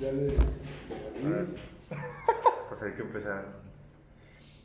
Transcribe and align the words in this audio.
Ya 0.00 0.12
le. 0.12 0.32
Pues, 1.22 1.62
pues 2.68 2.82
hay 2.82 2.92
que 2.92 3.02
empezar. 3.02 3.44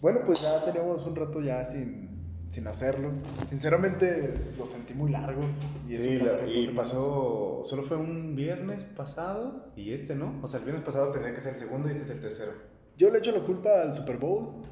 Bueno, 0.01 0.21
pues 0.25 0.41
ya 0.41 0.63
teníamos 0.63 1.05
un 1.05 1.15
rato 1.15 1.41
ya 1.41 1.65
sin, 1.65 2.09
sin 2.49 2.67
hacerlo. 2.67 3.11
Sinceramente 3.49 4.33
lo 4.57 4.65
sentí 4.65 4.93
muy 4.93 5.11
largo. 5.11 5.43
Y 5.87 5.96
Sí, 5.96 6.17
la- 6.19 6.46
y 6.46 6.67
pasó, 6.69 7.63
solo 7.65 7.83
fue 7.83 7.97
un 7.97 8.35
viernes 8.35 8.83
pasado 8.83 9.71
y 9.75 9.93
este 9.93 10.15
no. 10.15 10.39
O 10.43 10.47
sea, 10.47 10.60
el 10.60 10.65
viernes 10.65 10.85
pasado 10.85 11.11
tendría 11.11 11.33
que 11.33 11.42
ser 11.42 11.53
el 11.53 11.60
segundo 11.60 11.88
y 11.89 11.92
este 11.92 12.03
es 12.03 12.10
el 12.11 12.21
tercero. 12.21 12.52
Yo 12.97 13.10
le 13.10 13.20
echo 13.20 13.31
la 13.31 13.43
culpa 13.43 13.81
al 13.81 13.93
Super 13.93 14.17
Bowl. 14.17 14.63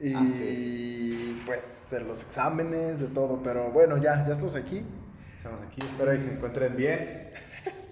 Y 0.00 0.14
Ah, 0.14 0.26
sí. 0.30 1.42
pues 1.46 1.86
de 1.90 2.00
los 2.00 2.22
exámenes, 2.24 3.00
de 3.00 3.08
todo. 3.08 3.40
Pero 3.42 3.70
bueno, 3.70 3.96
ya, 3.98 4.24
ya 4.26 4.32
estamos 4.32 4.56
aquí. 4.56 4.82
Estamos 5.36 5.60
aquí, 5.62 5.80
espero 5.80 6.12
que 6.12 6.18
se 6.18 6.32
encuentren 6.34 6.76
bien. 6.76 7.29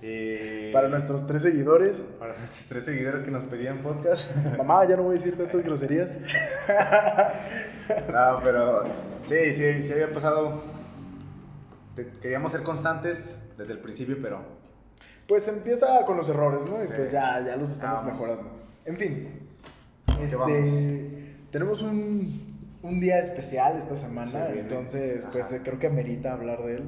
Y 0.01 0.73
Para 0.73 0.89
nuestros 0.89 1.27
tres 1.27 1.43
seguidores. 1.43 2.03
para 2.19 2.37
nuestros 2.39 2.67
tres 2.69 2.85
seguidores 2.85 3.23
que 3.23 3.31
nos 3.31 3.43
pedían 3.45 3.79
podcast. 3.79 4.31
Mamá, 4.59 4.87
ya 4.87 4.97
no 4.97 5.03
voy 5.05 5.17
a 5.17 5.19
decir 5.19 5.37
tantas 5.37 5.63
groserías. 5.65 6.17
No, 8.13 8.41
pero 8.43 8.85
sí, 9.23 9.53
sí, 9.53 9.83
sí 9.83 9.93
había 9.93 10.13
pasado. 10.13 10.63
Queríamos 12.23 12.53
ser 12.53 12.63
constantes 12.63 13.37
desde 13.57 13.73
el 13.73 13.81
principio, 13.81 14.17
pero 14.23 14.41
Pues 15.27 15.49
empieza 15.49 16.05
con 16.07 16.17
los 16.17 16.29
errores, 16.29 16.65
¿no? 16.67 16.83
Y 16.83 16.87
Sí. 16.87 16.93
pues 16.97 17.11
ya, 17.13 17.45
ya 17.45 17.57
los 17.57 17.71
estamos 17.73 18.05
Vamos. 18.05 18.13
mejorando. 18.21 18.51
En 18.85 18.97
fin. 18.97 19.29
Este, 20.21 21.35
tenemos 21.51 21.83
un, 21.83 22.57
un 22.83 23.01
día 23.01 23.19
especial 23.19 23.77
esta 23.77 23.95
semana, 23.97 24.27
Sí, 24.31 24.59
entonces 24.59 25.27
pues 25.33 25.53
eh, 25.53 25.61
creo 25.63 25.79
que 25.79 25.87
amerita 25.89 26.33
hablar 26.33 26.63
de 26.65 26.77
él. 26.77 26.85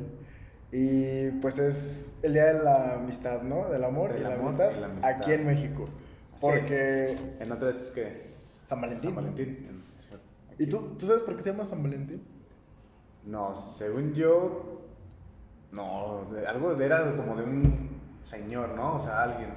Y 0.73 1.30
pues 1.41 1.59
es 1.59 2.12
el 2.23 2.33
día 2.33 2.52
de 2.55 2.62
la 2.62 2.95
amistad, 2.95 3.42
¿no? 3.42 3.69
Del 3.69 3.83
amor, 3.84 4.12
Del 4.12 4.20
y, 4.20 4.25
la 4.25 4.34
amor 4.34 4.48
amistad, 4.53 4.70
y 4.77 4.81
la 4.81 4.86
amistad. 4.86 5.11
aquí 5.11 5.33
en 5.33 5.47
México. 5.47 5.89
Sí. 6.36 6.47
Porque 6.47 7.17
en 7.41 7.53
otras 7.53 7.77
es 7.83 7.91
que 7.91 8.31
San 8.62 8.80
Valentín. 8.80 9.11
San 9.11 9.17
¿no? 9.17 9.20
Valentín. 9.22 9.67
en- 9.69 9.83
sí, 9.97 10.11
¿Y 10.58 10.67
tú, 10.67 10.97
tú 10.98 11.06
sabes 11.06 11.22
por 11.22 11.34
qué 11.36 11.42
se 11.42 11.50
llama 11.50 11.64
San 11.64 11.83
Valentín? 11.83 12.22
No, 13.25 13.55
según 13.56 14.14
yo, 14.14 14.80
no, 15.72 16.20
algo 16.47 16.75
de- 16.75 16.86
era 16.86 17.17
como 17.17 17.34
de 17.36 17.42
un 17.45 17.91
señor, 18.23 18.70
¿no? 18.77 18.97
O 18.97 19.00
sea, 19.00 19.23
alguien. 19.23 19.50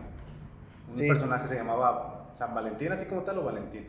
Un 0.89 0.95
Sí. 0.95 1.07
personaje 1.07 1.47
se 1.47 1.55
llamaba 1.55 2.31
San 2.33 2.53
Valentín, 2.55 2.91
así 2.91 3.05
como 3.05 3.21
tal, 3.21 3.38
o 3.39 3.43
Valentín. 3.45 3.85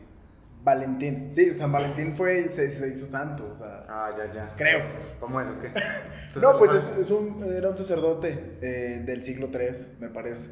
Valentín. 0.65 1.29
Sí, 1.31 1.53
San 1.55 1.71
Valentín 1.71 2.15
fue, 2.15 2.49
se, 2.49 2.69
se 2.71 2.89
hizo 2.89 3.05
santo, 3.05 3.51
o 3.55 3.57
sea, 3.57 3.83
Ah, 3.87 4.09
ya, 4.17 4.33
ya. 4.33 4.53
creo. 4.57 4.81
¿Cómo 5.21 5.39
es 5.39 5.47
o 5.47 5.61
qué? 5.61 5.69
No, 6.41 6.57
pues 6.57 6.71
es, 6.73 6.97
es 6.97 7.11
un, 7.11 7.45
era 7.55 7.69
un 7.69 7.77
sacerdote 7.77 8.57
eh, 8.61 9.01
del 9.05 9.23
siglo 9.23 9.47
III, 9.53 9.99
me 10.01 10.09
parece. 10.09 10.49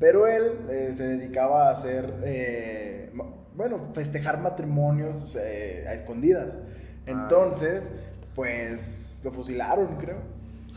Pero 0.00 0.26
él 0.26 0.58
eh, 0.70 0.92
se 0.96 1.04
dedicaba 1.06 1.68
a 1.68 1.72
hacer, 1.72 2.12
eh, 2.24 3.12
bueno, 3.54 3.92
festejar 3.94 4.40
matrimonios 4.40 5.36
a 5.36 5.92
escondidas. 5.94 6.56
Entonces, 7.06 7.90
pues 8.34 9.20
lo 9.22 9.30
fusilaron, 9.30 9.98
creo. 9.98 10.16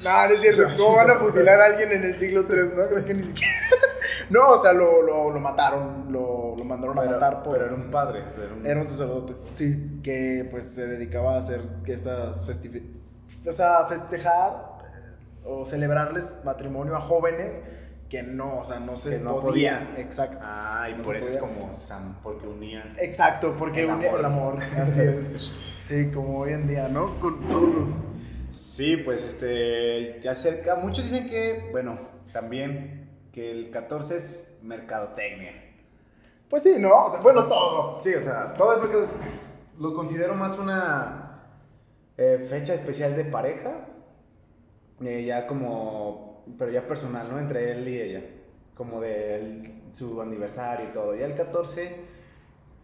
No, 0.03 0.27
no 0.27 0.33
es 0.33 0.39
cierto. 0.41 0.63
¿Cómo 0.77 0.97
van 0.97 1.09
a 1.11 1.15
fusilar 1.15 1.61
a 1.61 1.65
alguien 1.65 1.91
en 1.91 2.03
el 2.03 2.15
siglo 2.15 2.45
III? 2.49 2.75
No, 2.75 2.87
creo 2.89 3.05
que 3.05 3.13
ni 3.13 3.23
siquiera. 3.23 3.53
No, 4.29 4.51
o 4.51 4.57
sea, 4.57 4.71
lo, 4.73 5.01
lo, 5.01 5.31
lo 5.31 5.39
mataron, 5.39 6.07
lo, 6.11 6.42
lo 6.57 6.63
mandaron 6.65 6.97
a 6.97 7.01
Pero, 7.01 7.13
matar 7.13 7.43
por. 7.43 7.53
pero 7.53 7.65
era 7.67 7.75
un 7.75 7.89
padre, 7.91 8.23
o 8.27 8.31
sea, 8.31 8.43
era 8.45 8.53
un... 8.53 8.65
Era 8.65 8.81
un 8.81 8.87
sacerdote, 8.87 9.33
sí, 9.53 9.99
que 10.03 10.47
pues 10.51 10.67
se 10.73 10.85
dedicaba 10.87 11.35
a 11.35 11.39
hacer 11.39 11.61
estas 11.85 12.45
festividades, 12.45 12.91
o 13.47 13.51
sea, 13.51 13.85
festejar 13.87 14.77
eh, 14.83 15.43
o 15.45 15.65
celebrarles 15.65 16.39
matrimonio 16.43 16.95
a 16.95 17.01
jóvenes 17.01 17.61
que 18.09 18.21
no, 18.21 18.59
o 18.59 18.65
sea, 18.65 18.79
no 18.79 18.95
se 18.97 19.19
no 19.19 19.39
podían. 19.39 19.87
podían. 19.87 19.97
Exacto. 20.05 20.37
Ah, 20.41 20.87
y 20.89 20.97
No 20.97 21.03
por 21.03 21.15
eso 21.15 21.27
es 21.29 21.37
podía. 21.37 21.55
como 21.55 21.71
porque 22.21 22.47
unían. 22.47 22.95
Exacto, 22.99 23.55
porque 23.57 23.81
El 23.81 23.89
unía 23.89 24.07
amor. 24.09 24.19
el 24.19 24.25
amor, 24.25 24.57
así 24.59 25.01
es. 25.01 25.51
Sí, 25.79 26.11
como 26.13 26.39
hoy 26.39 26.53
en 26.53 26.67
día, 26.67 26.87
¿no? 26.87 27.19
Con 27.19 27.41
todo 27.47 27.87
Sí, 28.51 28.97
pues 28.97 29.23
este, 29.23 30.21
ya 30.21 30.35
cerca, 30.35 30.75
muchos 30.75 31.05
dicen 31.05 31.27
que, 31.27 31.69
bueno, 31.71 31.97
también 32.31 33.09
que 33.31 33.49
el 33.49 33.71
14 33.71 34.15
es 34.15 34.57
mercadotecnia. 34.61 35.53
Pues 36.49 36.63
sí, 36.63 36.75
¿no? 36.79 37.05
O 37.05 37.11
sea, 37.11 37.19
bueno, 37.21 37.43
todo. 37.43 37.99
Sí, 37.99 38.13
o 38.13 38.21
sea, 38.21 38.53
todo 38.53 38.73
es 38.73 38.79
porque 38.79 39.07
lo 39.79 39.93
considero 39.93 40.35
más 40.35 40.57
una 40.59 41.41
eh, 42.17 42.45
fecha 42.49 42.73
especial 42.75 43.15
de 43.15 43.25
pareja, 43.25 43.87
eh, 45.01 45.23
ya 45.25 45.47
como, 45.47 46.43
pero 46.57 46.71
ya 46.71 46.87
personal, 46.87 47.27
¿no? 47.31 47.39
Entre 47.39 47.71
él 47.71 47.87
y 47.87 47.99
ella, 48.01 48.21
como 48.75 49.01
de 49.01 49.35
él- 49.35 49.79
su 49.93 50.21
aniversario 50.21 50.89
y 50.89 50.93
todo. 50.93 51.15
Ya 51.15 51.25
el 51.25 51.35
14, 51.35 51.95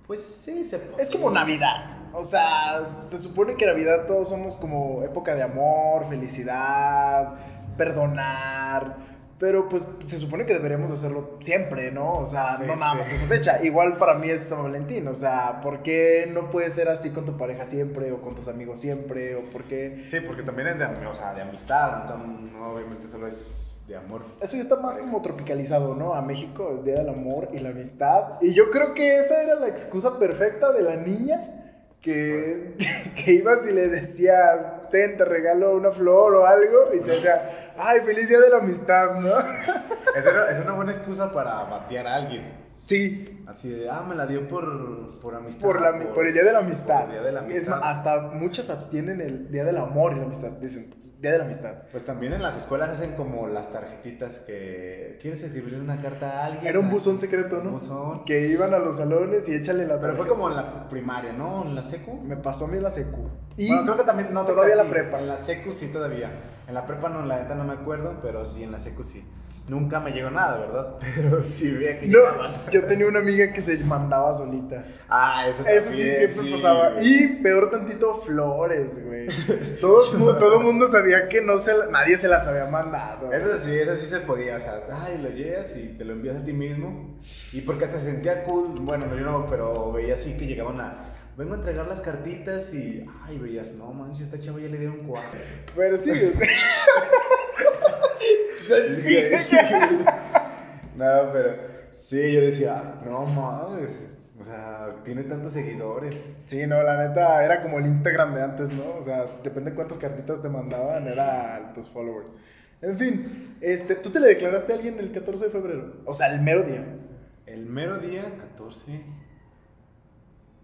pues 0.08 0.24
sí, 0.24 0.64
se 0.64 0.82
Es 0.98 1.10
como 1.12 1.30
Navidad. 1.32 1.98
O 2.14 2.24
sea, 2.24 2.86
se 2.86 3.20
supone 3.20 3.56
que 3.56 3.66
Navidad 3.68 4.06
todos 4.08 4.30
somos 4.30 4.56
como 4.56 5.04
época 5.04 5.36
de 5.36 5.44
amor, 5.44 6.08
felicidad, 6.10 7.36
perdonar. 7.78 9.09
Pero 9.40 9.70
pues 9.70 9.82
se 10.04 10.18
supone 10.18 10.46
que 10.46 10.54
deberíamos 10.54 10.92
hacerlo 10.92 11.38
siempre, 11.40 11.92
¿no? 11.92 12.12
O 12.12 12.30
sea, 12.30 12.58
Sí, 12.58 12.64
no 12.68 12.76
nada 12.76 12.92
sí. 12.92 12.98
más 12.98 13.12
esa 13.14 13.26
fecha. 13.28 13.64
Igual 13.64 13.98
para 13.98 14.16
mí 14.16 14.30
es 14.30 14.42
San 14.42 14.64
Valentín. 14.64 15.08
O 15.08 15.16
sea, 15.16 15.62
¿por 15.62 15.82
qué 15.82 16.30
no 16.32 16.50
puedes 16.50 16.74
ser 16.74 16.90
así 16.90 17.12
con 17.12 17.26
tu 17.26 17.38
pareja 17.38 17.66
siempre 17.66 18.12
o 18.12 18.22
con 18.22 18.36
tus 18.36 18.50
amigos 18.50 18.82
siempre? 18.82 19.36
¿O 19.36 19.50
por 19.50 19.64
qué? 19.64 20.06
Sí, 20.12 20.18
porque 20.20 20.44
también 20.44 20.68
es 20.68 20.80
de, 20.80 20.86
o 21.08 21.14
sea, 21.16 21.34
de 21.34 21.42
amistad, 21.42 22.04
no, 22.10 22.18
no, 22.18 22.74
obviamente 22.74 23.08
solo 23.08 23.28
es 23.28 23.66
de 23.88 23.96
amor. 23.96 24.24
Eso 24.42 24.58
ya 24.58 24.62
está 24.62 24.76
más 24.76 24.98
como 24.98 25.22
tropicalizado, 25.22 25.96
¿no? 25.96 26.14
A 26.16 26.22
México, 26.22 26.76
el 26.78 26.84
Día 26.84 26.96
del 27.00 27.10
Amor 27.10 27.48
y 27.54 27.60
la 27.60 27.70
Amistad. 27.70 28.34
Y 28.42 28.54
yo 28.54 28.70
creo 28.72 28.94
que 28.94 29.20
esa 29.20 29.42
era 29.42 29.56
la 29.56 29.68
excusa 29.68 30.20
perfecta 30.20 30.72
de 30.74 30.82
la 30.84 30.96
niña 30.98 31.59
que, 32.02 32.76
que 33.26 33.32
ibas 33.34 33.66
y 33.68 33.74
le 33.74 33.88
decías, 33.88 34.90
ten, 34.90 35.18
te 35.18 35.26
regalo 35.26 35.76
una 35.76 35.92
flor 35.92 36.36
o 36.36 36.46
algo, 36.46 36.90
y 36.94 37.00
te 37.00 37.12
decía, 37.12 37.74
ay, 37.78 38.02
feliz 38.02 38.30
Día 38.30 38.40
de 38.40 38.50
la 38.50 38.58
Amistad, 38.58 39.20
¿no? 39.20 39.34
Es 40.16 40.26
una, 40.26 40.50
es 40.50 40.60
una 40.60 40.74
buena 40.74 40.92
excusa 40.92 41.32
para 41.32 41.64
batear 41.66 42.08
a 42.08 42.16
alguien. 42.16 42.52
Sí, 42.86 43.40
Así 43.50 43.68
de, 43.68 43.90
ah, 43.90 44.06
me 44.08 44.14
la 44.14 44.28
dio 44.28 44.48
por, 44.48 45.20
por 45.20 45.34
amistad. 45.34 45.64
por, 45.64 45.82
la, 45.82 46.14
por 46.14 46.28
el 46.28 46.34
Día 46.34 46.44
de 46.44 46.54
la 46.54 46.60
Amistad. 46.60 47.06
por 47.06 47.06
el 47.06 47.12
Día 47.14 47.22
de 47.24 47.32
la 47.32 47.40
Amistad. 47.40 47.80
hasta 47.82 48.22
muchas 48.34 48.70
abstienen 48.70 49.22
el 49.22 49.52
Día 49.52 49.64
del 49.64 49.78
Amor 49.78 50.14
y 50.14 50.18
la 50.18 50.26
Amistad, 50.26 50.52
dicen, 50.52 50.94
Día 51.20 51.34
de 51.34 51.38
la 51.40 51.44
Amistad. 51.44 51.74
Pues 51.92 52.06
también 52.06 52.32
en 52.32 52.42
las 52.42 52.56
escuelas 52.56 52.92
hacen 52.92 53.16
como 53.16 53.46
las 53.48 53.74
tarjetitas 53.74 54.40
que... 54.40 55.18
¿Quieres 55.22 55.42
escribirle 55.44 55.82
una 55.82 56.02
carta 56.02 56.40
a 56.40 56.46
alguien? 56.46 56.66
Era 56.66 56.80
un 56.80 56.90
buzón 56.90 57.20
secreto, 57.20 57.62
¿no? 57.62 57.72
buzón. 57.72 58.24
Que 58.24 58.48
iban 58.48 58.74
a 58.74 58.80
los 58.80 58.96
salones 58.96 59.50
y 59.50 59.54
échale 59.54 59.86
la 59.86 60.00
Pero 60.00 60.16
fue 60.16 60.26
tarjeta. 60.26 60.30
como 60.30 60.50
en 60.50 60.56
la 60.56 60.88
primaria, 60.88 61.34
¿no? 61.34 61.66
En 61.66 61.76
la 61.76 61.84
secu. 61.84 62.22
Me 62.22 62.38
pasó 62.38 62.66
a 62.66 62.68
mí 62.70 62.78
en 62.78 62.84
la 62.84 62.90
secu. 62.90 63.28
Y 63.58 63.68
bueno, 63.68 63.84
creo 63.84 63.98
que 63.98 64.04
también, 64.06 64.34
no 64.34 64.46
todavía 64.46 64.78
la 64.78 64.86
prepa. 64.86 65.20
En 65.20 65.28
la 65.28 65.38
secu 65.38 65.74
sí 65.74 65.92
todavía. 65.92 66.32
En 66.70 66.74
la 66.74 66.86
prepa 66.86 67.10
no, 67.10 67.26
la 67.26 67.42
neta 67.42 67.54
no 67.56 67.66
me 67.66 67.74
acuerdo, 67.74 68.20
pero 68.22 68.46
sí 68.46 68.64
en 68.64 68.72
la 68.72 68.80
secu 68.80 69.04
sí. 69.04 69.22
Nunca 69.70 70.00
me 70.00 70.12
llegó 70.12 70.32
nada, 70.32 70.58
¿verdad? 70.58 70.96
Pero 71.16 71.44
sí 71.44 71.72
veía 71.72 72.00
que 72.00 72.08
No, 72.08 72.18
llegaban. 72.20 72.52
yo 72.72 72.86
tenía 72.86 73.08
una 73.08 73.20
amiga 73.20 73.54
que 73.54 73.62
se 73.62 73.78
mandaba 73.78 74.36
solita. 74.36 74.84
Ah, 75.08 75.46
eso 75.48 75.64
Eso 75.68 75.90
sí, 75.92 75.98
también, 75.98 76.18
siempre 76.18 76.42
sí. 76.44 76.52
pasaba. 76.54 76.94
Y 77.02 77.28
peor 77.44 77.70
tantito, 77.70 78.16
flores, 78.22 78.92
güey. 79.06 79.28
Todo, 79.82 80.36
todo 80.38 80.58
el 80.60 80.64
mundo 80.66 80.90
sabía 80.90 81.30
que 81.30 81.42
no 81.42 81.60
se 81.60 81.78
la- 81.78 81.86
nadie 81.86 82.18
se 82.18 82.28
las 82.28 82.48
había 82.48 82.66
mandado. 82.66 83.32
Eso 83.32 83.58
sí, 83.60 83.76
eso 83.76 83.96
sí 83.96 84.08
se 84.08 84.22
podía, 84.22 84.58
o 84.58 84.60
sea, 84.60 84.82
ay, 84.92 85.20
lo 85.22 85.30
llevas 85.30 85.76
y 85.76 85.90
te 85.90 86.04
lo 86.04 86.14
envías 86.14 86.38
a 86.38 86.44
ti 86.44 86.52
mismo. 86.54 87.20
Y 87.54 87.62
porque 87.62 87.86
hasta 87.86 88.00
se 88.00 88.12
sentía 88.12 88.44
cool, 88.46 88.70
bueno, 88.80 89.06
no, 89.06 89.16
yo 89.16 89.22
no, 89.26 89.46
pero 89.48 89.92
veía 89.92 90.16
así 90.16 90.36
que 90.36 90.48
llegaban 90.48 90.82
a, 90.82 91.14
vengo 91.38 91.54
a 91.54 91.58
entregar 91.58 91.88
las 91.88 92.02
cartitas 92.02 92.74
y, 92.74 93.06
ay, 93.28 93.38
veías, 93.38 93.74
no 93.74 93.94
manches, 93.94 94.22
esta 94.24 94.40
chava 94.40 94.60
ya 94.60 94.68
le 94.68 94.78
dieron 94.80 94.98
cuatro. 95.06 95.40
Pero 95.76 95.98
sí, 95.98 96.10
o 96.10 96.32
sea. 96.32 96.48
Sí, 98.50 99.36
sí. 99.38 99.58
no, 100.96 101.32
pero 101.32 101.56
sí, 101.94 102.32
yo 102.34 102.42
decía, 102.42 102.96
no 103.06 103.26
mames, 103.26 104.10
o 104.40 104.44
sea, 104.44 104.96
tiene 105.04 105.24
tantos 105.24 105.54
seguidores. 105.54 106.16
Sí, 106.46 106.66
no, 106.68 106.82
la 106.84 107.08
neta 107.08 107.44
era 107.44 107.62
como 107.62 107.80
el 107.80 107.86
Instagram 107.86 108.36
de 108.36 108.42
antes, 108.42 108.72
¿no? 108.72 108.96
O 109.00 109.04
sea, 109.04 109.26
depende 109.44 109.72
de 109.72 109.76
cuántas 109.76 109.98
cartitas 109.98 110.42
te 110.42 110.50
mandaban, 110.50 111.08
era 111.08 111.72
tus 111.74 111.90
followers. 111.90 112.28
En 112.82 112.98
fin, 112.98 113.58
este, 113.60 113.96
¿tú 113.96 114.10
te 114.10 114.20
le 114.20 114.30
declaraste 114.30 114.72
a 114.72 114.76
alguien 114.76 114.98
el 115.00 115.12
14 115.12 115.46
de 115.46 115.52
febrero? 115.52 115.94
O 116.06 116.14
sea, 116.14 116.28
el 116.34 116.42
mero 116.42 116.64
día, 116.64 116.86
El 117.46 117.66
mero 117.66 117.98
día, 117.98 118.24
14. 118.38 119.04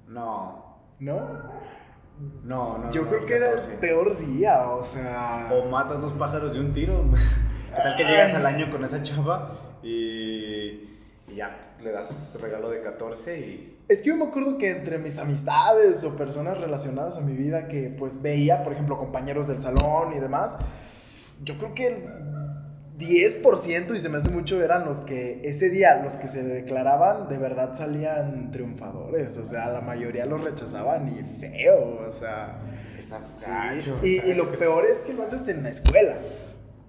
No, 0.08 0.78
¿no? 1.00 1.52
No, 2.44 2.78
no. 2.78 2.92
Yo 2.92 3.04
no, 3.04 3.10
creo 3.10 3.26
que 3.26 3.36
era 3.36 3.50
14. 3.52 3.72
el 3.72 3.80
peor 3.80 4.18
día, 4.18 4.70
o 4.70 4.84
sea. 4.84 5.50
O 5.52 5.70
matas 5.70 6.02
dos 6.02 6.14
pájaros 6.14 6.54
de 6.54 6.60
un 6.60 6.72
tiro. 6.72 7.04
¿Qué 7.76 7.82
tal 7.82 7.96
que 7.98 8.04
llegas 8.04 8.34
al 8.34 8.46
año 8.46 8.72
con 8.72 8.84
esa 8.86 9.02
chava 9.02 9.52
y, 9.84 10.88
y 11.28 11.36
ya 11.36 11.76
le 11.84 11.92
das 11.92 12.38
regalo 12.42 12.70
de 12.70 12.82
14 12.82 13.40
y... 13.40 13.72
Es 13.88 14.02
que 14.02 14.10
yo 14.10 14.18
me 14.18 14.26
acuerdo 14.26 14.58
que 14.58 14.72
entre 14.72 14.98
mis 14.98 15.20
amistades 15.20 16.04
o 16.04 16.16
personas 16.18 16.60
relacionadas 16.60 17.18
a 17.18 17.22
mi 17.22 17.34
vida 17.34 17.68
que 17.68 17.94
pues 17.96 18.20
veía, 18.20 18.64
por 18.64 18.74
ejemplo, 18.74 18.98
compañeros 18.98 19.48
del 19.48 19.62
salón 19.62 20.14
y 20.16 20.20
demás, 20.20 20.58
yo 21.44 21.58
creo 21.58 21.76
que 21.76 22.10
10% 22.98 23.96
y 23.96 24.00
se 24.00 24.10
me 24.10 24.18
hace 24.18 24.30
mucho 24.30 24.62
eran 24.64 24.86
los 24.86 25.00
que 25.00 25.42
ese 25.44 25.70
día, 25.70 26.02
los 26.04 26.16
que 26.16 26.28
se 26.28 26.44
declaraban, 26.44 27.28
de 27.28 27.38
verdad 27.38 27.74
salían 27.74 28.52
triunfadores. 28.52 29.38
O 29.38 29.46
sea, 29.46 29.70
la 29.70 29.82
mayoría 29.82 30.26
los 30.26 30.44
rechazaban 30.44 31.08
y 31.10 31.40
feo. 31.40 32.08
O 32.08 32.12
sea, 32.12 32.60
sí. 33.00 33.16
gacho, 33.46 34.00
Y, 34.04 34.22
y 34.30 34.34
lo 34.34 34.52
peor 34.58 34.86
es 34.86 35.00
que 35.00 35.14
lo 35.14 35.24
haces 35.24 35.48
en 35.48 35.64
la 35.64 35.70
escuela. 35.70 36.16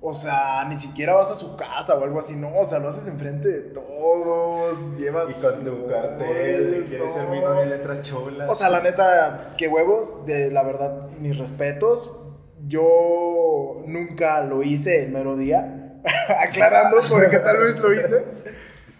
O 0.00 0.14
sea, 0.14 0.64
ni 0.68 0.76
siquiera 0.76 1.14
vas 1.14 1.30
a 1.30 1.34
su 1.34 1.56
casa 1.56 1.96
o 1.96 2.04
algo 2.04 2.20
así, 2.20 2.36
no. 2.36 2.56
O 2.56 2.64
sea, 2.64 2.78
lo 2.78 2.90
haces 2.90 3.08
enfrente 3.08 3.48
de 3.48 3.60
todos. 3.70 4.96
Llevas. 4.98 5.30
Y 5.36 5.42
con 5.42 5.64
tu 5.64 5.86
cartel, 5.88 6.84
quieres 6.86 7.12
ser 7.12 7.28
mi 7.28 7.40
no. 7.40 7.48
novia 7.48 7.66
letras 7.66 8.02
cholas. 8.02 8.48
O 8.48 8.54
sea, 8.54 8.70
la 8.70 8.80
neta, 8.80 9.54
qué 9.58 9.66
huevos, 9.66 10.24
de 10.26 10.52
la 10.52 10.62
verdad, 10.62 11.08
mis 11.18 11.36
respetos. 11.36 12.12
Yo 12.68 13.82
nunca 13.86 14.42
lo 14.42 14.62
hice 14.62 15.04
el 15.04 15.12
mero 15.12 15.36
día, 15.36 15.85
aclarando 16.40 16.98
porque 17.08 17.38
tal 17.38 17.58
vez 17.58 17.76
lo 17.78 17.92
hice. 17.92 18.24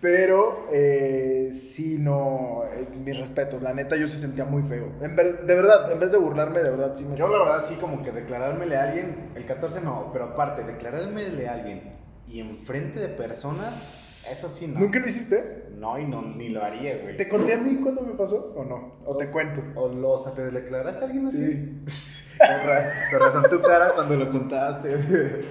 Pero 0.00 0.68
eh, 0.72 1.52
sí, 1.54 1.96
no, 1.98 2.62
eh, 2.72 2.86
mis 3.02 3.18
respetos. 3.18 3.62
La 3.62 3.72
neta, 3.72 3.96
yo 3.96 4.06
se 4.08 4.18
sentía 4.18 4.44
muy 4.44 4.62
feo. 4.62 4.92
En 5.00 5.16
ver- 5.16 5.40
de 5.46 5.54
verdad, 5.54 5.90
en 5.90 5.98
vez 5.98 6.12
de 6.12 6.18
burlarme, 6.18 6.60
de 6.60 6.70
verdad, 6.70 6.94
sí 6.94 7.04
me 7.04 7.16
Yo 7.16 7.28
la 7.28 7.38
verdad 7.38 7.64
sí 7.64 7.76
como 7.76 8.02
que 8.02 8.12
declarármele 8.12 8.76
a 8.76 8.82
alguien, 8.84 9.30
el 9.34 9.46
14 9.46 9.80
no, 9.80 10.10
pero 10.12 10.26
aparte, 10.26 10.64
declarármele 10.64 11.48
a 11.48 11.54
alguien 11.54 11.94
y 12.28 12.40
enfrente 12.40 13.00
de 13.00 13.08
personas, 13.08 14.22
eso 14.30 14.48
sí 14.50 14.66
no. 14.66 14.80
¿Nunca 14.80 14.98
lo 14.98 15.06
hiciste? 15.06 15.64
No, 15.76 15.98
y 15.98 16.04
no, 16.06 16.20
ni 16.22 16.50
lo 16.50 16.62
haría, 16.62 16.98
güey. 16.98 17.16
¿Te 17.16 17.28
conté 17.28 17.54
a 17.54 17.58
mí 17.58 17.76
cuando 17.82 18.02
me 18.02 18.12
pasó 18.14 18.52
o 18.54 18.64
no? 18.64 18.96
¿O 19.06 19.16
te 19.16 19.30
cuento? 19.30 19.62
O, 19.76 19.88
lo, 19.88 20.10
o 20.10 20.18
sea, 20.18 20.34
¿te 20.34 20.50
declaraste 20.50 21.04
a 21.04 21.06
alguien 21.06 21.26
así? 21.26 21.82
Sí. 21.86 22.22
Con 22.38 22.66
ra- 22.68 22.92
con 23.10 23.20
razón 23.20 23.42
tu 23.50 23.60
cara 23.62 23.92
cuando 23.94 24.16
lo 24.16 24.30
contaste. 24.30 25.42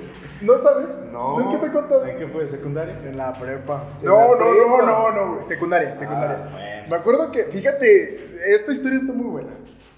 ¿No 0.41 0.61
sabes? 0.61 0.87
No. 1.11 1.39
¿Nunca 1.39 1.61
te 1.61 1.67
he 1.67 1.71
contado? 1.71 2.05
¿En 2.05 2.17
qué 2.17 2.27
fue? 2.27 2.45
¿Secundaria? 2.47 2.99
En 3.05 3.17
la 3.17 3.33
prepa. 3.33 3.83
No, 4.03 4.33
en 4.33 4.39
no, 4.39 4.77
no, 4.81 4.85
no, 4.85 5.11
no, 5.11 5.31
güey. 5.33 5.43
Secundaria, 5.43 5.97
secundaria. 5.97 6.39
Ah, 6.43 6.49
bueno. 6.51 6.83
Me 6.89 6.95
acuerdo 6.97 7.31
que, 7.31 7.45
fíjate, 7.45 8.37
esta 8.53 8.71
historia 8.71 8.97
está 8.97 9.13
muy 9.13 9.27
buena. 9.27 9.51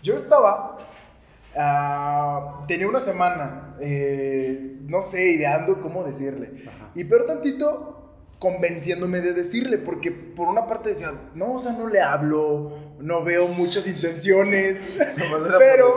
Yo 0.03 0.15
estaba, 0.15 0.77
ah, 1.55 2.63
tenía 2.67 2.87
una 2.87 2.99
semana, 3.01 3.75
eh, 3.79 4.77
no 4.83 5.01
sé, 5.01 5.31
ideando 5.31 5.81
cómo 5.81 6.03
decirle. 6.03 6.63
Ajá. 6.67 6.91
Y 6.95 7.03
peor 7.05 7.25
tantito, 7.25 8.06
convenciéndome 8.39 9.21
de 9.21 9.33
decirle, 9.33 9.77
porque 9.77 10.11
por 10.11 10.47
una 10.47 10.67
parte 10.67 10.89
decía, 10.89 11.11
no, 11.33 11.53
o 11.53 11.59
sea, 11.59 11.71
no 11.71 11.87
le 11.87 12.01
hablo, 12.01 12.95
no 12.99 13.23
veo 13.23 13.47
muchas 13.47 13.87
intenciones, 13.87 14.85
pero, 15.59 15.93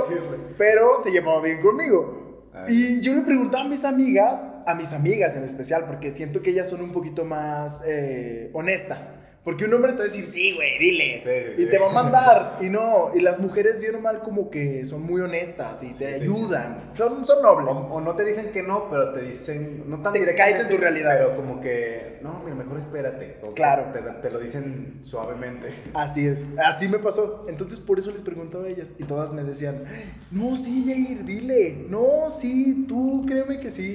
pero 0.56 1.02
se 1.02 1.10
llevaba 1.10 1.42
bien 1.42 1.60
conmigo. 1.60 2.48
Ah, 2.54 2.66
Y 2.68 3.00
yo 3.00 3.14
le 3.14 3.20
preguntaba 3.22 3.64
a 3.64 3.68
mis 3.68 3.84
amigas, 3.84 4.40
a 4.66 4.74
mis 4.74 4.92
amigas 4.92 5.36
en 5.36 5.44
especial, 5.44 5.84
porque 5.86 6.12
siento 6.12 6.42
que 6.42 6.50
ellas 6.50 6.68
son 6.68 6.80
un 6.80 6.92
poquito 6.92 7.24
más 7.24 7.82
eh, 7.86 8.50
honestas. 8.54 9.14
Porque 9.42 9.64
un 9.64 9.72
hombre 9.72 9.92
te 9.92 9.98
va 9.98 10.04
a 10.04 10.08
decir, 10.08 10.26
sí, 10.26 10.54
güey, 10.54 10.78
dile. 10.78 11.18
Sí, 11.22 11.54
sí, 11.56 11.62
Y 11.62 11.64
sí. 11.64 11.70
te 11.70 11.78
va 11.78 11.88
a 11.88 11.92
mandar. 11.92 12.58
Y 12.60 12.68
no, 12.68 13.10
y 13.14 13.20
las 13.20 13.38
mujeres 13.38 13.80
bien 13.80 13.94
o 13.94 14.00
mal 14.00 14.20
como 14.20 14.50
que 14.50 14.84
son 14.84 15.02
muy 15.02 15.22
honestas 15.22 15.82
y 15.82 15.94
te 15.94 16.14
ayudan. 16.14 16.90
Son, 16.92 17.24
son 17.24 17.42
nobles. 17.42 17.74
O, 17.74 17.78
o 17.78 18.00
no 18.02 18.14
te 18.14 18.24
dicen 18.26 18.50
que 18.52 18.62
no, 18.62 18.90
pero 18.90 19.14
te 19.14 19.22
dicen, 19.22 19.84
no 19.88 20.02
tan 20.02 20.12
Te 20.12 20.34
caes 20.34 20.60
en 20.60 20.68
tu 20.68 20.76
realidad. 20.76 21.14
Pero 21.16 21.36
como 21.36 21.58
que, 21.62 22.18
no, 22.20 22.42
mira, 22.44 22.54
mejor 22.54 22.76
espérate. 22.76 23.38
Claro. 23.54 23.92
Te, 23.94 24.00
te 24.00 24.30
lo 24.30 24.40
dicen 24.40 24.98
suavemente. 25.00 25.68
Así 25.94 26.26
es, 26.26 26.40
así 26.62 26.88
me 26.88 26.98
pasó. 26.98 27.46
Entonces 27.48 27.80
por 27.80 27.98
eso 27.98 28.10
les 28.10 28.22
preguntaba 28.22 28.64
a 28.64 28.68
ellas 28.68 28.88
y 28.98 29.04
todas 29.04 29.32
me 29.32 29.42
decían, 29.42 29.84
no, 30.30 30.56
sí, 30.58 30.84
Jair, 30.86 31.24
dile, 31.24 31.86
no, 31.88 32.30
sí, 32.30 32.84
tú 32.86 33.24
créeme 33.26 33.58
que 33.58 33.70
sí. 33.70 33.86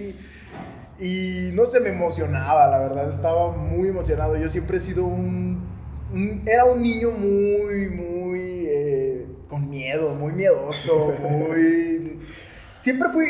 Y 1.00 1.50
no 1.54 1.66
se 1.66 1.80
me 1.82 1.90
emocionaba, 1.90 2.68
la 2.68 2.80
verdad, 2.80 3.10
estaba 3.10 3.52
muy 3.52 3.90
emocionado. 3.90 4.38
Yo 4.38 4.48
siempre 4.50 4.78
he 4.78 4.80
sido 4.80 5.04
un... 5.06 5.62
un- 6.14 6.44
era 6.48 6.66
un 6.66 6.82
niño 6.82 7.12
muy, 7.12 7.90
muy... 7.90 8.66
eh, 8.68 9.28
con 9.50 9.70
miedo, 9.70 10.14
muy 10.16 10.34
miedoso, 10.34 11.12
muy... 11.30 12.20
Siempre 12.78 13.10
fui 13.10 13.26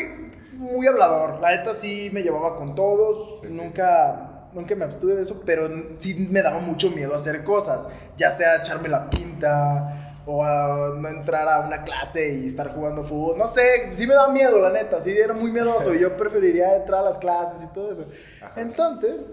muy 0.52 0.86
hablador. 0.86 1.40
La 1.40 1.56
neta 1.56 1.74
sí 1.74 2.10
me 2.12 2.22
llevaba 2.22 2.56
con 2.56 2.74
todos, 2.74 3.40
Sí, 3.42 3.48
sí. 3.50 3.54
nunca... 3.56 4.32
Nunca 4.52 4.74
me 4.74 4.84
abstuve 4.84 5.16
de 5.16 5.22
eso, 5.22 5.42
pero 5.44 5.68
sí 5.98 6.28
me 6.30 6.40
daba 6.40 6.60
mucho 6.60 6.90
miedo 6.90 7.14
hacer 7.14 7.44
cosas. 7.44 7.90
Ya 8.16 8.30
sea 8.30 8.62
echarme 8.62 8.88
la 8.88 9.10
pinta 9.10 10.05
o 10.26 10.44
a 10.44 10.92
no 10.98 11.08
entrar 11.08 11.48
a 11.48 11.60
una 11.60 11.84
clase 11.84 12.34
y 12.34 12.46
estar 12.46 12.74
jugando 12.74 13.04
fútbol. 13.04 13.38
No 13.38 13.46
sé, 13.46 13.90
sí 13.92 14.06
me 14.06 14.14
daba 14.14 14.32
miedo, 14.32 14.58
la 14.58 14.72
neta. 14.72 15.00
Sí, 15.00 15.16
era 15.16 15.32
muy 15.32 15.52
miedoso. 15.52 15.94
y 15.94 16.00
yo 16.00 16.16
preferiría 16.16 16.76
entrar 16.76 17.00
a 17.00 17.04
las 17.04 17.18
clases 17.18 17.62
y 17.62 17.72
todo 17.72 17.92
eso. 17.92 18.06
Ajá. 18.42 18.60
Entonces, 18.60 19.24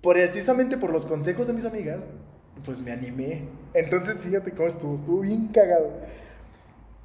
precisamente 0.00 0.76
por 0.76 0.90
los 0.90 1.04
consejos 1.04 1.48
de 1.48 1.52
mis 1.52 1.64
amigas, 1.64 1.98
pues 2.64 2.78
me 2.78 2.92
animé. 2.92 3.48
Entonces, 3.74 4.18
fíjate 4.18 4.52
cómo 4.52 4.68
estuvo. 4.68 4.94
Estuvo 4.94 5.20
bien 5.20 5.48
cagado. 5.48 5.90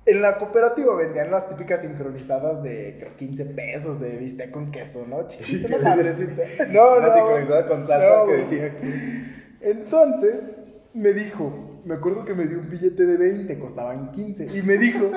En 0.05 0.21
la 0.21 0.37
cooperativa 0.37 0.95
vendían 0.95 1.31
las 1.31 1.49
típicas 1.49 1.81
sincronizadas 1.81 2.63
de 2.63 2.95
creo, 2.99 3.15
15 3.17 3.45
pesos 3.45 3.99
de 3.99 4.17
bistec 4.17 4.51
con 4.51 4.71
queso, 4.71 5.05
¿no? 5.07 5.27
Chiquita, 5.27 5.77
madrecita. 5.83 6.43
No, 6.71 6.97
Una 6.97 7.07
no. 7.07 7.13
sincronizada 7.13 7.65
con 7.65 7.85
salsa 7.85 8.19
no, 8.19 8.25
que 8.27 8.33
decía 8.33 8.77
que... 8.77 9.37
Entonces, 9.61 10.51
me 10.93 11.11
dijo, 11.11 11.76
me 11.87 11.95
acuerdo 11.95 12.25
que 12.25 12.33
me 12.33 12.45
dio 12.45 12.59
un 12.59 12.69
billete 12.69 13.05
de 13.05 13.15
20, 13.15 13.57
costaban 13.59 14.11
15, 14.11 14.57
y 14.57 14.61
me 14.61 14.77
dijo, 14.77 15.09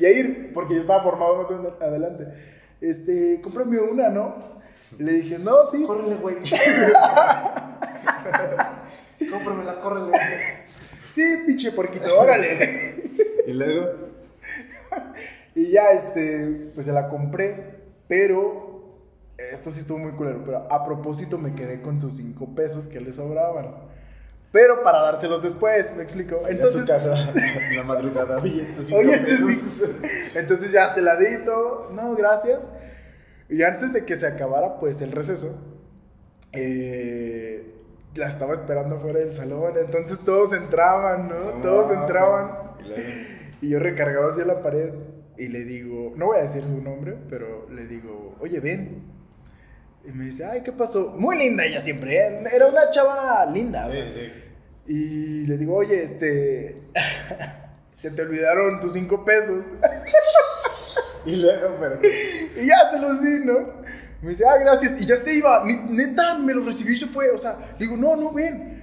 Yair, 0.00 0.52
porque 0.52 0.74
yo 0.74 0.80
estaba 0.80 1.02
formado 1.02 1.42
más 1.42 1.50
adelante, 1.80 2.26
este, 2.80 3.40
cómprame 3.40 3.78
una, 3.78 4.08
¿no? 4.08 4.56
Le 4.98 5.12
dije, 5.12 5.38
no, 5.38 5.68
sí. 5.70 5.84
Córrele, 5.84 6.16
güey. 6.16 6.36
Cómpramela, 9.30 9.78
córrele. 9.80 10.12
Sí, 11.04 11.22
pinche 11.46 11.72
porquito, 11.72 12.06
órale. 12.18 13.02
Y 13.46 13.52
luego... 13.52 14.06
y 15.54 15.70
ya, 15.70 15.92
este, 15.92 16.70
pues 16.74 16.86
se 16.86 16.92
la 16.92 17.08
compré, 17.08 17.76
pero, 18.08 18.98
esto 19.38 19.70
sí 19.70 19.80
estuvo 19.80 19.98
muy 19.98 20.12
culero, 20.12 20.42
pero 20.44 20.70
a 20.70 20.84
propósito 20.84 21.38
me 21.38 21.54
quedé 21.54 21.80
con 21.80 22.00
sus 22.00 22.16
5 22.16 22.54
pesos 22.54 22.88
que 22.88 23.00
le 23.00 23.12
sobraban. 23.12 23.95
Pero 24.56 24.82
para 24.82 25.02
dárselos 25.02 25.42
después, 25.42 25.94
me 25.94 26.02
explico. 26.02 26.40
Entonces, 26.48 26.80
Entonces, 26.80 26.90
a 26.90 27.16
su 27.16 27.34
casa 27.34 27.68
en 27.68 27.76
la 27.76 27.82
madrugada. 27.82 28.38
Oye, 28.38 28.66
sí. 28.86 29.82
Entonces 30.34 30.72
ya 30.72 30.88
se 30.88 31.02
la 31.02 31.14
di 31.16 31.26
y 31.26 31.44
todo. 31.44 31.90
No, 31.92 32.14
gracias. 32.14 32.72
Y 33.50 33.62
antes 33.62 33.92
de 33.92 34.06
que 34.06 34.16
se 34.16 34.26
acabara, 34.26 34.78
pues 34.80 35.02
el 35.02 35.12
receso, 35.12 35.58
eh, 36.52 37.70
la 38.14 38.28
estaba 38.28 38.54
esperando 38.54 38.98
fuera 38.98 39.18
del 39.18 39.34
salón. 39.34 39.74
Entonces 39.78 40.20
todos 40.20 40.54
entraban, 40.54 41.28
¿no? 41.28 41.60
todos 41.60 41.92
entraban. 41.92 42.78
Y 43.60 43.68
yo 43.68 43.78
recargaba 43.78 44.30
hacia 44.30 44.46
la 44.46 44.62
pared 44.62 44.94
y 45.36 45.48
le 45.48 45.64
digo, 45.64 46.14
no 46.16 46.28
voy 46.28 46.38
a 46.38 46.42
decir 46.42 46.62
su 46.62 46.80
nombre, 46.80 47.14
pero 47.28 47.68
le 47.68 47.86
digo, 47.86 48.36
oye, 48.40 48.58
ven. 48.60 49.04
Y 50.02 50.12
me 50.12 50.24
dice, 50.24 50.46
ay, 50.46 50.62
¿qué 50.62 50.72
pasó? 50.72 51.12
Muy 51.14 51.36
linda 51.36 51.62
ella 51.62 51.82
siempre, 51.82 52.16
¿eh? 52.16 52.38
era 52.54 52.68
una 52.68 52.88
chava 52.88 53.44
linda. 53.52 53.90
Sí, 53.90 53.98
sí. 54.14 54.45
Y 54.88 55.46
le 55.46 55.56
digo, 55.58 55.74
oye, 55.76 56.02
este. 56.02 56.82
Se 58.00 58.10
te 58.10 58.22
olvidaron 58.22 58.80
tus 58.80 58.92
cinco 58.92 59.24
pesos. 59.24 59.66
Y 61.24 61.34
luego, 61.34 61.76
pero... 61.80 61.98
y 62.04 62.66
ya 62.66 62.88
se 62.92 63.00
los 63.00 63.20
di, 63.20 63.44
¿no? 63.44 63.58
Me 64.22 64.28
dice, 64.28 64.44
ah, 64.46 64.56
gracias. 64.60 65.00
Y 65.00 65.06
ya 65.06 65.16
se 65.16 65.34
iba. 65.34 65.60
Ni- 65.64 65.96
Neta, 65.96 66.38
me 66.38 66.54
lo 66.54 66.64
recibió 66.64 66.94
y 66.94 66.96
se 66.96 67.06
fue. 67.06 67.30
O 67.30 67.38
sea, 67.38 67.56
le 67.80 67.84
digo, 67.86 67.96
no, 67.96 68.14
no, 68.14 68.32
ven. 68.32 68.80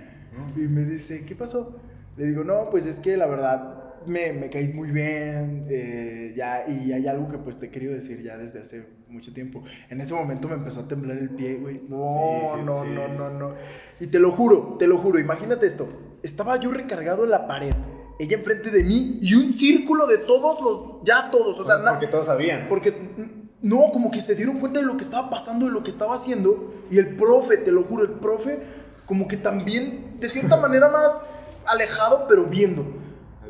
Y 0.58 0.60
me 0.60 0.82
dice, 0.84 1.24
¿qué 1.24 1.36
pasó? 1.36 1.80
Le 2.18 2.26
digo, 2.26 2.44
no, 2.44 2.70
pues 2.70 2.86
es 2.86 3.00
que 3.00 3.16
la 3.16 3.28
verdad 3.28 3.83
me, 4.08 4.34
me 4.34 4.50
caís 4.50 4.74
muy 4.74 4.92
bien. 4.92 5.66
eh, 5.70 6.34
ya, 6.36 6.64
y 6.68 6.92
hay 6.94 7.08
algo 7.08 7.30
que 7.30 7.38
pues 7.38 7.60
te 7.60 7.68
he 7.68 7.70
querido 7.70 7.94
decir 7.94 8.22
ya 8.24 8.38
desde 8.38 8.60
hace 8.62 8.86
mucho 9.10 9.34
tiempo. 9.34 9.64
En 9.90 10.02
ese 10.02 10.14
momento 10.14 10.48
me 10.48 10.56
empezó 10.56 10.82
a 10.82 10.88
temblar 10.88 11.18
el 11.18 11.30
pie, 11.30 11.56
güey. 11.56 11.82
No, 11.88 12.08
Sí, 12.08 12.60
sí, 12.60 12.66
no, 12.66 12.84
sí. 12.84 12.90
no, 12.94 13.08
no, 13.08 13.30
no. 13.30 13.56
Y 14.00 14.08
te 14.08 14.20
lo 14.20 14.32
juro, 14.32 14.76
te 14.80 14.88
lo 14.88 14.98
juro. 14.98 15.20
Imagínate 15.20 15.66
esto. 15.68 15.88
Estaba 16.24 16.58
yo 16.60 16.72
recargado 16.72 17.24
en 17.24 17.32
la 17.32 17.48
pared. 17.48 17.74
Ella 18.20 18.38
enfrente 18.38 18.70
de 18.70 18.84
mí 18.84 19.18
y 19.22 19.34
un 19.36 19.52
círculo 19.52 20.06
de 20.08 20.20
todos 20.20 20.62
los, 20.62 21.04
ya 21.04 21.30
todos, 21.32 21.60
o 21.60 21.64
sea, 21.66 21.78
na- 21.80 21.92
porque 21.92 22.08
todos 22.08 22.28
sabían. 22.28 22.68
porque 22.70 22.92
mm, 22.92 23.68
no, 23.68 23.92
como 23.92 24.12
que 24.12 24.22
se 24.22 24.36
dieron 24.36 24.60
cuenta 24.60 24.80
de 24.80 24.86
lo 24.86 24.96
que 24.98 25.04
estaba 25.04 25.30
pasando, 25.30 25.66
de 25.66 25.72
lo 25.72 25.84
que 25.84 25.90
estaba 25.90 26.16
haciendo. 26.16 26.74
Y 26.92 26.98
el 27.00 27.16
profe, 27.16 27.58
te 27.58 27.72
lo 27.72 27.84
juro, 27.84 28.04
el 28.04 28.12
profe, 28.20 28.60
como 29.06 29.28
que 29.28 29.38
también, 29.38 30.18
de 30.20 30.28
cierta 30.28 30.58
manera 30.62 30.90
más 30.90 31.32
alejado, 31.66 32.26
pero 32.30 32.46
viendo. 32.46 32.86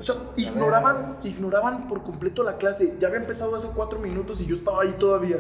O 0.04 0.14
sea, 0.14 0.16
ignoraban, 0.36 1.18
ignoraban 1.24 1.88
por 1.88 2.04
completo 2.04 2.44
la 2.44 2.58
clase. 2.58 2.96
Ya 3.00 3.08
había 3.08 3.20
empezado 3.22 3.56
hace 3.56 3.70
cuatro 3.74 4.00
minutos 4.00 4.42
y 4.42 4.46
yo 4.46 4.56
estaba 4.56 4.84
ahí 4.84 4.96
todavía. 5.00 5.38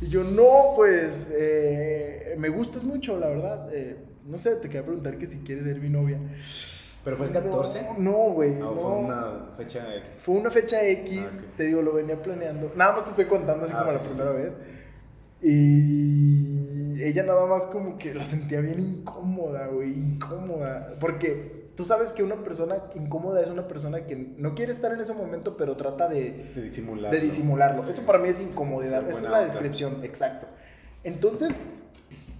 Y 0.00 0.08
yo, 0.08 0.24
no, 0.24 0.74
pues, 0.74 1.32
eh, 1.36 2.34
me 2.38 2.48
gustas 2.48 2.82
mucho, 2.82 3.18
la 3.18 3.28
verdad. 3.28 3.68
Eh, 3.72 3.96
no 4.26 4.36
sé, 4.38 4.56
te 4.56 4.68
quería 4.68 4.84
preguntar 4.84 5.16
que 5.18 5.26
si 5.26 5.38
quieres 5.44 5.64
ser 5.64 5.80
mi 5.80 5.88
novia. 5.88 6.18
¿Pero 7.04 7.16
fue 7.16 7.26
el 7.26 7.32
14? 7.32 7.90
No, 7.98 8.12
güey. 8.32 8.50
No, 8.52 8.74
no. 8.74 8.80
fue 8.80 8.90
una 8.90 9.46
fecha 9.56 9.94
X. 9.96 10.22
Fue 10.24 10.34
una 10.36 10.50
fecha 10.50 10.84
X, 10.84 11.40
Ah, 11.40 11.44
te 11.56 11.64
digo, 11.64 11.82
lo 11.82 11.92
venía 11.94 12.20
planeando. 12.20 12.72
Nada 12.76 12.94
más 12.94 13.04
te 13.04 13.10
estoy 13.10 13.26
contando 13.26 13.64
así 13.64 13.74
Ah, 13.76 13.80
como 13.80 13.90
sí, 13.90 13.96
la 13.96 14.02
sí, 14.02 14.08
primera 14.08 14.30
vez. 14.32 14.56
Y 15.42 17.02
ella 17.02 17.24
nada 17.24 17.46
más 17.46 17.66
como 17.66 17.98
que 17.98 18.14
la 18.14 18.24
sentía 18.24 18.60
bien 18.60 18.78
incómoda, 18.78 19.66
güey, 19.68 19.90
incómoda. 19.92 20.94
Porque 21.00 21.61
tú 21.76 21.84
sabes 21.84 22.12
que 22.12 22.22
una 22.22 22.36
persona 22.42 22.76
incómoda 22.94 23.40
es 23.40 23.48
una 23.48 23.66
persona 23.68 24.04
que 24.06 24.16
no 24.16 24.54
quiere 24.54 24.72
estar 24.72 24.92
en 24.92 25.00
ese 25.00 25.14
momento, 25.14 25.56
pero 25.56 25.76
trata 25.76 26.08
de, 26.08 26.52
De 26.54 26.62
disimular. 26.62 27.10
de 27.12 27.20
disimularlo. 27.20 27.82
Eso 27.82 28.02
para 28.02 28.18
mí 28.18 28.28
es 28.28 28.40
incomodidad. 28.40 29.02
Sí, 29.02 29.10
Esa 29.10 29.18
es 29.18 29.22
la 29.24 29.38
onda. 29.40 29.44
descripción, 29.52 30.04
exacto. 30.04 30.46
Entonces, 31.04 31.58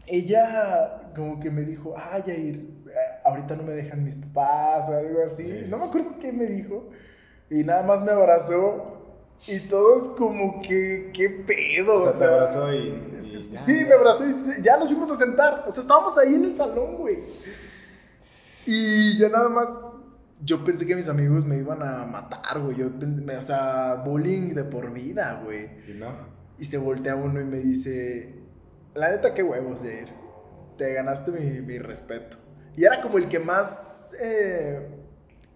ella 0.07 1.03
como 1.15 1.41
que 1.41 1.51
me 1.51 1.63
dijo, 1.63 1.95
ay, 1.97 2.23
Jair, 2.27 2.57
eh, 2.87 2.93
ahorita 3.25 3.57
no 3.57 3.63
me 3.63 3.73
dejan 3.73 4.05
mis 4.05 4.15
papás 4.15 4.89
o 4.89 4.97
algo 4.97 5.23
así. 5.25 5.45
Sí. 5.45 5.67
No 5.69 5.79
me 5.79 5.85
acuerdo 5.85 6.19
qué 6.21 6.33
me 6.33 6.47
dijo. 6.47 6.91
Y 7.51 7.65
nada 7.65 7.83
más 7.83 8.03
me 8.03 8.13
abrazó. 8.13 8.99
Y 9.47 9.59
todos 9.61 10.17
como 10.17 10.63
que, 10.63 11.11
qué 11.13 11.29
pedo. 11.29 11.97
O 11.97 12.03
sea, 12.03 12.11
o 12.11 12.13
te 12.13 12.19
sea, 12.19 12.29
abrazó 12.29 12.73
y. 12.73 12.79
y 13.35 13.41
sí, 13.41 13.79
ya. 13.81 13.87
me 13.87 13.93
abrazó 13.95 14.25
y 14.29 14.63
ya 14.63 14.77
nos 14.77 14.89
fuimos 14.89 15.11
a 15.11 15.17
sentar. 15.17 15.65
O 15.67 15.71
sea, 15.71 15.83
estábamos 15.83 16.17
ahí 16.19 16.35
en 16.35 16.45
el 16.45 16.55
salón, 16.55 16.97
güey. 16.99 17.19
Y 18.69 19.19
ya 19.19 19.29
nada 19.29 19.49
más, 19.49 19.69
yo 20.45 20.65
pensé 20.65 20.87
que 20.87 20.97
mis 20.97 21.09
amigos 21.09 21.45
me 21.45 21.57
iban 21.59 21.83
a 21.83 22.05
matar, 22.07 22.61
güey. 22.61 22.77
Yo, 22.77 22.91
me- 22.91 23.37
o 23.37 23.43
sea, 23.43 24.03
bullying 24.05 24.55
de 24.55 24.65
por 24.65 24.93
vida, 24.93 25.41
güey. 25.45 25.69
¿Y 25.91 25.95
no? 25.95 26.09
Y 26.59 26.65
se 26.65 26.79
voltea 26.79 27.17
uno 27.17 27.41
y 27.41 27.45
me 27.45 27.59
dice, 27.59 28.35
la 28.95 29.11
neta, 29.11 29.35
qué 29.35 29.43
huevos, 29.43 29.81
Jair. 29.83 30.09
Te 30.79 30.95
ganaste 30.95 31.31
mi, 31.33 31.61
mi 31.61 31.79
respeto. 31.79 32.37
Y 32.77 32.85
era 32.85 33.01
como 33.03 33.19
el 33.19 33.29
que 33.29 33.39
más, 33.39 33.83
eh, 34.21 34.89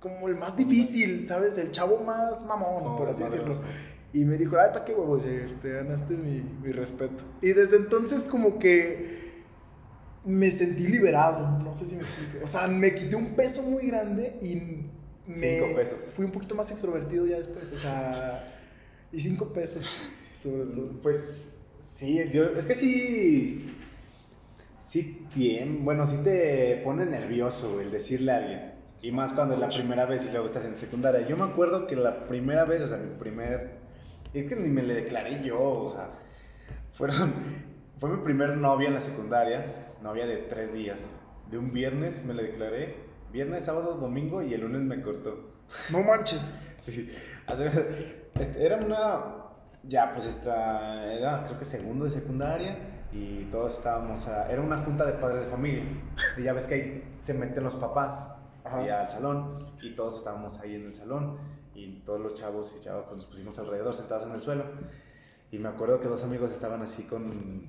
como 0.00 0.28
el 0.28 0.36
más 0.36 0.56
difícil, 0.56 1.26
¿sabes? 1.26 1.56
El 1.58 1.70
chavo 1.70 2.02
más 2.04 2.44
mamón, 2.44 2.84
No, 2.84 2.96
por 2.96 3.08
así 3.08 3.22
decirlo. 3.22 3.60
Y 4.12 4.24
me 4.24 4.36
dijo, 4.36 4.56
la 4.56 4.68
neta, 4.68 4.84
qué 4.84 4.94
huevos, 4.94 5.22
Jair. 5.22 5.58
Te 5.60 5.72
ganaste 5.74 6.16
mi, 6.16 6.42
mi 6.62 6.72
respeto. 6.72 7.24
Y 7.42 7.52
desde 7.52 7.76
entonces 7.76 8.22
como 8.22 8.58
que 8.58 9.25
me 10.26 10.50
sentí 10.50 10.86
liberado. 10.86 11.58
No 11.60 11.74
sé 11.74 11.86
si 11.86 11.94
me 11.96 12.02
explico. 12.02 12.44
O 12.44 12.48
sea, 12.48 12.66
me 12.68 12.94
quité 12.94 13.16
un 13.16 13.34
peso 13.34 13.62
muy 13.62 13.86
grande 13.86 14.36
y... 14.42 14.86
Me 15.26 15.34
Cinco 15.34 15.74
pesos. 15.74 16.04
Fui 16.14 16.24
un 16.24 16.30
poquito 16.30 16.54
más 16.54 16.70
extrovertido 16.70 17.26
ya 17.26 17.36
después. 17.36 17.72
O 17.72 17.76
sea, 17.76 18.44
y 19.12 19.18
cinco 19.20 19.52
pesos, 19.52 20.08
sobre 20.40 20.66
todo. 20.66 21.00
Pues 21.02 21.58
sí, 21.82 22.20
yo, 22.32 22.44
es 22.50 22.64
que 22.64 22.74
sí, 22.76 23.74
sí 24.82 25.26
tiem- 25.34 25.82
bueno, 25.82 26.06
sí 26.06 26.18
te 26.22 26.80
pone 26.84 27.06
nervioso 27.06 27.80
el 27.80 27.90
decirle 27.90 28.32
a 28.32 28.36
alguien. 28.36 28.72
Y 29.02 29.10
más 29.12 29.32
cuando 29.32 29.54
es 29.54 29.60
la 29.60 29.68
primera 29.68 30.06
vez 30.06 30.26
y 30.26 30.30
luego 30.30 30.46
estás 30.46 30.64
en 30.64 30.76
secundaria. 30.76 31.26
Yo 31.26 31.36
me 31.36 31.44
acuerdo 31.44 31.86
que 31.88 31.96
la 31.96 32.26
primera 32.26 32.64
vez, 32.64 32.82
o 32.82 32.88
sea, 32.88 32.96
mi 32.98 33.10
primer, 33.18 33.78
es 34.32 34.48
que 34.48 34.54
ni 34.56 34.68
me 34.68 34.82
le 34.82 34.94
declaré 34.94 35.42
yo, 35.44 35.60
o 35.60 35.90
sea, 35.90 36.10
fueron, 36.92 37.34
fue 37.98 38.10
mi 38.10 38.22
primer 38.22 38.56
novia 38.56 38.88
en 38.88 38.94
la 38.94 39.00
secundaria, 39.00 39.85
novia 40.02 40.26
de 40.26 40.36
tres 40.38 40.72
días. 40.72 40.98
De 41.50 41.58
un 41.58 41.72
viernes 41.72 42.24
me 42.24 42.34
le 42.34 42.42
declaré, 42.44 42.96
viernes, 43.32 43.64
sábado, 43.64 43.94
domingo 43.94 44.42
y 44.42 44.54
el 44.54 44.62
lunes 44.62 44.82
me 44.82 45.00
cortó. 45.02 45.50
No 45.92 46.02
manches. 46.02 46.40
Sí, 46.78 47.10
este, 48.38 48.64
era 48.64 48.76
una, 48.76 49.20
ya 49.82 50.12
pues 50.12 50.26
esta, 50.26 51.12
era 51.12 51.44
creo 51.44 51.58
que 51.58 51.64
segundo 51.64 52.04
de 52.04 52.10
secundaria 52.10 52.76
y 53.12 53.44
todos 53.50 53.78
estábamos, 53.78 54.28
a- 54.28 54.50
era 54.52 54.60
una 54.60 54.78
junta 54.78 55.06
de 55.06 55.14
padres 55.14 55.40
de 55.42 55.46
familia 55.46 55.84
y 56.36 56.42
ya 56.42 56.52
ves 56.52 56.66
que 56.66 56.74
ahí 56.74 57.18
se 57.22 57.32
meten 57.34 57.64
los 57.64 57.74
papás 57.76 58.28
Ajá. 58.64 58.84
y 58.84 58.90
al 58.90 59.08
salón 59.10 59.66
y 59.80 59.94
todos 59.96 60.18
estábamos 60.18 60.58
ahí 60.60 60.74
en 60.74 60.86
el 60.86 60.94
salón 60.94 61.38
y 61.74 62.00
todos 62.04 62.20
los 62.20 62.34
chavos 62.34 62.76
y 62.78 62.80
chavas 62.84 63.04
pues 63.06 63.16
nos 63.16 63.26
pusimos 63.26 63.58
alrededor 63.58 63.94
sentados 63.94 64.24
en 64.26 64.32
el 64.32 64.40
suelo 64.42 64.64
y 65.50 65.58
me 65.58 65.68
acuerdo 65.68 65.98
que 66.00 66.08
dos 66.08 66.22
amigos 66.24 66.52
estaban 66.52 66.82
así 66.82 67.04
con, 67.04 67.68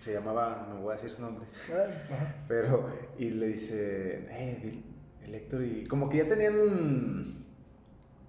se 0.00 0.12
llamaba, 0.12 0.66
no 0.68 0.80
voy 0.82 0.92
a 0.92 0.94
decir 0.96 1.10
su 1.10 1.22
nombre, 1.22 1.46
Ajá. 1.66 2.34
pero, 2.48 2.88
y 3.18 3.30
le 3.30 3.48
dice, 3.48 4.26
eh, 4.30 4.58
di- 4.62 4.84
el 5.26 5.34
Héctor, 5.34 5.64
y 5.64 5.84
como 5.86 6.08
que 6.08 6.18
ya 6.18 6.28
tenían 6.28 7.44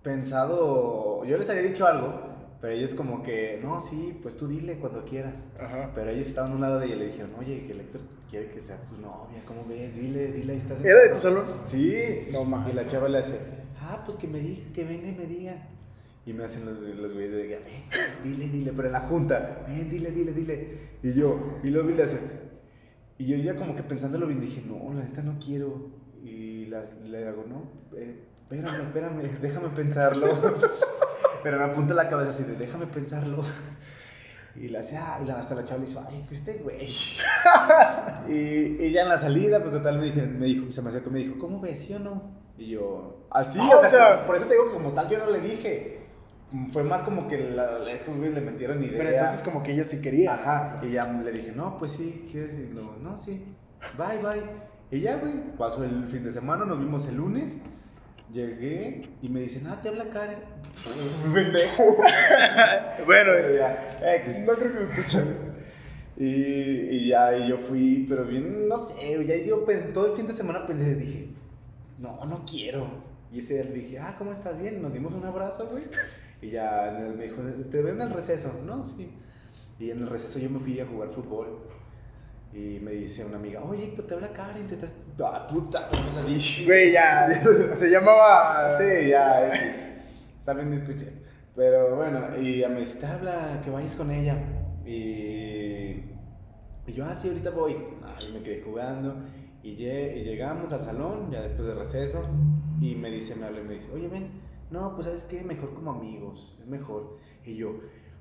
pensado, 0.03 1.23
yo 1.25 1.37
les 1.37 1.49
había 1.49 1.63
dicho 1.63 1.85
algo, 1.85 2.21
pero 2.61 2.73
ellos 2.73 2.93
como 2.95 3.21
que, 3.21 3.59
no, 3.61 3.79
sí, 3.79 4.17
pues 4.23 4.35
tú 4.35 4.47
dile 4.47 4.77
cuando 4.79 5.03
quieras. 5.05 5.43
Ajá. 5.59 5.91
Pero 5.93 6.09
ellos 6.09 6.27
estaban 6.27 6.53
a 6.53 6.55
un 6.55 6.61
lado 6.61 6.79
de 6.79 6.87
ella 6.87 6.95
y 6.95 6.99
le 6.99 7.05
dijeron, 7.07 7.31
oye, 7.39 7.65
que 7.67 7.73
el 7.73 7.81
Héctor 7.81 8.01
quiere 8.29 8.49
que 8.49 8.61
seas 8.61 8.87
su 8.87 8.95
novia, 8.99 9.39
¿cómo 9.45 9.63
ves? 9.67 9.95
Dile, 9.95 10.31
dile, 10.31 10.53
ahí 10.53 10.59
estás. 10.59 10.83
¿Era 10.83 11.01
de 11.03 11.09
tu 11.09 11.19
salón? 11.19 11.45
Sí. 11.65 12.27
No. 12.31 12.67
Y 12.67 12.73
la 12.73 12.87
chava 12.87 13.09
le 13.09 13.19
hace, 13.19 13.37
ah, 13.79 14.01
pues 14.05 14.17
que 14.17 14.27
me 14.27 14.39
diga, 14.39 14.63
que 14.73 14.83
venga 14.85 15.07
y 15.07 15.15
me 15.15 15.25
diga. 15.25 15.67
Y 16.27 16.33
me 16.33 16.43
hacen 16.43 16.65
los, 16.65 16.79
los 16.81 17.13
güeyes 17.13 17.31
de, 17.31 17.47
ven, 17.47 17.59
dile, 18.23 18.49
dile, 18.49 18.73
pero 18.75 18.89
en 18.89 18.93
la 18.93 18.99
junta, 18.99 19.63
ven, 19.67 19.89
dile, 19.89 20.11
dile, 20.11 20.33
dile. 20.33 20.77
Y 21.01 21.13
yo, 21.13 21.59
y 21.63 21.69
luego 21.69 21.89
le 21.89 22.03
hace, 22.03 22.19
y 23.17 23.25
yo 23.27 23.37
ya 23.37 23.55
como 23.55 23.75
que 23.75 23.81
pensándolo 23.83 24.27
bien 24.27 24.41
dije, 24.41 24.61
no, 24.67 24.93
la 24.93 25.05
neta 25.05 25.21
no 25.23 25.39
quiero. 25.39 25.89
Y 26.23 26.65
las- 26.65 26.93
le 27.01 27.25
hago, 27.27 27.45
no, 27.47 27.71
eh, 27.97 28.25
espérame, 28.41 28.81
espérame, 28.87 29.21
déjame 29.41 29.69
pensarlo. 29.69 30.27
pero 31.43 31.57
me 31.59 31.63
apunta 31.63 31.93
la 31.93 32.09
cabeza 32.09 32.29
así 32.31 32.43
de, 32.43 32.55
déjame 32.57 32.87
pensarlo. 32.87 33.41
Y 34.55 34.67
la 34.69 34.79
hace, 34.79 34.97
ah, 34.97 35.19
y 35.23 35.25
la- 35.27 35.39
hasta 35.39 35.55
la 35.55 35.63
chava 35.63 35.79
le 35.79 35.85
hizo, 35.89 36.03
ay, 36.09 36.25
este 36.29 36.55
güey. 36.57 36.77
y, 38.27 38.91
ya 38.91 39.03
en 39.03 39.09
la 39.09 39.17
salida, 39.17 39.59
pues 39.61 39.71
total, 39.71 39.99
me, 39.99 40.05
dicen, 40.05 40.39
me 40.39 40.45
dijo, 40.47 40.71
se 40.71 40.81
me 40.81 40.89
acercó 40.89 41.09
y 41.09 41.13
me 41.13 41.19
dijo, 41.19 41.39
¿cómo 41.39 41.59
ves, 41.61 41.79
sí 41.79 41.93
o 41.93 41.99
no? 41.99 42.35
Y 42.57 42.71
yo, 42.71 43.27
así, 43.31 43.59
Ah, 43.61 43.69
o, 43.75 43.77
o 43.77 43.81
sea, 43.81 43.89
sea- 43.89 44.25
por 44.25 44.35
eso 44.35 44.45
te 44.47 44.53
digo 44.55 44.65
que 44.67 44.73
como 44.73 44.91
tal 44.93 45.07
yo 45.09 45.17
no 45.19 45.29
le 45.29 45.39
dije. 45.39 45.96
Fue 46.71 46.83
más 46.83 47.03
como 47.03 47.27
que 47.27 47.37
la- 47.51 47.91
estos 47.91 48.15
güeyes 48.15 48.35
le 48.35 48.41
metieron 48.41 48.81
idea. 48.83 48.97
Pero 48.97 49.09
entonces 49.09 49.43
como 49.43 49.61
que 49.63 49.73
ella 49.73 49.83
sí 49.83 50.01
quería. 50.01 50.33
Ajá. 50.35 50.79
Y 50.83 50.91
ya 50.91 51.05
le 51.11 51.31
dije, 51.31 51.51
no, 51.51 51.77
pues 51.77 51.91
sí, 51.91 52.25
¿quieres 52.31 52.57
ir? 52.57 52.71
No, 52.73 52.95
no, 52.97 53.17
sí. 53.17 53.43
Bye, 53.97 54.19
bye. 54.19 54.43
Y 54.89 55.01
ya, 55.01 55.17
güey, 55.17 55.33
pasó 55.57 55.83
el 55.83 56.07
fin 56.07 56.23
de 56.23 56.31
semana, 56.31 56.63
nos 56.65 56.79
vimos 56.79 57.05
el 57.07 57.15
lunes. 57.17 57.57
Llegué 58.31 59.01
y 59.21 59.29
me 59.29 59.41
dicen, 59.41 59.67
ah, 59.67 59.79
te 59.81 59.89
habla 59.89 60.09
Karen. 60.09 60.39
Pendejo. 61.33 61.83
Bueno, 63.05 63.31
ya, 63.57 63.99
X. 64.23 64.39
no 64.45 64.53
creo 64.53 64.71
que 64.73 64.85
se 64.85 65.01
escuche. 65.01 65.23
Y, 66.17 66.25
y 66.25 67.07
ya, 67.09 67.37
y 67.37 67.47
yo 67.49 67.57
fui, 67.57 68.05
pero 68.09 68.25
bien, 68.25 68.67
no 68.67 68.77
sé, 68.77 69.23
ya 69.25 69.35
yo 69.37 69.63
todo 69.93 70.07
el 70.07 70.13
fin 70.17 70.25
de 70.27 70.33
semana 70.33 70.65
pensé, 70.65 70.95
dije, 70.95 71.29
no, 71.99 72.25
no 72.25 72.43
quiero. 72.49 72.87
Y 73.31 73.39
ese 73.39 73.55
día 73.55 73.63
le 73.65 73.71
dije, 73.73 73.99
ah, 73.99 74.15
¿cómo 74.17 74.31
estás? 74.31 74.59
Bien, 74.59 74.81
nos 74.81 74.93
dimos 74.93 75.13
un 75.13 75.25
abrazo, 75.25 75.67
güey. 75.69 75.83
Y 76.41 76.51
ya 76.51 76.89
en 76.89 77.05
el- 77.07 77.15
me 77.15 77.23
dijo, 77.25 77.41
¿te 77.71 77.81
veo 77.81 77.93
en 77.93 78.01
el 78.01 78.11
receso? 78.11 78.51
No, 78.65 78.85
sí. 78.85 79.11
Y 79.79 79.91
en 79.91 79.99
el 79.99 80.07
receso 80.09 80.39
yo 80.39 80.49
me 80.49 80.59
fui 80.59 80.79
a 80.79 80.85
jugar 80.85 81.09
fútbol. 81.09 81.59
Y 82.53 82.79
me 82.81 82.91
dice 82.91 83.23
una 83.25 83.37
amiga, 83.37 83.61
oye, 83.63 83.87
te 84.07 84.13
habla 84.13 84.31
Karen, 84.31 84.67
te 84.67 84.75
estás... 84.75 84.97
Ah, 85.23 85.45
puta, 85.47 85.89
me 85.91 86.21
la 86.21 86.27
dije. 86.27 86.65
Güey, 86.65 86.93
ya. 86.93 87.27
Se 87.75 87.89
llamaba. 87.89 88.77
Sí, 88.77 89.09
ya, 89.09 89.53
X. 89.55 89.83
Tal 90.45 90.57
vez 90.57 90.65
me 90.65 90.75
escuches. 90.77 91.17
Pero 91.55 91.95
bueno, 91.95 92.21
y 92.39 92.59
ya 92.59 92.69
me 92.69 92.79
dice, 92.79 92.99
te 92.99 93.05
habla, 93.05 93.59
que 93.63 93.69
vayas 93.69 93.95
con 93.95 94.09
ella. 94.11 94.37
Y, 94.85 96.03
y 96.87 96.93
yo, 96.93 97.05
ah, 97.05 97.13
sí, 97.15 97.27
ahorita 97.29 97.49
voy. 97.51 97.75
Ah, 98.03 98.17
y 98.21 98.31
me 98.31 98.41
quedé 98.41 98.61
jugando. 98.61 99.15
Y, 99.63 99.75
lle- 99.75 100.15
y 100.17 100.23
llegamos 100.23 100.71
al 100.71 100.81
salón, 100.83 101.29
ya 101.31 101.41
después 101.41 101.67
de 101.67 101.73
receso. 101.75 102.25
Y 102.79 102.95
me 102.95 103.11
dice, 103.11 103.35
me 103.35 103.45
habla 103.47 103.59
y 103.59 103.63
me 103.63 103.73
dice, 103.73 103.91
oye, 103.91 104.07
ven, 104.07 104.29
no, 104.71 104.93
pues 104.95 105.05
sabes 105.05 105.23
qué, 105.25 105.41
mejor 105.41 105.73
como 105.73 105.91
amigos, 105.91 106.57
es 106.61 106.67
mejor. 106.67 107.17
Y 107.45 107.55
yo, 107.55 107.71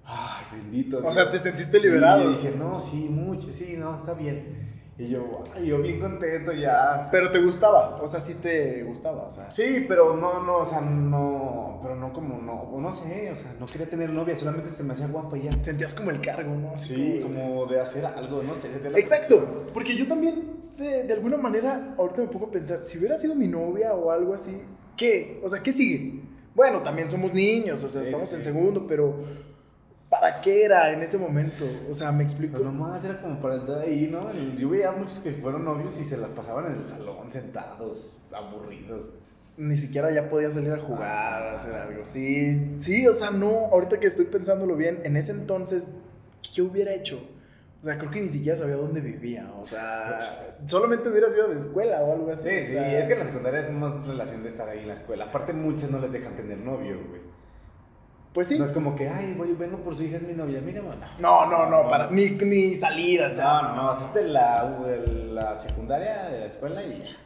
ay, 0.05 0.45
bendito. 0.53 0.99
O 1.05 1.12
sea, 1.12 1.25
Dios". 1.25 1.35
te 1.35 1.38
sentiste 1.50 1.79
Sí, 1.81 1.87
liberado. 1.87 2.31
y 2.31 2.35
dije, 2.37 2.55
no, 2.57 2.81
sí, 2.81 3.09
mucho, 3.11 3.50
sí, 3.53 3.75
no, 3.76 3.97
está 3.97 4.15
bien. 4.15 4.65
Y 4.99 5.09
yo, 5.09 5.43
ay, 5.55 5.67
yo 5.67 5.79
bien 5.83 6.00
contento 6.00 6.53
ya. 6.53 7.09
Pero 7.12 7.31
te 7.31 7.38
gustaba. 7.43 7.97
O 8.03 8.09
sea, 8.09 8.19
sí 8.19 8.33
te 8.41 8.83
gustaba. 8.85 9.25
O 9.25 9.31
sea. 9.31 9.50
Sí, 9.50 9.85
pero 9.87 10.17
no, 10.17 10.43
no, 10.43 10.59
o 10.61 10.65
sea, 10.65 10.81
no, 10.81 11.81
pero 11.83 11.97
no 11.97 12.15
como, 12.15 12.41
no, 12.41 12.79
no 12.81 12.91
sé, 12.93 13.31
o 13.31 13.35
sea, 13.35 13.55
no 13.61 13.67
quería 13.67 13.91
tener 13.91 14.09
novia, 14.11 14.35
solamente 14.37 14.71
se 14.71 14.83
me 14.83 14.95
hacía 14.95 15.07
guapa 15.09 15.37
y 15.37 15.43
ya. 15.43 15.53
Sentías 15.62 15.95
como 15.95 16.11
el 16.12 16.21
cargo, 16.23 16.55
¿no? 16.55 16.71
Así 16.71 16.95
Sí, 16.95 17.21
como 17.23 17.67
de 17.67 17.79
hacer 17.79 18.07
algo, 18.07 18.43
no 18.43 18.55
sé. 18.55 18.71
Exacto, 18.95 19.67
porque 19.75 19.95
yo 19.95 20.07
también, 20.09 20.73
de, 20.79 21.03
de 21.05 21.12
alguna 21.12 21.37
manera, 21.37 21.95
ahorita 21.99 22.23
me 22.23 22.29
pongo 22.29 22.47
a 22.47 22.50
pensar, 22.53 22.83
si 22.83 22.97
hubiera 22.97 23.19
sido 23.19 23.35
mi 23.35 23.49
novia 23.49 23.93
o 23.93 24.11
algo 24.11 24.33
así, 24.33 24.57
¿qué? 24.97 25.43
O 25.45 25.49
sea, 25.50 25.62
¿qué 25.62 25.75
sigue? 25.75 26.15
Bueno, 26.57 26.81
también 26.81 27.11
somos 27.11 27.35
niños, 27.35 27.85
o 27.85 27.89
sea, 27.89 28.01
Sí, 28.01 28.07
estamos 28.07 28.31
sí, 28.31 28.37
en 28.37 28.43
segundo, 28.43 28.87
pero 28.89 29.15
¿para 30.09 30.41
qué 30.41 30.65
era 30.65 30.91
en 30.91 31.03
ese 31.03 31.19
momento? 31.19 31.67
O 31.91 31.93
sea, 31.93 32.11
¿me 32.13 32.23
explico? 32.23 32.55
Pero 32.57 32.73
nomás 32.73 33.05
era 33.05 33.21
como 33.21 33.39
para 33.43 33.57
estar 33.57 33.81
ahí, 33.81 34.09
¿no? 34.11 34.33
Yo 34.57 34.71
veía 34.71 34.91
muchos 34.91 35.19
que 35.19 35.33
fueron 35.33 35.67
novios 35.67 36.01
y 36.01 36.05
se 36.05 36.17
las 36.17 36.31
pasaban 36.31 36.73
en 36.73 36.79
el 36.79 36.85
salón, 36.87 37.31
sentados, 37.31 38.17
aburridos. 38.33 39.11
Ni 39.59 39.77
siquiera 39.77 40.11
ya 40.11 40.31
podía 40.31 40.51
salir 40.51 40.73
a 40.73 40.79
jugar, 40.79 41.43
a 41.43 41.55
hacer 41.57 41.75
algo. 41.75 42.07
Sí, 42.07 42.77
sí, 42.79 43.07
o 43.07 43.15
sea, 43.15 43.31
no, 43.31 43.67
ahorita 43.71 44.01
que 44.01 44.07
estoy 44.07 44.25
pensándolo 44.25 44.77
bien, 44.77 45.01
en 45.05 45.19
ese 45.19 45.33
entonces, 45.33 45.87
¿qué 46.55 46.63
hubiera 46.63 46.95
hecho? 46.95 47.21
O 47.83 47.85
sea, 47.85 47.99
creo 47.99 48.11
que 48.11 48.23
ni 48.23 48.28
siquiera 48.28 48.56
sabía 48.59 48.76
dónde 48.76 49.00
vivía, 49.00 49.49
o 49.61 49.66
sea, 49.66 50.18
solamente 50.66 51.09
hubiera 51.09 51.30
sido 51.30 51.49
de 51.49 51.61
escuela 51.61 52.02
o 52.02 52.14
algo 52.14 52.33
así. 52.33 52.49
Sí, 52.49 52.64
sí, 52.64 52.73
sea, 52.73 52.99
es 52.99 53.06
que 53.06 53.12
en 53.12 53.18
la 53.21 53.26
secundaria 53.26 53.61
es 53.61 53.71
más 53.71 54.06
relación 54.06 54.42
de 54.42 54.49
estar 54.49 54.68
ahí 54.68 54.80
en 54.80 54.88
la 54.88 54.95
escuela. 54.95 55.26
Aparte, 55.26 55.52
muchas 55.52 55.90
no 55.90 56.00
les 56.00 56.11
dejan 56.11 56.35
tener 56.35 56.59
novio, 56.59 56.99
güey. 57.09 57.21
Pues 58.33 58.49
sí. 58.49 58.59
No 58.59 58.64
es 58.64 58.73
como 58.73 58.95
que, 58.95 59.09
ay, 59.09 59.35
voy, 59.37 59.52
vengo 59.52 59.78
por 59.78 59.95
su 59.95 60.02
hija, 60.02 60.16
es 60.16 60.23
mi 60.23 60.35
novia, 60.35 60.61
mira, 60.61 60.83
no. 60.83 60.95
No, 61.18 61.47
no, 61.50 61.71
no, 61.71 61.88
para, 61.88 62.11
ni, 62.11 62.30
ni 62.30 62.75
salir, 62.75 63.23
o 63.23 63.30
sea. 63.30 63.45
No, 63.45 63.62
no, 63.62 63.83
no, 63.85 63.92
es 63.92 64.14
de 64.14 64.28
la, 64.28 64.78
de 64.78 65.06
la 65.33 65.54
secundaria, 65.54 66.28
de 66.28 66.40
la 66.40 66.47
escuela 66.47 66.83
y 66.83 66.99
ya. 66.99 67.16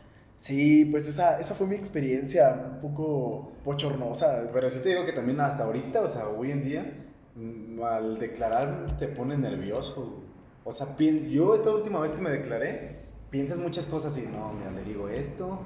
Sí, 0.41 0.87
pues 0.87 1.07
esa, 1.07 1.39
esa 1.39 1.55
fue 1.55 1.67
mi 1.67 1.77
experiencia, 1.77 2.71
un 2.75 2.81
poco 2.81 3.53
bochornosa. 3.65 4.51
Pero 4.53 4.71
sí 4.71 4.81
te 4.83 4.91
digo 4.91 5.05
que 5.05 5.13
también 5.13 5.41
hasta 5.41 5.65
ahorita, 5.65 6.01
o 6.01 6.09
sea, 6.09 6.29
hoy 6.29 6.51
en 6.51 6.63
día, 6.63 6.95
mm, 7.35 7.83
al 7.83 8.19
declarar 8.19 8.87
te 8.99 9.09
pones 9.09 9.39
nervioso. 9.39 10.25
O 10.65 10.73
sea, 10.73 10.97
yo 10.97 11.55
esta 11.55 11.71
última 11.71 12.01
vez 12.01 12.13
que 12.13 12.21
me 12.21 12.31
declaré, 12.31 12.97
piensas 13.31 13.59
muchas 13.59 13.87
cosas 13.87 14.17
y 14.19 14.23
no, 14.23 14.53
mira, 14.53 14.71
le 14.71 14.85
digo 14.85 15.09
esto, 15.09 15.61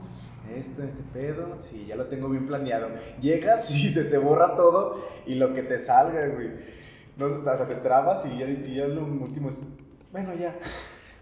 esto, 0.55 0.83
este 0.83 1.03
pedo, 1.13 1.57
sí, 1.57 1.87
ya 1.87 1.97
lo 1.97 2.07
tengo 2.07 2.29
bien 2.29 2.47
planeado. 2.47 2.89
Llegas 3.21 3.71
y 3.75 3.89
se 3.89 4.05
te 4.05 4.19
borra 4.19 4.57
todo 4.57 5.05
y 5.27 5.35
lo 5.35 5.55
que 5.55 5.63
te 5.63 5.79
salga, 5.79 6.29
güey. 6.29 6.51
No, 7.17 7.27
hasta 7.27 7.69
te 7.69 7.77
trabas 7.77 8.25
y 8.27 8.39
ya, 8.39 8.47
y 8.47 8.75
ya 8.75 8.87
lo 8.87 9.05
último 9.05 9.49
es, 9.49 9.57
bueno, 10.13 10.35
ya. 10.35 10.57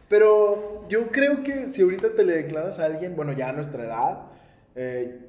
Pero 0.08 0.86
yo 0.88 1.10
creo 1.10 1.42
que 1.42 1.70
si 1.70 1.82
ahorita 1.82 2.14
te 2.14 2.24
le 2.24 2.34
declaras 2.34 2.78
a 2.78 2.86
alguien, 2.86 3.16
bueno, 3.16 3.32
ya 3.32 3.48
a 3.48 3.52
nuestra 3.52 3.84
edad, 3.84 4.22
eh, 4.74 5.20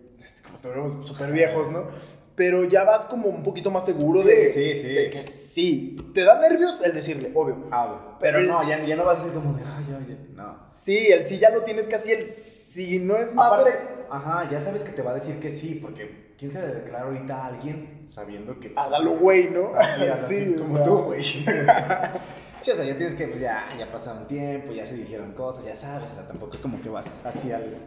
como 0.44 0.56
estuviéramos 0.56 1.08
súper 1.08 1.32
viejos, 1.32 1.70
¿no? 1.70 1.88
Pero 2.36 2.64
ya 2.66 2.84
vas 2.84 3.06
como 3.06 3.28
un 3.30 3.44
poquito 3.44 3.70
más 3.70 3.86
seguro 3.86 4.22
Sí, 4.22 4.28
de, 4.28 4.50
sí, 4.50 4.76
sí. 4.76 4.88
de 4.94 5.10
que 5.12 5.22
sí. 5.24 5.98
Te 6.16 6.24
da 6.24 6.40
nervios 6.40 6.82
el 6.82 6.94
decirle, 6.94 7.32
obvio. 7.36 7.68
Ah, 7.72 8.18
pero 8.20 8.40
Pero- 8.40 8.52
no, 8.52 8.68
ya, 8.68 8.84
ya 8.86 8.96
no 8.96 9.06
vas 9.06 9.20
a 9.20 9.24
decir 9.26 9.40
como 9.40 9.54
de, 9.56 9.64
ay, 9.64 9.86
ya, 9.88 10.00
ya, 10.08 10.18
no. 10.36 10.58
Sí, 10.70 10.98
el 11.12 11.26
sí 11.26 11.38
ya 11.38 11.52
lo 11.52 11.62
tienes 11.62 11.88
casi, 11.88 12.12
el 12.12 12.28
sí 12.28 12.98
no 13.00 13.18
es 13.18 13.34
más. 13.36 13.52
Aparte, 13.54 13.72
ajá, 14.10 14.50
ya 14.50 14.60
sabes 14.60 14.84
que 14.84 14.92
te 14.92 15.04
va 15.04 15.12
a 15.12 15.16
decir 15.16 15.40
que 15.40 15.52
sí, 15.52 15.76
porque 15.76 16.34
¿quién 16.38 16.52
se 16.52 16.60
declara 16.66 17.06
ahorita 17.06 17.36
a 17.36 17.46
alguien 17.48 18.02
sabiendo 18.04 18.60
que... 18.60 18.74
Hágalo, 18.76 19.18
güey, 19.20 19.52
¿no? 19.52 19.72
Así, 19.76 20.02
así 20.08 20.56
o 20.56 20.62
como 20.64 20.76
sea, 20.78 20.86
tú, 20.86 20.98
güey. 21.04 21.22
sí, 22.60 22.72
o 22.72 22.76
sea, 22.76 22.84
ya 22.86 22.98
tienes 22.98 23.14
que, 23.14 23.28
pues 23.28 23.40
ya, 23.40 23.66
ya 23.78 23.92
pasaron 23.92 24.28
tiempo, 24.28 24.72
ya 24.74 24.86
se 24.86 24.96
dijeron 24.96 25.34
cosas, 25.34 25.66
ya 25.66 25.76
sabes, 25.76 26.10
o 26.12 26.16
sea, 26.16 26.28
tampoco 26.28 26.56
es 26.56 26.62
como 26.62 26.82
que 26.82 26.90
vas 26.90 27.22
así 27.26 27.52
al, 27.52 27.78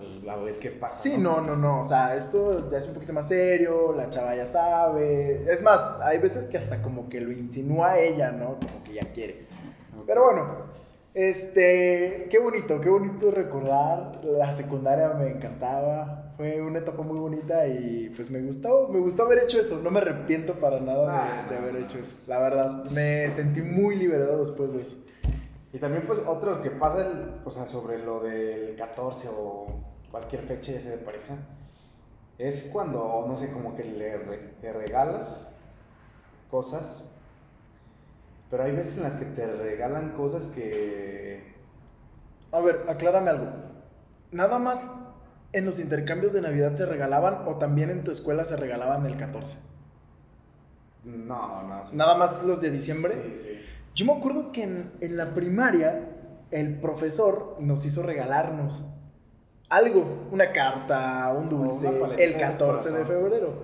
al 0.00 0.28
a 0.28 0.36
ver 0.36 0.58
qué 0.58 0.70
pasa. 0.70 1.00
Sí, 1.00 1.16
no, 1.18 1.40
no, 1.40 1.56
no. 1.56 1.82
O 1.82 1.86
sea, 1.88 2.14
esto 2.16 2.70
ya 2.70 2.78
es 2.78 2.86
un 2.88 2.94
poquito 2.94 3.12
más 3.12 3.28
serio, 3.28 3.92
la 3.96 4.08
chava 4.10 4.34
ya 4.34 4.46
sabe. 4.46 5.44
Es 5.52 5.62
más, 5.62 5.98
hay 6.02 6.18
veces 6.18 6.48
que 6.48 6.58
hasta 6.58 6.82
como 6.82 7.08
que 7.08 7.20
lo 7.20 7.30
insinúa 7.32 7.98
ella, 7.98 8.30
¿no? 8.32 8.56
Como 8.56 8.82
que 8.84 8.94
ya 8.94 9.12
quiere. 9.12 9.46
Pero 10.06 10.24
bueno, 10.24 10.46
este, 11.14 12.28
qué 12.30 12.38
bonito, 12.38 12.80
qué 12.80 12.88
bonito 12.88 13.30
recordar. 13.30 14.20
La 14.24 14.52
secundaria 14.52 15.10
me 15.10 15.28
encantaba. 15.30 16.32
Fue 16.36 16.62
una 16.62 16.78
etapa 16.78 17.02
muy 17.02 17.18
bonita 17.18 17.66
y 17.66 18.10
pues 18.16 18.30
me 18.30 18.40
gustó, 18.40 18.88
me 18.88 18.98
gustó 18.98 19.24
haber 19.24 19.40
hecho 19.40 19.60
eso. 19.60 19.78
No 19.82 19.90
me 19.90 19.98
arrepiento 20.00 20.54
para 20.54 20.80
nada 20.80 21.04
de, 21.12 21.18
Ah, 21.18 21.46
de 21.50 21.56
haber 21.56 21.76
hecho 21.76 21.98
eso. 21.98 22.14
La 22.26 22.38
verdad, 22.38 22.84
me 22.86 23.30
sentí 23.32 23.60
muy 23.60 23.96
liberado 23.96 24.38
después 24.38 24.72
de 24.72 24.80
eso. 24.80 24.96
Y 25.72 25.78
también, 25.78 26.04
pues, 26.06 26.20
otro 26.26 26.62
que 26.62 26.70
pasa, 26.70 27.02
el- 27.06 27.34
o 27.44 27.50
sea, 27.50 27.66
sobre 27.66 27.98
lo 27.98 28.20
del 28.20 28.74
14 28.76 29.28
o 29.28 29.66
cualquier 30.10 30.42
fecha 30.42 30.72
ese 30.72 30.90
de 30.90 30.98
pareja, 30.98 31.36
es 32.38 32.64
cuando, 32.72 33.24
no 33.28 33.36
sé, 33.36 33.52
como 33.52 33.74
que 33.76 33.84
le, 33.84 34.16
re- 34.18 34.54
te 34.60 34.72
regalas 34.72 35.54
cosas, 36.50 37.04
pero 38.50 38.64
hay 38.64 38.72
veces 38.72 38.96
en 38.96 39.04
las 39.04 39.16
que 39.16 39.26
te 39.26 39.46
regalan 39.46 40.10
cosas 40.12 40.46
que... 40.48 41.54
A 42.52 42.60
ver, 42.60 42.84
aclárame 42.88 43.30
algo. 43.30 43.46
¿Nada 44.32 44.58
más 44.58 44.92
en 45.52 45.64
los 45.66 45.80
intercambios 45.80 46.32
de 46.32 46.42
Navidad 46.42 46.74
se 46.76 46.86
regalaban 46.86 47.42
o 47.46 47.56
también 47.58 47.90
en 47.90 48.04
tu 48.04 48.10
escuela 48.10 48.44
se 48.44 48.56
regalaban 48.56 49.06
el 49.06 49.16
14? 49.16 49.58
No, 51.04 51.62
no. 51.62 51.84
sí. 51.84 51.96
¿Nada 51.96 52.16
más 52.16 52.42
los 52.44 52.60
de 52.60 52.70
diciembre? 52.70 53.14
Sí, 53.14 53.36
sí. 53.36 53.66
Yo 53.94 54.06
me 54.06 54.12
acuerdo 54.12 54.52
que 54.52 54.62
en, 54.64 54.92
en 55.00 55.16
la 55.16 55.34
primaria 55.34 56.08
el 56.50 56.80
profesor 56.80 57.56
nos 57.60 57.84
hizo 57.84 58.02
regalarnos 58.02 58.84
algo, 59.70 60.04
una 60.30 60.52
carta, 60.52 61.32
un 61.36 61.48
dulce, 61.48 61.88
el 62.18 62.32
de 62.34 62.38
14 62.38 62.92
de 62.92 63.04
febrero. 63.04 63.54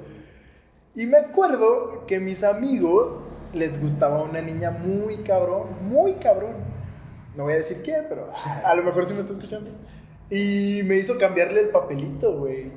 Y 0.94 1.06
me 1.06 1.18
acuerdo 1.18 2.06
que 2.06 2.20
mis 2.20 2.42
amigos 2.42 3.18
les 3.52 3.80
gustaba 3.80 4.22
una 4.22 4.40
niña 4.40 4.70
muy 4.70 5.18
cabrón, 5.18 5.68
muy 5.82 6.14
cabrón. 6.14 6.54
No 7.36 7.44
voy 7.44 7.52
a 7.52 7.56
decir 7.56 7.82
quién, 7.84 8.06
pero 8.08 8.30
a 8.64 8.74
lo 8.74 8.82
mejor 8.82 9.04
sí 9.04 9.12
me 9.12 9.20
está 9.20 9.32
escuchando. 9.34 9.70
Y 10.30 10.80
me 10.84 10.96
hizo 10.96 11.18
cambiarle 11.18 11.60
el 11.60 11.68
papelito, 11.68 12.38
güey. 12.38 12.72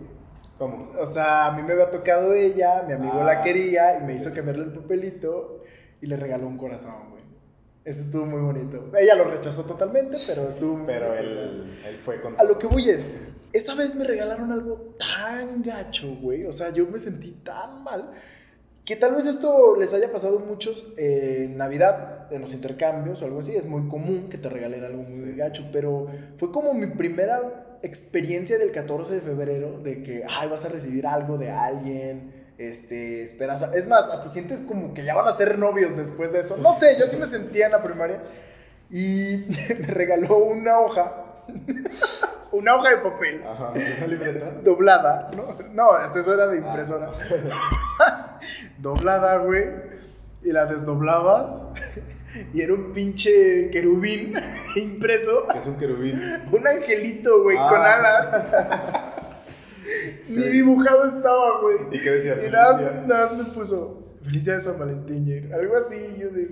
¿Cómo? 0.57 0.89
O 0.99 1.05
sea, 1.05 1.45
a 1.45 1.51
mí 1.53 1.61
me 1.63 1.71
había 1.71 1.89
tocado 1.89 2.33
ella, 2.33 2.83
mi 2.85 2.93
amigo 2.93 3.19
Ah. 3.21 3.23
la 3.23 3.41
quería 3.43 3.97
y 3.99 4.03
me 4.03 4.15
hizo 4.15 4.33
cambiarle 4.33 4.65
el 4.65 4.73
papelito 4.73 5.63
y 6.01 6.07
le 6.07 6.17
regaló 6.17 6.47
un 6.47 6.57
corazón, 6.57 6.93
güey. 7.11 7.18
Eso 7.85 8.01
estuvo 8.01 8.25
muy 8.25 8.41
bonito. 8.41 8.91
Ella 8.99 9.15
lo 9.15 9.23
rechazó 9.25 9.63
totalmente, 9.63 10.17
pero 10.27 10.47
estuvo 10.49 10.75
muy 10.77 10.85
Pero 10.85 11.07
bonito. 11.09 11.23
él, 11.29 11.79
él 11.87 11.97
fue 12.03 12.21
con... 12.21 12.35
A 12.39 12.43
lo 12.43 12.59
que 12.59 12.67
voy 12.67 12.89
es, 12.89 13.09
esa 13.53 13.73
vez 13.73 13.95
me 13.95 14.03
regalaron 14.03 14.51
algo 14.51 14.95
tan 14.99 15.61
gacho, 15.63 16.13
güey. 16.21 16.45
O 16.45 16.51
sea, 16.51 16.69
yo 16.71 16.85
me 16.87 16.99
sentí 16.99 17.31
tan 17.43 17.83
mal 17.83 18.11
que 18.85 18.95
tal 18.95 19.15
vez 19.15 19.25
esto 19.25 19.75
les 19.75 19.93
haya 19.93 20.11
pasado 20.11 20.39
a 20.39 20.41
muchos 20.43 20.87
eh, 20.97 21.43
en 21.45 21.57
Navidad, 21.57 22.31
en 22.31 22.41
los 22.41 22.53
intercambios 22.53 23.21
o 23.21 23.25
algo 23.25 23.39
así. 23.39 23.55
Es 23.55 23.65
muy 23.65 23.87
común 23.87 24.29
que 24.29 24.37
te 24.37 24.49
regalen 24.49 24.83
algo 24.83 25.03
muy 25.03 25.15
Sí. 25.15 25.35
gacho, 25.35 25.63
pero 25.71 26.07
fue 26.37 26.51
como 26.51 26.73
mi 26.73 26.87
primera 26.95 27.77
experiencia 27.81 28.57
del 28.57 28.71
14 28.71 29.15
de 29.15 29.21
febrero 29.21 29.79
de 29.79 30.03
que, 30.03 30.23
ay, 30.27 30.49
vas 30.49 30.65
a 30.65 30.69
recibir 30.69 31.07
algo 31.07 31.37
de 31.37 31.49
alguien. 31.49 32.38
Este, 32.59 33.23
esperas. 33.23 33.63
a- 33.63 33.73
Es 33.75 33.87
más, 33.87 34.09
hasta 34.11 34.27
sientes 34.29 34.59
como 34.61 34.93
que 34.93 35.03
ya 35.03 35.15
van 35.15 35.27
a 35.27 35.33
ser 35.33 35.57
novios 35.57 35.95
después 35.97 36.31
de 36.31 36.39
eso. 36.39 36.57
No 36.57 36.73
sé, 36.73 36.97
yo 36.99 37.07
sí 37.07 37.17
me 37.17 37.25
sentía 37.25 37.65
en 37.67 37.71
la 37.71 37.81
primaria. 37.81 38.21
Y 38.91 39.45
me 39.79 39.87
regaló 39.87 40.37
una 40.37 40.77
hoja. 40.79 41.11
una 42.51 42.75
hoja 42.75 42.89
de 42.89 42.97
papel. 42.97 43.41
Ajá, 43.49 43.71
¿una 43.71 44.07
libreta? 44.07 44.51
Doblada, 44.63 45.31
¿no? 45.35 45.55
No, 45.73 45.97
este 46.05 46.19
eso 46.19 46.33
era 46.33 46.47
de 46.47 46.57
impresora. 46.57 47.11
Doblada, 48.77 49.37
güey. 49.37 49.65
Y 50.43 50.51
la 50.51 50.65
desdoblabas. 50.65 51.49
Y 52.53 52.61
era 52.61 52.73
un 52.73 52.93
pinche 52.93 53.69
querubín 53.71 54.33
impreso. 54.75 55.47
Que 55.51 55.57
es 55.57 55.65
un 55.65 55.77
querubín. 55.77 56.21
Un 56.51 56.67
angelito, 56.67 57.41
güey, 57.43 57.57
con 57.57 57.81
Ah. 57.81 57.95
alas. 57.95 59.08
Ni 60.27 60.43
dibujado 60.43 61.05
estaba, 61.05 61.61
güey. 61.61 61.77
¿Y 61.91 62.01
qué 62.01 62.11
decía? 62.11 62.45
Y 62.45 62.49
nada, 62.49 63.03
nada 63.07 63.33
más 63.33 63.47
me 63.47 63.53
puso 63.53 64.09
Felicidad 64.23 64.55
de 64.55 64.61
San 64.61 64.77
Valentín, 64.77 65.25
Jair". 65.25 65.53
Algo 65.53 65.77
así, 65.77 66.17
yo 66.19 66.29
digo. 66.29 66.51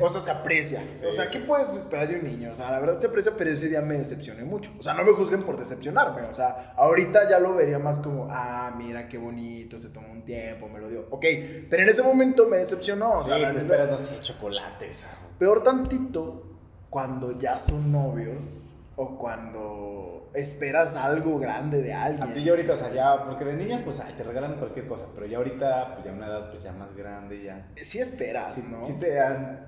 O 0.00 0.08
sea, 0.08 0.20
se 0.20 0.30
aprecia. 0.30 0.82
O 1.08 1.12
sea, 1.12 1.28
¿qué 1.28 1.40
puedes 1.40 1.68
esperar 1.76 2.08
de 2.08 2.16
un 2.16 2.24
niño? 2.24 2.52
O 2.52 2.56
sea, 2.56 2.70
la 2.70 2.80
verdad 2.80 2.98
se 2.98 3.06
aprecia, 3.06 3.32
pero 3.36 3.50
ese 3.50 3.68
día 3.68 3.80
me 3.80 3.98
decepcioné 3.98 4.44
mucho. 4.44 4.70
O 4.78 4.82
sea, 4.82 4.94
no 4.94 5.04
me 5.04 5.12
juzguen 5.12 5.44
por 5.44 5.58
decepcionarme. 5.58 6.22
O 6.22 6.34
sea, 6.34 6.72
ahorita 6.76 7.28
ya 7.28 7.38
lo 7.38 7.54
vería 7.54 7.78
más 7.78 7.98
como, 7.98 8.28
ah, 8.30 8.74
mira 8.76 9.08
qué 9.08 9.18
bonito, 9.18 9.78
se 9.78 9.90
tomó 9.90 10.10
un 10.10 10.24
tiempo, 10.24 10.68
me 10.68 10.80
lo 10.80 10.88
dio. 10.88 11.06
Ok, 11.10 11.24
pero 11.68 11.82
en 11.82 11.90
ese 11.90 12.02
momento 12.02 12.48
me 12.48 12.56
decepcionó. 12.58 13.18
O 13.18 13.24
sea, 13.24 13.36
Sí, 13.36 13.42
tú 13.52 13.58
esperas, 13.58 13.90
no 13.90 13.98
sé, 13.98 14.18
chocolates. 14.20 15.08
Peor 15.38 15.62
tantito 15.62 16.58
cuando 16.88 17.38
ya 17.38 17.58
son 17.58 17.92
novios 17.92 18.58
o 18.96 19.18
cuando 19.18 19.91
esperas 20.34 20.96
algo 20.96 21.38
grande 21.38 21.82
de 21.82 21.92
alguien. 21.92 22.22
A 22.28 22.32
ti 22.32 22.42
ya 22.44 22.50
ahorita, 22.52 22.72
o 22.74 22.76
sea, 22.76 22.92
ya, 22.92 23.24
porque 23.24 23.44
de 23.44 23.54
niños, 23.56 23.82
pues, 23.84 24.00
ay, 24.00 24.14
te 24.16 24.22
regalan 24.22 24.54
cualquier 24.54 24.86
cosa, 24.86 25.06
pero 25.14 25.26
ya 25.26 25.38
ahorita, 25.38 25.94
pues, 25.94 26.06
ya 26.06 26.12
una 26.12 26.26
edad, 26.26 26.50
pues, 26.50 26.62
ya 26.62 26.72
más 26.72 26.94
grande, 26.96 27.42
ya. 27.42 27.68
Sí 27.76 27.98
esperas, 27.98 28.54
Sí, 28.54 28.64
¿no? 28.68 28.82
sí 28.82 28.98
te 28.98 29.20
han... 29.20 29.66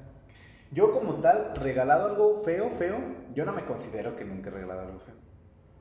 Yo 0.71 0.91
como 0.93 1.15
tal, 1.15 1.53
regalado 1.57 2.07
algo 2.07 2.43
feo, 2.45 2.71
feo, 2.71 2.97
yo 3.35 3.45
no 3.45 3.53
me 3.53 3.65
considero 3.65 4.17
que 4.17 4.25
nunca 4.25 4.49
he 4.51 4.53
regalado 4.53 4.81
algo 4.81 4.99
feo. 5.01 5.15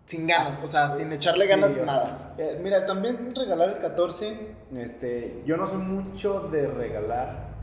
Sin 0.05 0.27
ganas, 0.27 0.63
o 0.63 0.67
sea, 0.67 0.89
sin 0.89 1.11
echarle 1.11 1.45
Sí, 1.45 1.49
ganas 1.51 1.71
sea, 1.73 1.85
nada. 1.85 2.33
eh, 2.37 2.59
mira, 2.61 2.85
también 2.85 3.33
regalar 3.33 3.69
el 3.69 3.77
14, 3.79 4.37
este, 4.75 5.41
yo 5.45 5.55
no 5.57 5.65
soy 5.65 5.77
mucho 5.77 6.41
de 6.49 6.67
regalar, 6.67 7.53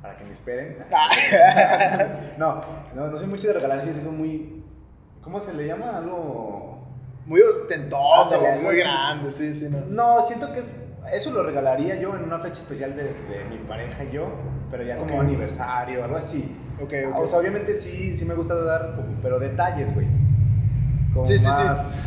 para 0.00 0.16
que 0.16 0.24
me 0.24 0.30
esperen. 0.30 0.78
no, 2.38 2.62
no, 2.94 3.08
no 3.08 3.18
soy 3.18 3.26
mucho 3.26 3.48
de 3.48 3.54
regalar, 3.54 3.82
sí 3.82 3.90
es 3.90 3.96
algo 3.96 4.12
muy, 4.12 4.57
¿cómo 5.28 5.40
se 5.40 5.52
le 5.52 5.66
llama? 5.66 5.94
Algo... 5.98 6.86
Muy 7.26 7.42
ostentoso, 7.42 8.36
Ándale, 8.36 8.62
muy 8.62 8.76
grande, 8.78 9.30
sí, 9.30 9.52
sí, 9.52 9.68
no. 9.70 9.80
No, 9.84 10.22
siento 10.22 10.50
que 10.50 10.60
es, 10.60 10.72
eso 11.12 11.30
lo 11.30 11.42
regalaría 11.42 11.96
yo 11.96 12.16
en 12.16 12.22
una 12.24 12.38
fecha 12.38 12.62
especial 12.62 12.96
de, 12.96 13.02
de 13.04 13.44
mi 13.50 13.58
pareja 13.68 14.04
y 14.04 14.12
yo, 14.12 14.30
pero 14.70 14.82
ya 14.84 14.96
como 14.96 15.14
Ok. 15.16 15.20
aniversario, 15.20 16.02
algo 16.02 16.16
así. 16.16 16.56
Ok, 16.82 16.94
Ah, 17.04 17.18
ok. 17.18 17.24
O 17.24 17.28
sea, 17.28 17.40
obviamente 17.40 17.76
sí, 17.76 18.16
sí 18.16 18.24
me 18.24 18.32
gusta 18.32 18.54
dar, 18.54 18.96
pero 19.20 19.38
detalles, 19.38 19.92
güey. 19.94 20.06
Sí, 21.24 21.36
sí, 21.36 21.44
sí. 21.44 22.00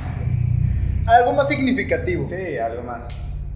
Algo 1.05 1.33
más 1.33 1.47
significativo. 1.47 2.27
Sí, 2.27 2.57
algo 2.57 2.81
más. 2.81 3.03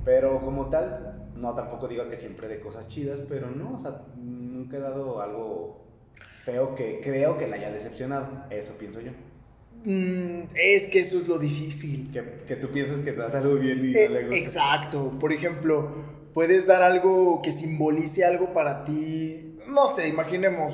Pero 0.04 0.41
como 0.41 0.69
tal, 0.69 1.30
no 1.36 1.56
tampoco 1.56 1.88
digo 1.88 2.08
que 2.10 2.17
siempre 2.19 2.47
de 2.47 2.60
cosas 2.60 2.88
chidas, 2.88 3.21
pero 3.28 3.49
no, 3.49 3.73
o 3.73 3.78
sea, 3.80 4.01
nunca 4.17 4.78
he 4.78 4.80
dado 4.80 5.19
algo 5.19 5.84
feo 6.43 6.75
que 6.75 7.01
creo 7.04 7.39
que 7.39 7.47
la 7.47 7.56
haya 7.56 7.71
decepcionado. 7.71 8.28
Eso 8.51 8.75
pienso 8.78 9.01
yo. 9.01 9.12
Mm, 9.84 10.50
es 10.56 10.88
que 10.88 11.02
eso 11.02 11.20
es 11.20 11.28
lo 11.28 11.38
difícil. 11.38 12.10
Que, 12.12 12.24
que 12.48 12.56
tú 12.56 12.70
piensas 12.70 13.00
que 13.00 13.12
das 13.14 13.36
algo 13.36 13.56
bien 13.56 13.86
y 13.86 13.96
Eh, 13.98 14.08
no 14.08 14.16
le 14.16 14.22
gusta. 14.28 14.38
exacto. 14.38 15.12
Por 15.20 15.32
ejemplo, 15.34 15.90
puedes 16.34 16.66
dar 16.66 16.82
algo 16.82 17.42
que 17.42 17.52
simbolice 17.52 18.26
algo 18.26 18.54
para 18.54 18.84
ti. 18.84 19.58
No 19.68 19.90
sé, 19.90 20.08
imaginemos, 20.08 20.74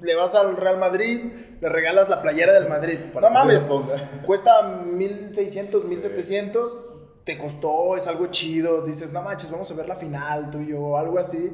le 0.00 0.14
vas 0.14 0.34
al 0.34 0.56
Real 0.56 0.78
Madrid, 0.78 1.20
le 1.60 1.68
regalas 1.68 2.08
la 2.08 2.22
playera 2.22 2.52
del 2.52 2.68
Madrid. 2.68 2.98
Para 3.12 3.28
no 3.28 3.34
mames, 3.34 3.66
cuesta 4.26 4.82
1600, 4.84 5.84
1700, 5.86 6.84
te 7.24 7.36
costó, 7.38 7.96
es 7.96 8.06
algo 8.06 8.26
chido. 8.28 8.86
Dices, 8.86 9.12
no 9.12 9.22
manches, 9.22 9.50
vamos 9.50 9.70
a 9.70 9.74
ver 9.74 9.88
la 9.88 9.96
final, 9.96 10.50
tú 10.50 10.60
y 10.60 10.68
yo, 10.68 10.96
algo 10.96 11.18
así. 11.18 11.50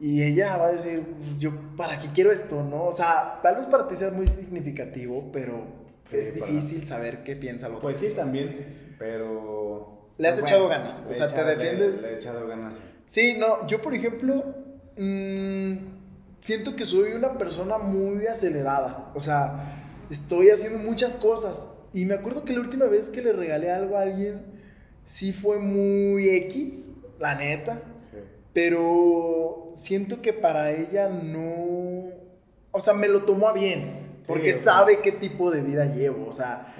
Y 0.00 0.22
ella 0.22 0.56
va 0.56 0.66
a 0.66 0.72
decir, 0.72 1.02
pues, 1.20 1.40
yo, 1.40 1.50
¿para 1.76 1.98
qué 1.98 2.08
quiero 2.12 2.30
esto, 2.32 2.62
no? 2.62 2.84
O 2.84 2.92
sea, 2.92 3.40
tal 3.42 3.56
vez 3.56 3.66
para 3.66 3.86
ti 3.88 3.96
sea 3.96 4.10
muy 4.10 4.28
significativo, 4.28 5.30
pero 5.32 5.87
es 6.12 6.38
para- 6.38 6.50
difícil 6.52 6.84
saber 6.86 7.22
qué 7.24 7.36
piensa 7.36 7.68
lo 7.68 7.80
Pues 7.80 7.98
sí, 7.98 8.08
también, 8.14 8.94
pero... 8.98 10.12
Le 10.18 10.28
has 10.28 10.40
pues 10.40 10.50
echado 10.50 10.68
ganas, 10.68 11.02
o 11.08 11.14
sea, 11.14 11.26
te 11.28 11.32
echado- 11.34 11.46
le- 11.48 11.56
defiendes. 11.56 12.02
Le, 12.02 12.08
he 12.10 12.14
echado 12.16 12.46
ganas. 12.48 12.80
Sí, 13.06 13.36
no, 13.38 13.66
yo 13.68 13.80
por 13.80 13.94
ejemplo, 13.94 14.44
mm, 14.96 15.72
siento 16.40 16.74
que 16.76 16.84
soy 16.84 17.12
una 17.12 17.38
persona 17.38 17.78
muy 17.78 18.26
acelerada. 18.26 19.12
O 19.14 19.20
sea, 19.20 20.04
estoy 20.10 20.50
haciendo 20.50 20.78
muchas 20.80 21.16
cosas. 21.16 21.70
Y 21.92 22.04
me 22.04 22.14
acuerdo 22.14 22.44
que 22.44 22.52
la 22.52 22.60
última 22.60 22.86
vez 22.86 23.10
que 23.10 23.22
le 23.22 23.32
regalé 23.32 23.70
algo 23.70 23.96
a 23.96 24.02
alguien, 24.02 24.42
sí 25.04 25.32
fue 25.32 25.58
muy 25.60 26.28
X, 26.30 26.90
la 27.20 27.34
neta. 27.36 27.80
Sí. 28.10 28.18
Pero 28.52 29.70
siento 29.74 30.20
que 30.20 30.32
para 30.32 30.72
ella 30.72 31.08
no... 31.08 32.10
O 32.72 32.80
sea, 32.80 32.92
me 32.92 33.08
lo 33.08 33.22
tomó 33.22 33.48
a 33.48 33.52
bien. 33.52 34.07
Porque 34.28 34.52
Sí, 34.52 34.60
sabe 34.60 35.00
qué 35.00 35.10
tipo 35.10 35.50
de 35.50 35.62
vida 35.62 35.86
llevo. 35.86 36.28
O 36.28 36.32
sea, 36.32 36.74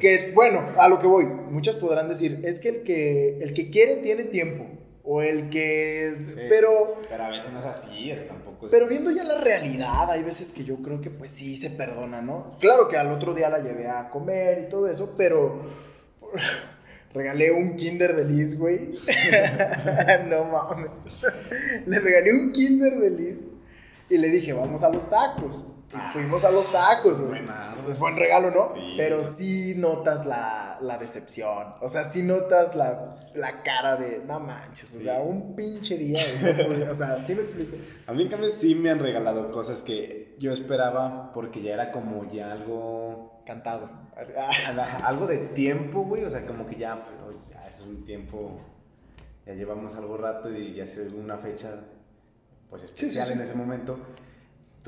que 0.00 0.30
bueno, 0.32 0.62
a 0.78 0.88
lo 0.88 1.00
que 1.00 1.08
voy. 1.08 1.24
Muchas 1.24 1.74
podrán 1.74 2.08
decir, 2.08 2.40
es 2.44 2.60
que 2.60 2.68
el 2.68 2.82
que, 2.84 3.38
el 3.40 3.52
que 3.52 3.70
quiere 3.70 3.96
tiene 3.96 4.22
tiempo. 4.22 4.66
O 5.02 5.20
el 5.20 5.50
que... 5.50 6.16
Sí. 6.18 6.40
Pero... 6.48 7.00
Pero 7.08 7.24
a 7.24 7.28
veces 7.28 7.52
no 7.52 7.60
es 7.60 7.64
así, 7.66 8.10
o 8.10 8.14
sea, 8.16 8.26
tampoco 8.26 8.66
es... 8.66 8.72
Pero 8.72 8.88
viendo 8.88 9.10
ya 9.10 9.22
la 9.22 9.40
realidad, 9.40 10.10
hay 10.10 10.22
veces 10.24 10.50
que 10.50 10.64
yo 10.64 10.76
creo 10.78 11.00
que 11.00 11.10
pues 11.10 11.30
sí 11.30 11.54
se 11.54 11.70
perdona, 11.70 12.22
¿no? 12.22 12.56
Claro 12.60 12.88
que 12.88 12.96
al 12.96 13.12
otro 13.12 13.32
día 13.32 13.48
la 13.48 13.60
llevé 13.60 13.88
a 13.88 14.10
comer 14.10 14.64
y 14.66 14.68
todo 14.68 14.88
eso, 14.88 15.14
pero 15.16 15.62
regalé 17.14 17.52
un 17.52 17.76
Kinder 17.76 18.16
de 18.16 18.24
Liz, 18.24 18.58
güey. 18.58 18.90
no 20.28 20.44
mames. 20.44 20.90
Le 21.86 22.00
regalé 22.00 22.32
un 22.32 22.52
Kinder 22.52 22.98
de 22.98 23.10
Liz 23.10 23.46
y 24.10 24.18
le 24.18 24.28
dije, 24.28 24.52
vamos 24.52 24.82
a 24.82 24.88
los 24.88 25.08
tacos. 25.08 25.64
Y 25.92 25.96
Ah, 25.96 26.10
fuimos 26.12 26.42
a 26.44 26.50
los 26.50 26.70
tacos, 26.72 27.20
güey. 27.20 27.42
Es 27.88 27.98
buen 27.98 28.16
regalo, 28.16 28.50
¿no? 28.50 28.74
Sí. 28.74 28.94
Pero 28.96 29.24
sí 29.24 29.74
notas 29.76 30.26
la, 30.26 30.78
la 30.80 30.98
decepción. 30.98 31.74
O 31.80 31.88
sea, 31.88 32.08
sí 32.08 32.22
notas 32.22 32.74
la, 32.74 33.16
la 33.34 33.62
cara 33.62 33.96
de, 33.96 34.24
no 34.26 34.40
manches, 34.40 34.92
o 34.94 34.98
sea, 34.98 35.20
un 35.20 35.54
pinche 35.54 35.96
día. 35.96 36.20
o 36.90 36.94
sea, 36.94 37.20
sí 37.20 37.34
me 37.36 37.42
explico. 37.42 37.76
A 38.06 38.12
mí 38.12 38.22
en 38.22 38.28
cambio 38.28 38.48
sí 38.48 38.74
me 38.74 38.90
han 38.90 38.98
regalado 38.98 39.52
cosas 39.52 39.82
que 39.82 40.34
yo 40.38 40.52
esperaba 40.52 41.32
porque 41.32 41.62
ya 41.62 41.74
era 41.74 41.92
como 41.92 42.28
ya 42.30 42.50
algo... 42.50 43.42
Cantado. 43.46 43.86
Algo 45.04 45.26
de 45.28 45.38
tiempo, 45.38 46.02
güey, 46.02 46.24
o 46.24 46.30
sea, 46.30 46.44
como 46.46 46.66
que 46.66 46.74
ya, 46.74 47.04
pues, 47.04 47.36
ya 47.48 47.68
es 47.68 47.80
un 47.80 48.02
tiempo, 48.02 48.58
ya 49.46 49.54
llevamos 49.54 49.94
algo 49.94 50.16
rato 50.16 50.50
y 50.50 50.74
ya 50.74 50.82
es 50.82 50.98
una 50.98 51.36
fecha, 51.38 51.76
pues, 52.68 52.82
especial 52.82 53.28
sí. 53.28 53.32
en 53.34 53.40
ese 53.42 53.54
momento. 53.54 53.98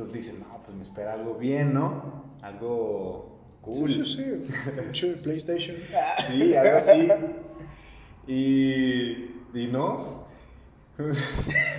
Tú 0.06 0.12
dices, 0.12 0.38
no, 0.38 0.46
pues 0.64 0.76
me 0.76 0.84
espera 0.84 1.14
algo 1.14 1.34
bien, 1.34 1.74
¿no? 1.74 2.22
Algo 2.42 3.36
cool. 3.62 3.88
Sí, 3.90 4.04
sí, 4.04 4.46
sí. 4.92 5.14
PlayStation. 5.24 5.76
Sí, 6.28 6.54
algo 6.54 6.78
así. 6.78 7.08
Y, 8.28 9.34
y 9.54 9.66
no. 9.72 10.26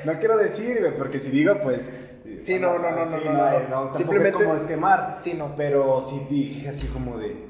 no 0.05 0.19
quiero 0.19 0.37
decir, 0.37 0.79
güey, 0.81 0.95
porque 0.97 1.19
si 1.19 1.29
digo, 1.29 1.53
pues. 1.63 1.89
Sí, 2.43 2.59
no, 2.59 2.77
no, 2.77 2.91
no, 2.91 3.05
sí, 3.05 3.15
no, 3.23 3.31
no, 3.31 3.39
no. 3.39 3.59
tampoco 3.69 3.97
Simplemente- 3.97 4.37
es 4.37 4.43
como 4.43 4.55
esquemar. 4.55 5.17
Sí, 5.21 5.33
no. 5.33 5.55
Pero 5.55 6.01
sí 6.01 6.21
dije 6.29 6.67
así 6.69 6.87
como 6.87 7.17
de. 7.17 7.47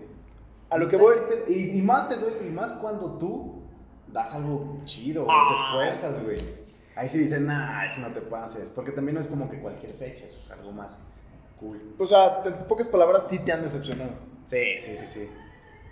A 0.69 0.77
lo 0.77 0.87
que 0.87 0.97
"Neta, 0.97 1.03
voy- 1.09 1.15
qué 1.27 1.35
pedo". 1.37 1.45
Y, 1.57 1.79
y 1.79 1.81
más 1.81 2.07
te 2.09 2.15
duele, 2.17 2.45
y 2.47 2.51
más 2.51 2.73
cuando 2.73 3.17
tú 3.17 3.63
das 4.07 4.33
algo 4.35 4.77
chido, 4.85 5.25
Ah, 5.27 5.47
te 5.49 5.55
esfuerzas, 5.89 6.23
güey. 6.23 6.58
Ahí 6.99 7.07
sí 7.07 7.17
dicen, 7.17 7.45
nah, 7.45 7.85
eso 7.85 8.01
no 8.01 8.09
te 8.09 8.19
pases. 8.19 8.69
Porque 8.69 8.91
también 8.91 9.15
no 9.15 9.21
es 9.21 9.27
como 9.27 9.49
que 9.49 9.57
cualquier 9.57 9.93
fecha, 9.93 10.25
eso 10.25 10.37
es 10.37 10.51
algo 10.51 10.73
más 10.73 10.99
cool. 11.57 11.95
O 11.97 12.05
sea, 12.05 12.41
en 12.43 12.53
pocas 12.67 12.89
palabras, 12.89 13.27
sí 13.29 13.39
te 13.39 13.53
han 13.53 13.61
decepcionado. 13.61 14.11
Sí, 14.45 14.77
sí, 14.77 14.97
sí, 14.97 15.07
sí. 15.07 15.29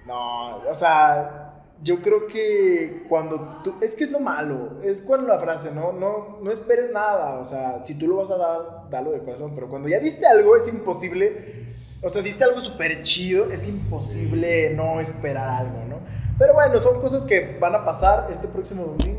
No, 0.06 0.58
o 0.58 0.76
sea, 0.76 1.64
yo 1.82 2.02
creo 2.02 2.28
que 2.28 3.06
cuando 3.08 3.62
tú. 3.64 3.76
Es 3.80 3.96
que 3.96 4.04
es 4.04 4.12
lo 4.12 4.20
malo. 4.20 4.82
Es 4.84 5.02
cuando 5.02 5.30
la 5.30 5.40
frase, 5.40 5.72
¿no? 5.74 5.94
No, 5.94 6.40
no 6.42 6.52
esperes 6.52 6.92
nada. 6.92 7.40
O 7.40 7.46
sea, 7.46 7.82
si 7.86 7.96
tú 7.96 8.06
lo 8.06 8.18
vas 8.18 8.30
a 8.30 8.36
dar, 8.36 8.90
dalo 8.90 9.12
de 9.12 9.20
corazón. 9.20 9.54
Pero 9.56 9.70
cuando 9.70 9.88
ya 9.88 10.00
diste 10.00 10.28
algo, 10.28 10.58
es 10.58 10.68
imposible. 10.68 11.64
O 12.04 12.10
sea, 12.10 12.22
diste 12.22 12.44
algo 12.44 12.60
súper 12.60 13.02
chido, 13.04 13.50
es 13.50 13.66
imposible 13.70 14.72
no 14.72 15.00
esperar 15.00 15.62
algo, 15.62 15.86
¿no? 15.88 16.00
Pero 16.38 16.54
bueno, 16.54 16.82
son 16.82 17.00
cosas 17.00 17.24
que 17.24 17.58
van 17.62 17.76
a 17.76 17.86
pasar 17.86 18.30
este 18.30 18.50
próximo 18.50 18.84
domingo. 18.84 19.17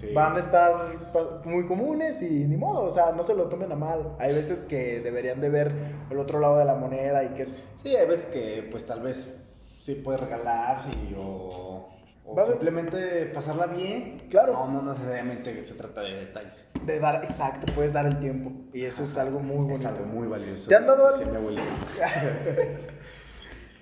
Sí. 0.00 0.14
Van 0.14 0.34
a 0.34 0.38
estar 0.38 1.44
muy 1.44 1.66
comunes 1.66 2.22
y 2.22 2.30
ni 2.30 2.56
modo, 2.56 2.84
o 2.84 2.90
sea, 2.90 3.12
no 3.12 3.22
se 3.22 3.34
lo 3.34 3.50
tomen 3.50 3.70
a 3.70 3.76
mal. 3.76 4.16
Hay 4.18 4.34
veces 4.34 4.64
que 4.64 5.00
deberían 5.00 5.42
de 5.42 5.50
ver 5.50 5.72
el 6.08 6.18
otro 6.18 6.40
lado 6.40 6.56
de 6.56 6.64
la 6.64 6.74
moneda 6.74 7.22
y 7.22 7.28
que 7.34 7.46
Sí, 7.82 7.94
hay 7.94 8.08
veces 8.08 8.26
que 8.28 8.66
pues 8.70 8.86
tal 8.86 9.02
vez 9.02 9.28
sí 9.82 9.96
puedes 9.96 10.22
regalar 10.22 10.90
y 10.94 11.14
o, 11.14 11.86
o 12.24 12.46
simplemente 12.46 13.26
pasarla 13.26 13.66
bien. 13.66 14.16
Claro. 14.30 14.54
No, 14.54 14.68
no 14.68 14.90
necesariamente 14.90 15.60
se 15.60 15.74
trata 15.74 16.00
de 16.00 16.14
detalles. 16.14 16.70
de 16.86 16.98
dar, 16.98 17.22
exacto, 17.22 17.70
puedes 17.74 17.92
dar 17.92 18.06
el 18.06 18.18
tiempo. 18.18 18.52
Y 18.72 18.86
eso 18.86 19.04
es 19.04 19.18
algo 19.18 19.40
muy 19.40 19.56
bonito. 19.56 19.74
Es 19.74 19.84
algo 19.84 20.06
muy 20.06 20.28
valioso. 20.28 20.66
¿Te 20.66 20.76
han 20.76 20.86
dado 20.86 21.08
algo? 21.08 21.20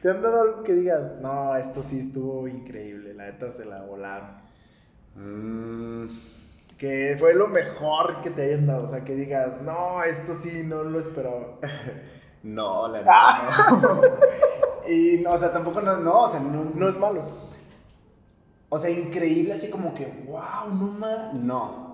¿Te 0.03 0.11
han 0.11 0.21
dado 0.23 0.43
algo 0.43 0.65
que 0.65 0.75
digas, 0.75 1.21
no, 1.21 1.55
esto 1.57 1.81
sí 1.85 2.01
estuvo 2.01 2.49
increíble, 2.49 3.15
la 3.15 3.27
neta 3.27 3.53
se 3.53 3.65
la 3.65 3.83
volaron? 3.83 4.49
Mm, 5.17 5.48
Que 6.79 7.17
fue 7.19 7.35
lo 7.35 7.49
mejor 7.49 8.21
que 8.23 8.31
te 8.31 8.43
hayan 8.43 8.67
dado, 8.67 8.85
o 8.85 8.89
sea, 8.89 9.05
que 9.05 9.15
digas, 9.15 9.61
no, 9.63 10.03
esto 10.05 10.35
sí 10.35 10.63
no 10.65 10.85
lo 10.85 11.01
esperaba. 11.01 11.59
no, 12.45 12.87
la 12.89 13.03
Ah. 13.07 13.77
neta 13.77 13.89
no. 13.89 14.01
y 14.93 15.19
no, 15.23 15.33
o 15.33 15.39
sea, 15.39 15.53
tampoco 15.53 15.81
no, 15.81 15.97
no, 15.97 16.23
o 16.23 16.29
sea, 16.29 16.39
no, 16.41 16.65
No 16.75 16.89
es 16.89 16.97
malo. 16.97 17.25
O 18.71 18.79
sea, 18.79 18.91
increíble, 18.91 19.55
así 19.55 19.71
como 19.71 19.93
que, 19.95 20.07
wow, 20.27 20.69
no 20.73 20.87
más. 20.93 21.35
No. 21.35 21.89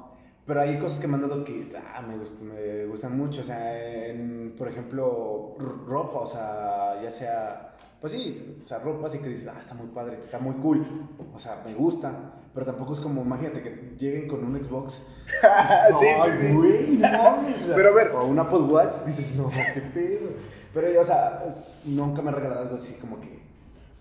Pero 0.46 0.60
hay 0.60 0.78
cosas 0.78 1.00
que 1.00 1.06
me 1.06 1.14
han 1.14 1.22
dado 1.22 1.42
que 1.44 1.66
ah, 1.94 2.02
me, 2.02 2.16
gust- 2.16 2.38
me 2.40 2.84
gustan 2.86 3.16
mucho. 3.16 3.40
O 3.40 3.44
sea, 3.44 4.08
en, 4.08 4.54
por 4.58 4.68
ejemplo, 4.68 5.54
ropa, 5.86 6.18
o 6.18 6.26
sea, 6.26 7.00
ya 7.02 7.10
sea. 7.10 7.70
Pues 8.00 8.12
sí, 8.12 8.60
o 8.62 8.66
sea, 8.68 8.80
ropa 8.80 9.06
así 9.06 9.20
que 9.20 9.28
dices, 9.28 9.46
ah, 9.46 9.56
está 9.58 9.72
muy 9.72 9.86
padre, 9.86 10.18
está 10.22 10.38
muy 10.38 10.54
cool. 10.56 10.84
O 11.32 11.38
sea, 11.38 11.62
me 11.64 11.72
gusta. 11.72 12.12
Pero 12.54 12.66
tampoco 12.66 12.92
es 12.92 13.00
como, 13.00 13.22
imagínate 13.22 13.60
que 13.62 13.94
lleguen 13.98 14.28
con 14.28 14.44
un 14.44 14.62
Xbox. 14.64 15.06
Sí, 16.00 16.06
sí, 16.06 16.30
sí. 16.40 16.52
güey, 16.54 16.86
no 16.98 17.44
Pero 17.74 17.88
a 17.90 17.92
ver. 17.92 18.12
O 18.12 18.24
un 18.26 18.38
Apple 18.38 18.60
Watch, 18.60 18.98
dices, 19.04 19.34
no, 19.36 19.50
qué 19.50 19.80
pedo. 19.92 20.30
Pero, 20.72 21.00
o 21.00 21.04
sea, 21.04 21.42
es- 21.48 21.80
nunca 21.84 22.22
me 22.22 22.30
he 22.30 22.34
regalado 22.34 22.62
algo 22.62 22.76
así 22.76 22.94
como 22.98 23.20
que. 23.20 23.40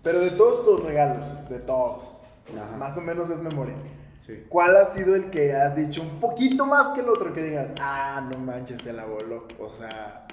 Pero 0.02 0.20
de 0.20 0.30
todos 0.30 0.64
tus 0.64 0.84
regalos, 0.84 1.24
de 1.48 1.58
todos, 1.58 2.20
Ajá. 2.56 2.76
más 2.76 2.96
o 2.96 3.00
menos 3.00 3.28
es 3.30 3.40
memoria. 3.40 3.74
Sí. 4.20 4.44
¿Cuál 4.48 4.76
ha 4.76 4.86
sido 4.86 5.14
el 5.16 5.30
que 5.30 5.52
has 5.54 5.74
dicho 5.76 6.00
un 6.02 6.20
poquito 6.20 6.64
más 6.66 6.88
que 6.94 7.00
el 7.00 7.08
otro 7.08 7.32
que 7.32 7.42
digas, 7.42 7.72
ah, 7.80 8.26
no 8.32 8.38
manches, 8.38 8.80
se 8.82 8.92
la 8.92 9.04
voló? 9.04 9.46
O 9.58 9.70
sea, 9.72 10.26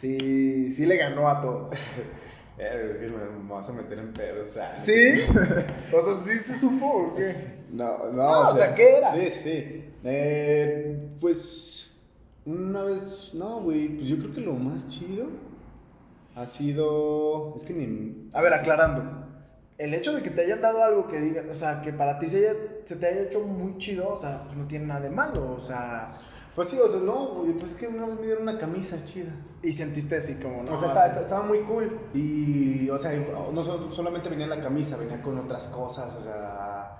sí, 0.00 0.74
sí 0.74 0.86
le 0.86 0.96
ganó 0.96 1.28
a 1.28 1.40
todos. 1.40 1.76
Eh, 2.62 2.88
es 2.90 2.96
que 2.98 3.06
me, 3.08 3.42
me 3.42 3.50
vas 3.52 3.68
a 3.68 3.72
meter 3.72 3.98
en 3.98 4.12
pedo, 4.12 4.42
o 4.42 4.46
sea. 4.46 4.78
¿Sí? 4.80 4.92
O 5.96 6.04
sea, 6.04 6.24
¿sí 6.26 6.38
se 6.40 6.58
supo 6.58 6.86
o 6.86 7.14
qué? 7.14 7.34
No, 7.72 7.98
no, 8.06 8.12
No, 8.12 8.40
o 8.50 8.56
sea, 8.56 8.74
¿qué 8.74 8.96
era? 8.98 9.10
Sí, 9.12 9.30
sí. 9.30 9.84
Eh, 10.04 11.08
pues, 11.20 11.90
una 12.44 12.82
vez, 12.82 13.32
no, 13.34 13.60
güey, 13.62 13.88
pues 13.88 14.08
yo 14.08 14.18
creo 14.18 14.34
que 14.34 14.40
lo 14.42 14.52
más 14.54 14.88
chido 14.88 15.26
ha 16.34 16.46
sido, 16.46 17.54
es 17.56 17.64
que 17.64 17.72
ni... 17.74 18.28
A 18.32 18.40
ver, 18.42 18.52
aclarando. 18.54 19.26
El 19.78 19.94
hecho 19.94 20.12
de 20.14 20.22
que 20.22 20.30
te 20.30 20.42
hayan 20.42 20.60
dado 20.60 20.84
algo 20.84 21.08
que 21.08 21.18
diga, 21.20 21.42
o 21.50 21.54
sea, 21.54 21.80
que 21.80 21.92
para 21.92 22.18
ti 22.18 22.26
se, 22.26 22.38
haya- 22.48 22.58
se 22.84 22.96
te 22.96 23.06
haya 23.06 23.22
hecho 23.22 23.40
muy 23.40 23.78
chido, 23.78 24.10
o 24.12 24.18
sea, 24.18 24.42
pues 24.44 24.56
no 24.58 24.66
tiene 24.66 24.86
nada 24.86 25.00
de 25.00 25.10
malo, 25.10 25.52
o 25.52 25.60
sea, 25.60 26.18
Pues 26.54 26.68
sí, 26.68 26.78
o 26.78 26.88
sea, 26.88 27.00
no, 27.00 27.28
güey, 27.34 27.52
pues 27.52 27.72
es 27.72 27.76
que 27.78 27.86
una 27.86 28.06
vez 28.06 28.16
me 28.18 28.26
dieron 28.26 28.42
una 28.42 28.58
camisa 28.58 29.04
chida. 29.04 29.30
y 29.62 29.72
sentiste 29.72 30.16
así 30.16 30.34
como, 30.34 30.62
no, 30.62 30.72
O 30.72 30.76
sea, 30.76 30.88
estaba, 30.88 31.06
estaba- 31.06 31.22
estaba 31.22 31.44
muy 31.44 31.60
cool. 31.60 31.98
Y, 32.14 32.88
o 32.90 32.98
sea, 32.98 33.12
no 33.52 33.62
so- 33.62 33.92
solamente 33.92 34.28
venía 34.28 34.46
la 34.46 34.60
camisa, 34.60 34.96
venía 34.96 35.20
con 35.22 35.38
otras 35.38 35.68
cosas, 35.68 36.14
o 36.14 36.20
sea, 36.20 36.96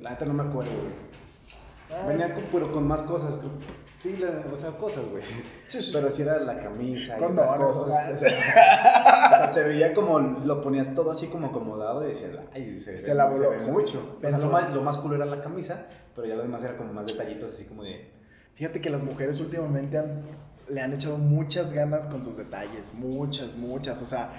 la 0.00 0.10
neta 0.10 0.24
no 0.24 0.34
me 0.34 0.42
acuerdo, 0.42 0.70
güey. 0.72 1.10
Ah. 1.92 2.06
Venía 2.06 2.32
con, 2.34 2.44
pero 2.52 2.72
con 2.72 2.86
más 2.86 3.02
cosas. 3.02 3.38
Sí, 3.98 4.16
la- 4.16 4.44
o 4.50 4.56
sea, 4.56 4.70
cosas, 4.78 5.04
güey. 5.10 5.22
Pero 5.92 6.10
sí 6.10 6.22
era 6.22 6.38
la 6.40 6.58
camisa 6.58 7.18
y 7.20 7.22
otras 7.22 7.52
cosas. 7.54 7.86
O 8.14 8.18
sea, 8.18 9.30
o 9.32 9.36
sea, 9.36 9.48
se 9.48 9.62
veía 9.64 9.92
como, 9.92 10.18
lo 10.18 10.60
ponías 10.62 10.94
todo 10.94 11.10
así 11.10 11.26
como 11.26 11.48
acomodado 11.48 12.02
y 12.04 12.08
decías, 12.08 12.32
ay, 12.54 12.78
se, 12.80 12.96
Se 12.96 13.10
ve, 13.10 13.14
la 13.16 13.24
se 13.32 13.38
voló, 13.38 13.50
ve 13.50 13.58
mucho. 13.70 14.16
O 14.16 14.28
sea, 14.28 14.38
lo 14.38 14.48
más, 14.48 14.72
lo 14.72 14.82
más 14.82 14.96
cool 14.98 15.14
era 15.16 15.26
la 15.26 15.42
camisa, 15.42 15.86
pero 16.16 16.26
ya 16.26 16.34
lo 16.36 16.42
demás 16.42 16.62
era 16.64 16.76
como 16.78 16.92
más 16.94 17.06
detallitos, 17.06 17.50
así 17.52 17.64
como 17.66 17.82
de... 17.82 18.18
Fíjate 18.54 18.80
que 18.80 18.90
las 18.90 19.02
mujeres 19.02 19.40
últimamente 19.40 19.98
han- 19.98 20.22
le 20.68 20.80
han 20.80 20.92
echado 20.92 21.18
muchas 21.18 21.72
ganas 21.72 22.06
con 22.06 22.22
sus 22.22 22.36
detalles, 22.36 22.92
muchas, 22.94 23.56
muchas. 23.56 24.00
O 24.02 24.06
sea, 24.06 24.30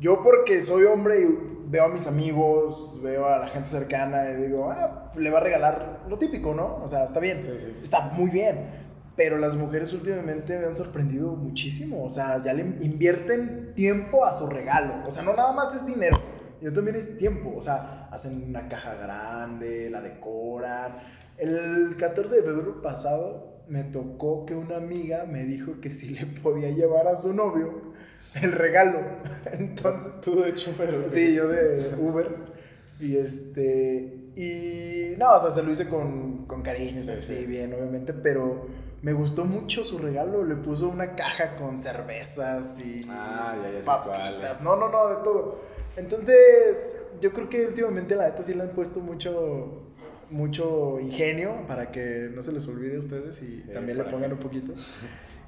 yo 0.00 0.22
porque 0.22 0.62
soy 0.62 0.84
hombre 0.84 1.20
y 1.20 1.38
veo 1.68 1.84
a 1.84 1.88
mis 1.88 2.06
amigos, 2.06 2.98
veo 3.02 3.26
a 3.26 3.38
la 3.38 3.46
gente 3.48 3.68
cercana 3.68 4.30
y 4.30 4.42
digo, 4.46 4.70
ah, 4.70 5.12
le 5.16 5.30
va 5.30 5.38
a 5.38 5.42
regalar 5.42 6.00
lo 6.08 6.18
típico, 6.18 6.54
¿no? 6.54 6.76
O 6.82 6.88
sea, 6.88 7.04
está 7.04 7.20
bien, 7.20 7.44
Sí, 7.44 7.50
sí. 7.58 7.76
está 7.82 8.00
muy 8.12 8.30
bien. 8.30 8.82
Pero 9.14 9.36
las 9.36 9.54
mujeres 9.54 9.92
últimamente 9.92 10.58
me 10.58 10.64
han 10.64 10.74
sorprendido 10.74 11.32
muchísimo. 11.32 12.02
O 12.02 12.08
sea, 12.10 12.42
ya 12.42 12.54
le 12.54 12.62
invierten 12.62 13.74
tiempo 13.74 14.24
a 14.24 14.32
su 14.32 14.46
regalo. 14.46 15.06
O 15.06 15.10
sea, 15.12 15.22
no 15.22 15.34
nada 15.34 15.52
más 15.52 15.74
es 15.76 15.84
dinero. 15.86 16.16
Ya 16.62 16.72
también 16.72 16.96
es 16.96 17.18
tiempo. 17.18 17.52
O 17.54 17.60
sea, 17.60 18.08
hacen 18.10 18.42
una 18.48 18.66
caja 18.68 18.94
grande, 18.94 19.90
la 19.90 20.00
decoran. 20.00 20.94
El 21.42 21.96
14 21.98 22.36
de 22.36 22.42
febrero 22.42 22.80
pasado 22.82 23.64
me 23.66 23.82
tocó 23.82 24.46
que 24.46 24.54
una 24.54 24.76
amiga 24.76 25.24
me 25.24 25.44
dijo 25.44 25.80
que 25.80 25.90
si 25.90 26.10
le 26.10 26.24
podía 26.26 26.70
llevar 26.70 27.08
a 27.08 27.16
su 27.16 27.34
novio 27.34 27.92
el 28.40 28.52
regalo. 28.52 29.00
Entonces, 29.52 30.20
Tú 30.20 30.40
de 30.40 30.54
chofer, 30.54 31.10
Sí, 31.10 31.34
yo 31.34 31.48
de 31.48 31.94
Uber. 31.98 32.28
Y 33.00 33.16
este. 33.16 34.30
Y. 34.36 35.16
No, 35.18 35.34
o 35.34 35.40
sea, 35.40 35.50
se 35.50 35.62
lo 35.64 35.72
hice 35.72 35.88
con, 35.88 36.46
con 36.46 36.62
cariño, 36.62 37.02
Sí, 37.02 37.44
bien, 37.44 37.74
obviamente. 37.74 38.12
Pero 38.12 38.68
me 39.02 39.12
gustó 39.12 39.44
mucho 39.44 39.84
su 39.84 39.98
regalo. 39.98 40.44
Le 40.44 40.54
puso 40.54 40.88
una 40.88 41.16
caja 41.16 41.56
con 41.56 41.78
cervezas 41.78 42.78
y. 42.80 43.00
Ah, 43.10 43.56
ya, 43.60 43.80
ya 43.80 43.84
papitas. 43.84 44.60
cuál. 44.60 44.64
No, 44.64 44.76
no, 44.76 44.88
no, 44.92 45.08
de 45.08 45.24
todo. 45.24 45.60
Entonces, 45.96 46.96
yo 47.20 47.32
creo 47.32 47.48
que 47.48 47.66
últimamente 47.66 48.14
la 48.14 48.28
neta 48.28 48.44
sí 48.44 48.54
le 48.54 48.62
han 48.62 48.70
puesto 48.70 49.00
mucho. 49.00 49.88
Mucho 50.32 50.98
ingenio 51.00 51.66
para 51.66 51.90
que 51.92 52.30
no 52.34 52.42
se 52.42 52.52
les 52.52 52.66
olvide 52.66 52.96
a 52.96 53.00
ustedes 53.00 53.40
y 53.42 53.60
Sí, 53.62 53.64
también 53.72 53.98
le 53.98 54.04
pongan 54.04 54.30
que- 54.30 54.34
un 54.34 54.40
poquito. 54.40 54.72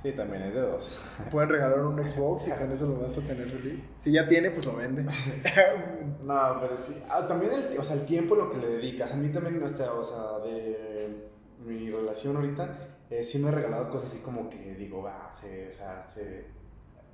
Sí, 0.05 0.13
también 0.13 0.43
es 0.43 0.55
de 0.55 0.61
dos. 0.61 1.11
Pueden 1.31 1.49
regalar 1.49 1.81
un 1.81 2.07
Xbox 2.07 2.47
y 2.47 2.51
con 2.51 2.71
eso 2.71 2.87
lo 2.87 3.01
vas 3.01 3.17
a 3.17 3.23
tener 3.23 3.49
feliz. 3.49 3.83
Si 3.97 4.13
ya 4.13 4.29
tiene, 4.29 4.51
pues 4.51 4.67
lo 4.67 4.77
vende. 4.77 5.03
No, 6.23 6.59
pero 6.61 6.77
sí. 6.77 6.95
Ah, 7.09 7.27
también 7.27 7.53
el, 7.55 7.79
o 7.79 7.83
sea, 7.83 7.97
el 7.97 8.05
tiempo 8.05 8.35
lo 8.35 8.51
que 8.51 8.59
le 8.59 8.67
dedicas. 8.67 9.13
A 9.13 9.17
mí 9.17 9.29
también, 9.31 9.63
o 9.63 9.67
sea, 9.69 9.93
o 9.95 10.05
sea, 10.05 10.39
de 10.47 11.29
mi 11.65 11.91
relación 11.91 12.37
ahorita, 12.37 12.97
eh, 13.09 13.23
sí 13.23 13.39
me 13.39 13.49
he 13.49 13.53
regalado 13.53 13.89
cosas 13.89 14.11
así 14.11 14.21
como 14.21 14.51
que 14.51 14.75
digo, 14.75 15.07
ah, 15.09 15.31
se, 15.33 15.69
o 15.69 15.73
sea, 15.73 16.03
se... 16.07 16.45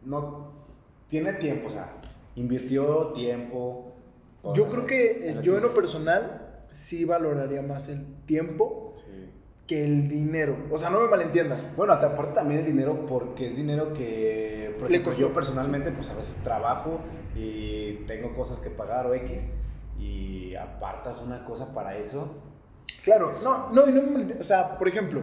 No, 0.02 0.52
tiene 1.08 1.34
tiempo, 1.34 1.68
o 1.68 1.70
sea, 1.70 1.92
invirtió 2.34 3.12
tiempo. 3.12 3.94
Yo 4.54 4.66
creo 4.68 4.86
que 4.86 5.30
eh, 5.30 5.36
yo 5.42 5.56
en 5.56 5.62
lo 5.62 5.74
personal 5.74 6.39
sí 6.70 7.04
valoraría 7.04 7.62
más 7.62 7.88
el 7.88 8.04
tiempo 8.26 8.94
Sí. 8.96 9.30
que 9.66 9.84
el 9.84 10.08
dinero. 10.08 10.56
O 10.70 10.78
sea, 10.78 10.90
no 10.90 11.00
me 11.00 11.08
malentiendas. 11.08 11.64
Bueno, 11.76 11.98
te 11.98 12.06
aporta 12.06 12.34
también 12.34 12.60
el 12.60 12.66
dinero 12.66 13.06
porque 13.06 13.46
es 13.48 13.56
dinero 13.56 13.92
que, 13.92 14.74
por 14.78 14.90
ejemplo, 14.90 15.12
yo 15.12 15.32
personalmente, 15.32 15.90
pues 15.92 16.10
a 16.10 16.14
veces 16.14 16.36
trabajo 16.42 17.00
y 17.36 17.94
tengo 18.06 18.34
cosas 18.34 18.58
que 18.58 18.70
pagar 18.70 19.06
o 19.06 19.14
X 19.14 19.48
y 19.98 20.54
apartas 20.56 21.20
una 21.20 21.44
cosa 21.44 21.72
para 21.74 21.96
eso. 21.96 22.34
Claro, 23.04 23.32
no, 23.44 23.70
no, 23.70 23.88
y 23.88 23.92
no 23.92 24.02
me 24.02 24.10
malentiendas. 24.10 24.40
O 24.40 24.48
sea, 24.48 24.76
por 24.78 24.88
ejemplo, 24.88 25.22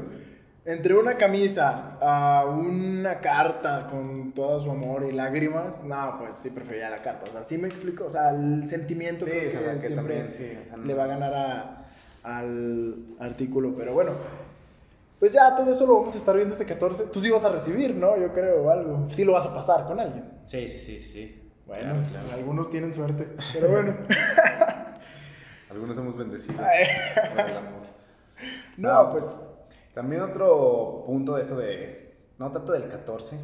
entre 0.68 0.96
una 0.96 1.16
camisa 1.18 1.98
a 2.02 2.46
una 2.46 3.20
carta 3.22 3.88
con 3.90 4.34
todo 4.34 4.60
su 4.60 4.70
amor 4.70 5.06
y 5.10 5.14
lágrimas, 5.14 5.84
no, 5.86 6.18
pues 6.20 6.38
sí 6.38 6.50
preferiría 6.50 6.90
la 6.90 6.98
carta. 6.98 7.24
O 7.30 7.32
sea, 7.32 7.42
sí 7.44 7.58
me 7.58 7.68
explico. 7.68 8.06
O 8.06 8.10
sea, 8.10 8.32
el 8.32 8.68
sentimiento 8.68 9.26
Sí, 9.26 9.32
creo 9.32 9.48
o 9.48 9.52
sea, 9.52 9.60
que 9.74 9.80
que 9.80 9.88
siempre 9.88 9.96
también, 9.96 10.34
sí, 10.34 10.58
o 10.62 10.68
sea, 10.68 10.78
no- 10.78 10.84
le 10.86 10.94
va 10.94 11.04
a 11.06 11.08
ganar 11.08 11.34
a- 11.34 11.86
al 12.24 12.96
artículo. 13.20 13.74
Pero 13.78 13.94
bueno, 13.94 14.12
pues 15.20 15.32
ya 15.34 15.56
todo 15.56 15.72
eso 15.72 15.88
lo 15.88 16.00
vamos 16.02 16.16
a 16.16 16.18
estar 16.18 16.36
viendo 16.36 16.54
este 16.54 16.66
14. 16.66 17.04
Tú 17.06 17.22
sí 17.22 17.30
vas 17.32 17.46
a 17.46 17.50
recibir, 17.50 17.96
¿no? 17.96 18.18
Yo 18.18 18.34
creo, 18.34 18.64
o 18.64 18.70
algo. 18.70 19.08
Sí 19.12 19.24
lo 19.24 19.32
vas 19.34 19.46
a 19.46 19.54
pasar 19.56 19.86
con 19.86 20.00
alguien. 20.00 20.26
Sí, 20.46 20.68
sí, 20.68 20.78
sí, 20.80 21.00
sí. 21.00 21.50
Bueno, 21.66 21.94
Claro, 21.94 22.08
claro. 22.10 22.28
algunos 22.34 22.70
tienen 22.70 22.94
suerte, 22.94 23.28
pero 23.54 23.70
bueno. 23.70 23.96
Algunos 25.70 25.96
somos 25.98 26.18
bendecidos 26.18 26.56
por 27.36 27.40
el 27.50 27.58
amor. 27.58 27.82
no, 28.78 28.94
No, 29.06 29.12
pues 29.12 29.26
También 29.98 30.22
otro 30.22 31.04
punto 31.08 31.34
de 31.36 31.42
esto 31.42 31.58
de, 31.58 32.16
no 32.38 32.52
tanto 32.52 32.72
del 32.72 32.88
14, 32.88 33.36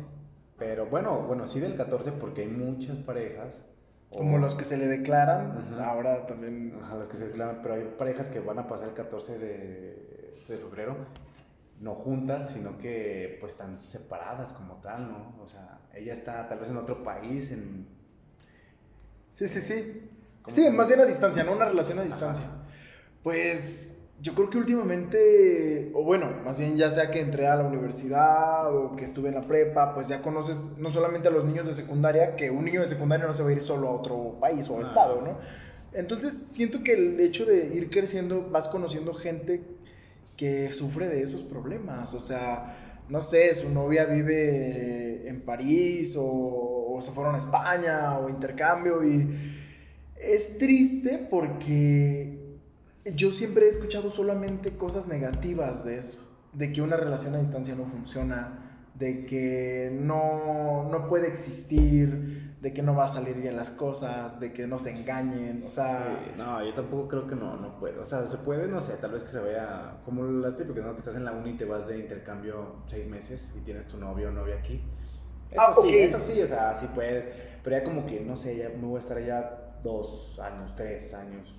pero 0.56 0.86
bueno, 0.86 1.24
bueno, 1.24 1.48
sí 1.48 1.60
del 1.60 1.76
14 1.76 2.12
porque 2.12 2.42
hay 2.42 2.48
muchas 2.48 2.96
parejas. 2.98 3.66
o- 4.12 4.18
como 4.20 4.38
los 4.38 4.54
que 4.54 4.64
se 4.64 4.78
le 4.78 4.86
declaran, 4.86 5.74
ahora 5.84 6.28
también 6.28 6.78
Ajá, 6.80 6.98
los 6.98 7.08
que 7.08 7.18
se 7.18 7.30
declaran, 7.30 7.62
pero 7.64 7.74
hay 7.74 7.96
parejas 7.98 8.30
que 8.30 8.40
van 8.40 8.60
a 8.60 8.68
pasar 8.68 8.90
el 8.90 8.94
14 8.94 9.40
de, 9.40 10.36
de 10.48 10.58
febrero, 10.58 10.96
no 11.80 11.96
juntas, 11.96 12.52
sino 12.52 12.78
que 12.78 13.38
pues 13.40 13.54
están 13.54 13.82
separadas 13.88 14.54
como 14.54 14.76
tal, 14.76 15.10
¿no? 15.12 15.34
O 15.42 15.48
sea, 15.48 15.80
ella 15.96 16.14
está 16.14 16.48
tal 16.48 16.60
vez 16.60 16.70
en 16.70 16.78
otro 16.78 17.02
país, 17.04 17.52
en... 17.52 17.88
Sí, 19.32 19.48
sí, 19.48 19.60
sí. 19.60 20.08
¿Cómo 20.44 20.56
Sí, 20.56 20.70
más 20.70 20.88
bien 20.88 21.00
a 21.00 21.06
distancia, 21.06 21.44
no 21.44 21.54
una 21.54 21.66
relación 21.66 21.98
a 21.98 22.04
distancia. 22.04 22.46
Pues 23.24 24.03
yo 24.24 24.34
creo 24.36 24.50
que 24.50 24.58
últimamente, 24.58 25.92
o 25.94 26.02
bueno, 26.04 26.32
más 26.46 26.58
bien 26.58 26.78
ya 26.78 26.90
sea 26.90 27.12
que 27.12 27.20
entré 27.20 27.46
a 27.46 27.58
la 27.58 27.64
universidad 27.66 28.74
o 28.74 28.96
que 28.96 29.04
estuve 29.04 29.28
en 29.28 29.36
la 29.36 29.42
prepa, 29.42 29.94
pues 29.94 30.08
ya 30.08 30.22
conoces 30.22 30.78
no 30.78 30.90
solamente 30.90 31.28
a 31.28 31.32
los 31.32 31.44
niños 31.44 31.68
de 31.68 31.76
secundaria, 31.76 32.38
que 32.38 32.50
un 32.50 32.64
niño 32.64 32.80
de 32.80 32.88
secundaria 32.88 33.28
no 33.28 33.34
se 33.34 33.44
va 33.44 33.50
a 33.50 33.52
ir 33.52 33.62
solo 33.62 33.90
a 33.90 33.92
otro 33.92 34.38
país 34.40 34.68
o 34.70 34.78
Ah. 34.80 34.82
estado, 34.82 35.22
¿no? 35.22 35.38
Entonces 35.92 36.34
siento 36.34 36.84
que 36.84 36.94
el 36.94 37.20
hecho 37.20 37.46
de 37.46 37.76
ir 37.76 37.90
creciendo, 37.90 38.48
vas 38.50 38.70
conociendo 38.70 39.14
gente 39.14 39.62
que 40.38 40.72
sufre 40.72 41.08
de 41.10 41.22
esos 41.22 41.44
problemas, 41.44 42.14
o 42.14 42.20
sea, 42.22 43.02
no 43.10 43.20
sé, 43.20 43.54
su 43.54 43.70
novia 43.70 44.06
vive 44.06 45.28
en 45.28 45.42
París 45.42 46.16
o, 46.18 46.94
o 46.96 47.02
se 47.02 47.12
fueron 47.12 47.36
a 47.36 47.40
España 47.40 48.18
o 48.20 48.30
intercambio 48.30 49.04
y 49.04 49.28
es 50.16 50.58
triste 50.58 51.28
porque 51.30 52.40
yo 53.06 53.32
siempre 53.32 53.66
he 53.68 53.70
escuchado 53.70 54.10
solamente 54.12 54.78
cosas 54.78 55.08
negativas 55.08 55.84
de 55.84 55.98
eso, 55.98 56.20
de 56.54 56.72
que 56.72 56.82
una 56.82 56.98
relación 56.98 57.36
a 57.36 57.40
distancia 57.40 57.76
no 57.76 57.86
funciona, 57.86 58.60
de 58.96 59.26
que 59.26 59.92
no, 59.94 60.88
no 60.90 61.08
puede 61.08 61.28
existir, 61.28 62.56
de 62.62 62.74
que 62.74 62.82
no 62.82 62.96
va 62.96 63.06
a 63.06 63.08
salir 63.10 63.36
bien 63.36 63.58
las 63.58 63.72
cosas, 63.72 64.40
de 64.40 64.54
que 64.54 64.68
no 64.68 64.80
se 64.80 64.92
engañen, 64.92 65.64
o 65.66 65.70
sea... 65.70 66.18
Sí, 66.24 66.32
no, 66.38 66.64
yo 66.64 66.74
tampoco 66.74 67.08
creo 67.10 67.28
que 67.28 67.36
no, 67.36 67.58
no 67.58 67.78
puede. 67.78 68.00
O 68.00 68.06
sea, 68.06 68.26
se 68.26 68.38
puede, 68.38 68.68
no 68.70 68.80
sé, 68.80 68.96
tal 68.98 69.12
vez 69.12 69.24
que 69.24 69.30
se 69.30 69.42
vea 69.42 70.00
como 70.06 70.24
las 70.24 70.56
típicas, 70.56 70.86
¿no? 70.86 70.94
Que 70.94 71.00
estás 71.00 71.16
en 71.18 71.26
la 71.26 71.34
uni 71.34 71.52
y 71.52 71.58
te 71.58 71.66
vas 71.66 71.88
de 71.88 71.98
intercambio 72.00 72.78
seis 72.86 73.08
meses 73.08 73.52
y 73.58 73.62
tienes 73.62 73.88
tu 73.88 73.98
novio 73.98 74.30
o 74.30 74.32
novia 74.32 74.56
aquí. 74.56 74.82
Eso 75.52 75.62
Ah, 75.62 75.74
sí, 75.82 75.88
ok. 75.90 75.94
eso 75.96 76.20
sí, 76.20 76.42
o 76.42 76.48
sea, 76.48 76.74
sí 76.74 76.88
puedes. 76.96 77.26
Pero 77.64 77.78
ya 77.78 77.84
como 77.84 78.06
que, 78.06 78.22
no 78.22 78.38
sé, 78.38 78.56
ya 78.58 78.70
me 78.70 78.88
voy 78.88 78.98
a 78.98 79.00
estar 79.00 79.18
allá 79.18 79.78
dos 79.84 80.40
años, 80.42 80.74
tres 80.76 81.14
años. 81.14 81.54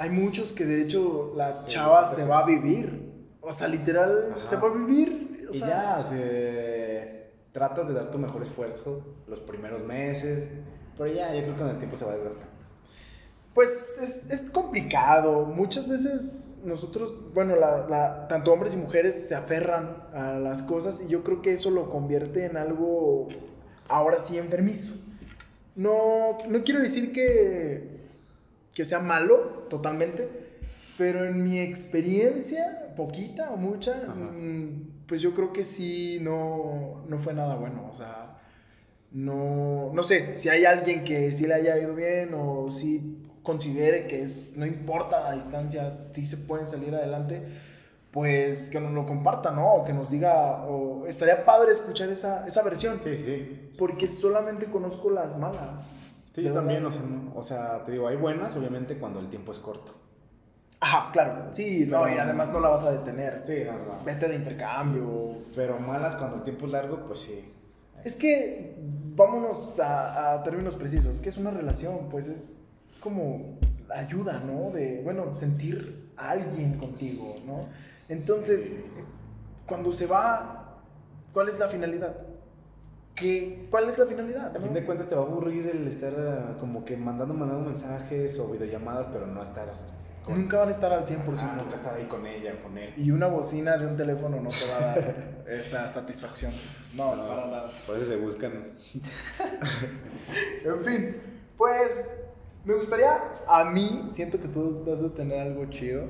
Hay 0.00 0.08
muchos 0.08 0.52
que 0.54 0.64
de 0.64 0.82
hecho 0.82 1.34
la 1.36 1.62
Sí, 1.64 1.72
chava 1.72 2.14
se 2.14 2.24
va 2.24 2.38
a 2.40 2.46
vivir, 2.46 3.26
o 3.42 3.52
sea, 3.52 3.68
literal, 3.68 4.30
Ajá. 4.32 4.40
se 4.42 4.56
va 4.56 4.68
a 4.68 4.72
vivir. 4.72 5.46
o 5.50 5.54
y 5.54 5.58
sea, 5.58 5.68
ya, 5.68 5.98
o 6.00 6.04
sea, 6.04 7.30
tratas 7.52 7.86
de 7.86 7.92
dar 7.94 8.10
tu 8.10 8.18
mejor 8.18 8.40
esfuerzo 8.42 9.04
los 9.28 9.40
primeros 9.40 9.82
meses, 9.84 10.50
pero 10.96 11.12
ya, 11.12 11.34
yo 11.34 11.42
creo 11.42 11.54
que 11.54 11.60
con 11.60 11.68
el 11.70 11.76
tiempo 11.78 11.96
se 11.98 12.06
va 12.06 12.14
desgastando. 12.14 12.48
Pues 13.52 13.98
es, 14.00 14.30
es 14.30 14.48
complicado. 14.50 15.44
Muchas 15.44 15.86
veces 15.86 16.62
nosotros, 16.64 17.12
bueno, 17.34 17.56
la, 17.56 17.86
la- 17.88 18.28
tanto 18.28 18.52
hombres 18.54 18.72
y 18.72 18.78
mujeres 18.78 19.28
se 19.28 19.34
aferran 19.34 20.04
a 20.14 20.38
las 20.38 20.62
cosas 20.62 21.02
y 21.02 21.08
yo 21.08 21.22
creo 21.24 21.42
que 21.42 21.52
eso 21.52 21.70
lo 21.70 21.90
convierte 21.90 22.46
en 22.46 22.56
algo 22.56 23.26
ahora 23.88 24.22
sí 24.22 24.38
enfermizo. 24.38 24.94
No, 25.74 26.38
no 26.48 26.62
quiero 26.64 26.80
decir 26.80 27.12
que, 27.12 27.99
que 28.74 28.84
sea 28.84 29.00
malo 29.00 29.66
totalmente, 29.68 30.28
pero 30.98 31.24
en 31.24 31.42
mi 31.42 31.58
experiencia, 31.60 32.92
poquita 32.96 33.50
o 33.50 33.56
mucha, 33.56 33.92
Ajá. 33.92 34.14
mm, 34.14 35.04
pues 35.06 35.20
yo 35.20 35.34
creo 35.34 35.52
que 35.52 35.64
sí 35.64 36.18
no, 36.20 37.02
no 37.08 37.18
fue 37.18 37.34
nada 37.34 37.56
bueno. 37.56 37.88
O 37.92 37.96
sea, 37.96 38.38
no, 39.12 39.90
no 39.92 40.02
sé, 40.02 40.36
si 40.36 40.48
hay 40.48 40.64
alguien 40.64 41.04
que 41.04 41.32
sí 41.32 41.46
le 41.46 41.54
haya 41.54 41.78
ido 41.78 41.94
bien 41.94 42.30
o 42.34 42.70
si 42.70 43.16
considere 43.42 44.06
que 44.06 44.22
es, 44.22 44.52
no 44.56 44.66
importa 44.66 45.20
la 45.22 45.32
distancia, 45.34 46.06
si 46.12 46.26
se 46.26 46.36
pueden 46.36 46.66
salir 46.66 46.94
adelante, 46.94 47.42
pues 48.12 48.70
que 48.70 48.80
nos 48.80 48.92
lo 48.92 49.06
comparta, 49.06 49.50
¿no? 49.50 49.74
O 49.74 49.84
que 49.84 49.92
nos 49.92 50.10
diga, 50.10 50.64
o 50.66 51.06
estaría 51.06 51.44
padre 51.44 51.72
escuchar 51.72 52.08
esa, 52.10 52.46
esa 52.46 52.62
versión, 52.62 53.00
Sí, 53.02 53.16
sí. 53.16 53.70
porque 53.78 54.06
solamente 54.08 54.66
conozco 54.66 55.10
las 55.10 55.38
malas. 55.38 55.86
Sí, 56.34 56.42
yo 56.42 56.52
también, 56.52 56.84
o 56.86 56.92
sea, 56.92 57.02
no- 57.02 57.32
o 57.34 57.42
sea, 57.42 57.84
te 57.84 57.92
digo, 57.92 58.06
hay 58.08 58.16
buenas, 58.16 58.54
obviamente, 58.56 58.96
cuando 58.98 59.18
el 59.20 59.28
tiempo 59.28 59.52
es 59.52 59.58
corto. 59.58 59.92
Ajá, 60.80 61.10
claro. 61.12 61.52
Sí, 61.52 61.86
no, 61.90 62.08
y 62.08 62.12
además 62.12 62.50
no 62.50 62.60
la 62.60 62.68
vas 62.70 62.84
a 62.84 62.92
detener. 62.92 63.42
Sí, 63.44 63.64
no, 63.66 63.72
no. 63.72 64.04
Vete 64.04 64.28
de 64.28 64.36
intercambio. 64.36 65.34
Pero 65.54 65.78
malas 65.78 66.16
cuando 66.16 66.36
el 66.36 66.42
tiempo 66.42 66.66
es 66.66 66.72
largo, 66.72 67.04
pues 67.06 67.20
sí. 67.20 67.52
Es 68.04 68.16
que, 68.16 68.76
vámonos 69.14 69.78
a, 69.78 70.32
a 70.34 70.42
términos 70.42 70.76
precisos, 70.76 71.18
¿qué 71.20 71.28
es 71.28 71.36
una 71.36 71.50
relación? 71.50 72.08
Pues 72.10 72.28
es 72.28 72.62
como 73.02 73.58
ayuda, 73.94 74.40
¿no? 74.40 74.70
De, 74.70 75.02
bueno, 75.04 75.34
sentir 75.34 76.08
a 76.16 76.30
alguien 76.30 76.78
contigo, 76.78 77.36
¿no? 77.44 77.66
Entonces, 78.08 78.82
cuando 79.66 79.92
se 79.92 80.06
va, 80.06 80.78
¿cuál 81.34 81.48
es 81.50 81.58
la 81.58 81.68
finalidad? 81.68 82.16
¿Qué, 83.20 83.66
¿Cuál 83.70 83.88
es 83.90 83.98
la 83.98 84.06
finalidad? 84.06 84.56
A 84.56 84.60
fin 84.60 84.72
de 84.72 84.84
cuentas 84.84 85.08
te 85.08 85.14
va 85.14 85.22
a 85.22 85.24
aburrir 85.24 85.66
el 85.68 85.86
estar 85.86 86.14
ah, 86.18 86.56
como 86.58 86.84
que 86.84 86.96
mandando, 86.96 87.34
mandando 87.34 87.68
mensajes 87.68 88.38
o 88.38 88.48
videollamadas, 88.48 89.08
pero 89.12 89.26
no 89.26 89.42
estar 89.42 89.68
con... 90.24 90.38
Nunca 90.38 90.58
van 90.58 90.68
a 90.68 90.72
estar 90.72 90.92
al 90.92 91.04
100%. 91.04 91.18
Ah, 91.38 91.56
nunca 91.62 91.76
estar 91.76 91.94
ahí 91.94 92.06
con 92.06 92.26
ella 92.26 92.60
con 92.62 92.76
él. 92.78 92.94
Y 92.96 93.10
una 93.10 93.26
bocina 93.26 93.76
de 93.76 93.86
un 93.86 93.96
teléfono 93.96 94.40
no 94.40 94.48
te 94.48 94.68
va 94.70 94.76
a 94.76 94.80
dar 94.80 95.44
esa 95.48 95.88
satisfacción. 95.88 96.52
No, 96.94 97.14
no, 97.14 97.28
para 97.28 97.46
nada. 97.46 97.70
Por 97.86 97.96
eso 97.96 98.06
se 98.06 98.16
buscan. 98.16 98.72
En 100.64 100.84
fin, 100.84 101.16
pues 101.56 102.20
me 102.64 102.74
gustaría, 102.74 103.18
a 103.48 103.64
mí, 103.64 104.10
siento 104.12 104.38
que 104.38 104.48
tú 104.48 104.84
has 104.92 105.00
de 105.02 105.08
tener 105.10 105.40
algo 105.40 105.64
chido, 105.70 106.04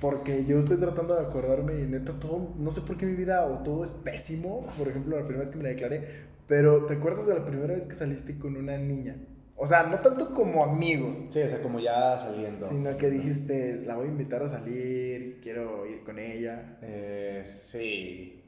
porque 0.00 0.44
yo 0.44 0.58
estoy 0.60 0.76
tratando 0.78 1.14
de 1.14 1.22
acordarme 1.22 1.80
y 1.80 1.86
neta 1.86 2.12
todo, 2.18 2.54
no 2.58 2.72
sé 2.72 2.80
por 2.82 2.96
qué 2.96 3.06
mi 3.06 3.14
vida 3.14 3.46
o 3.46 3.62
todo 3.62 3.84
es 3.84 3.90
pésimo, 3.92 4.66
por 4.78 4.88
ejemplo, 4.88 5.16
la 5.16 5.24
primera 5.24 5.40
vez 5.44 5.50
que 5.50 5.56
me 5.56 5.62
la 5.64 5.70
declaré, 5.70 6.26
pero 6.46 6.86
¿te 6.86 6.94
acuerdas 6.94 7.26
de 7.26 7.34
la 7.34 7.44
primera 7.44 7.74
vez 7.74 7.86
que 7.86 7.94
saliste 7.94 8.38
con 8.38 8.56
una 8.56 8.76
niña? 8.78 9.16
O 9.58 9.66
sea, 9.66 9.84
no 9.86 9.98
tanto 10.00 10.34
como 10.34 10.62
amigos, 10.64 11.16
Sí, 11.30 11.40
o 11.40 11.48
sea, 11.48 11.62
como 11.62 11.80
ya 11.80 12.18
saliendo. 12.18 12.68
sino 12.68 12.96
que 12.98 13.08
dijiste, 13.08 13.82
la 13.86 13.96
voy 13.96 14.06
a 14.06 14.10
invitar 14.10 14.42
a 14.42 14.48
salir, 14.48 15.40
quiero 15.42 15.86
ir 15.86 16.04
con 16.04 16.18
ella. 16.18 16.76
Eh, 16.82 17.42
sí. 17.62 18.42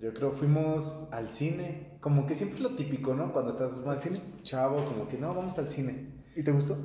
Yo 0.00 0.14
creo 0.14 0.32
fuimos 0.32 1.06
al 1.10 1.34
cine. 1.34 1.88
Como 2.00 2.26
que 2.26 2.34
siempre 2.34 2.56
es 2.56 2.62
lo 2.62 2.74
típico, 2.76 3.12
¿no? 3.14 3.30
Cuando 3.32 3.50
estás 3.50 3.78
más 3.84 4.02
cine? 4.02 4.22
chavo, 4.42 4.84
como 4.86 5.06
que 5.06 5.18
no, 5.18 5.34
vamos 5.34 5.58
al 5.58 5.68
cine. 5.68 6.06
¿Y 6.34 6.42
te 6.42 6.50
gustó? 6.50 6.78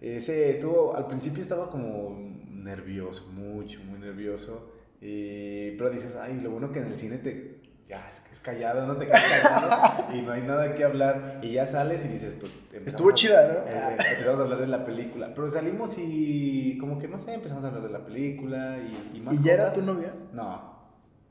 Ese 0.00 0.48
estuvo, 0.50 0.96
al 0.96 1.06
principio 1.06 1.42
estaba 1.42 1.68
como 1.68 2.29
nervioso, 2.64 3.26
mucho, 3.32 3.80
muy 3.84 3.98
nervioso. 3.98 4.70
Y, 5.00 5.72
pero 5.72 5.90
dices, 5.90 6.16
ay, 6.16 6.40
lo 6.40 6.50
bueno 6.50 6.70
que 6.72 6.80
en 6.80 6.86
el 6.86 6.98
cine 6.98 7.18
te, 7.18 7.60
ya, 7.88 8.08
es, 8.10 8.20
que 8.20 8.32
es 8.32 8.40
callado, 8.40 8.86
no 8.86 8.96
te 8.96 9.06
quedas 9.06 9.24
callado 9.42 10.14
y 10.14 10.22
no 10.22 10.32
hay 10.32 10.42
nada 10.42 10.74
que 10.74 10.84
hablar. 10.84 11.40
Y 11.42 11.52
ya 11.52 11.66
sales 11.66 12.04
y 12.04 12.08
dices, 12.08 12.34
pues... 12.38 12.58
Estuvo 12.86 13.10
chida, 13.12 13.48
¿no? 13.48 13.58
eh, 13.68 13.96
eh, 13.98 14.04
empezamos 14.12 14.40
a 14.40 14.42
hablar 14.44 14.60
de 14.60 14.66
la 14.66 14.84
película. 14.84 15.32
Pero 15.34 15.50
salimos 15.50 15.96
y 15.98 16.76
como 16.78 16.98
que, 16.98 17.08
no 17.08 17.18
sé, 17.18 17.34
empezamos 17.34 17.64
a 17.64 17.68
hablar 17.68 17.82
de 17.82 17.90
la 17.90 18.04
película 18.04 18.78
y, 18.78 19.16
y 19.16 19.20
más 19.20 19.38
¿Y 19.38 19.42
ya 19.42 19.54
era 19.54 19.72
tu 19.72 19.82
novia? 19.82 20.14
No, 20.32 20.78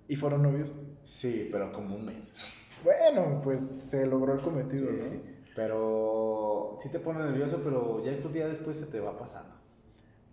¿Y 0.07 0.15
fueron 0.15 0.41
novios? 0.41 0.75
sí, 1.03 1.47
pero 1.51 1.71
como 1.71 1.95
un 1.95 2.05
mes. 2.05 2.57
Bueno, 2.83 3.41
pues 3.43 3.61
se 3.61 4.05
logró 4.07 4.33
el 4.33 4.39
cometido, 4.41 4.87
Sí, 4.87 4.93
¿no? 4.97 5.03
sí. 5.03 5.21
Pero 5.55 6.73
sí 6.77 6.89
te 6.89 6.99
pone 6.99 7.19
nervioso, 7.19 7.61
pero 7.63 8.03
ya 8.03 8.15
creo 8.17 8.31
que 8.31 8.39
ya 8.39 8.47
después 8.47 8.77
se 8.77 8.85
te 8.85 8.99
va 8.99 9.17
pasando. 9.17 9.53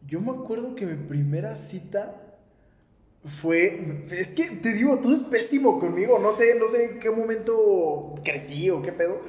Yo 0.07 0.21
me 0.21 0.31
acuerdo 0.31 0.75
que 0.75 0.87
mi 0.87 0.95
primera 0.95 1.57
cita 1.57 2.23
fue. 3.41 4.05
Es 4.11 4.35
que 4.35 4.45
te 4.45 4.73
digo, 4.73 5.01
todo 5.01 5.15
es 5.15 5.23
pésimo 5.23 5.81
conmigo. 5.81 6.19
No 6.19 6.33
sé, 6.33 6.55
no 6.59 6.69
sé 6.69 6.93
en 6.93 7.01
qué 7.01 7.11
momento 7.11 8.15
crecí 8.25 8.71
o 8.71 8.83
qué 8.83 8.93
pedo. 8.93 9.21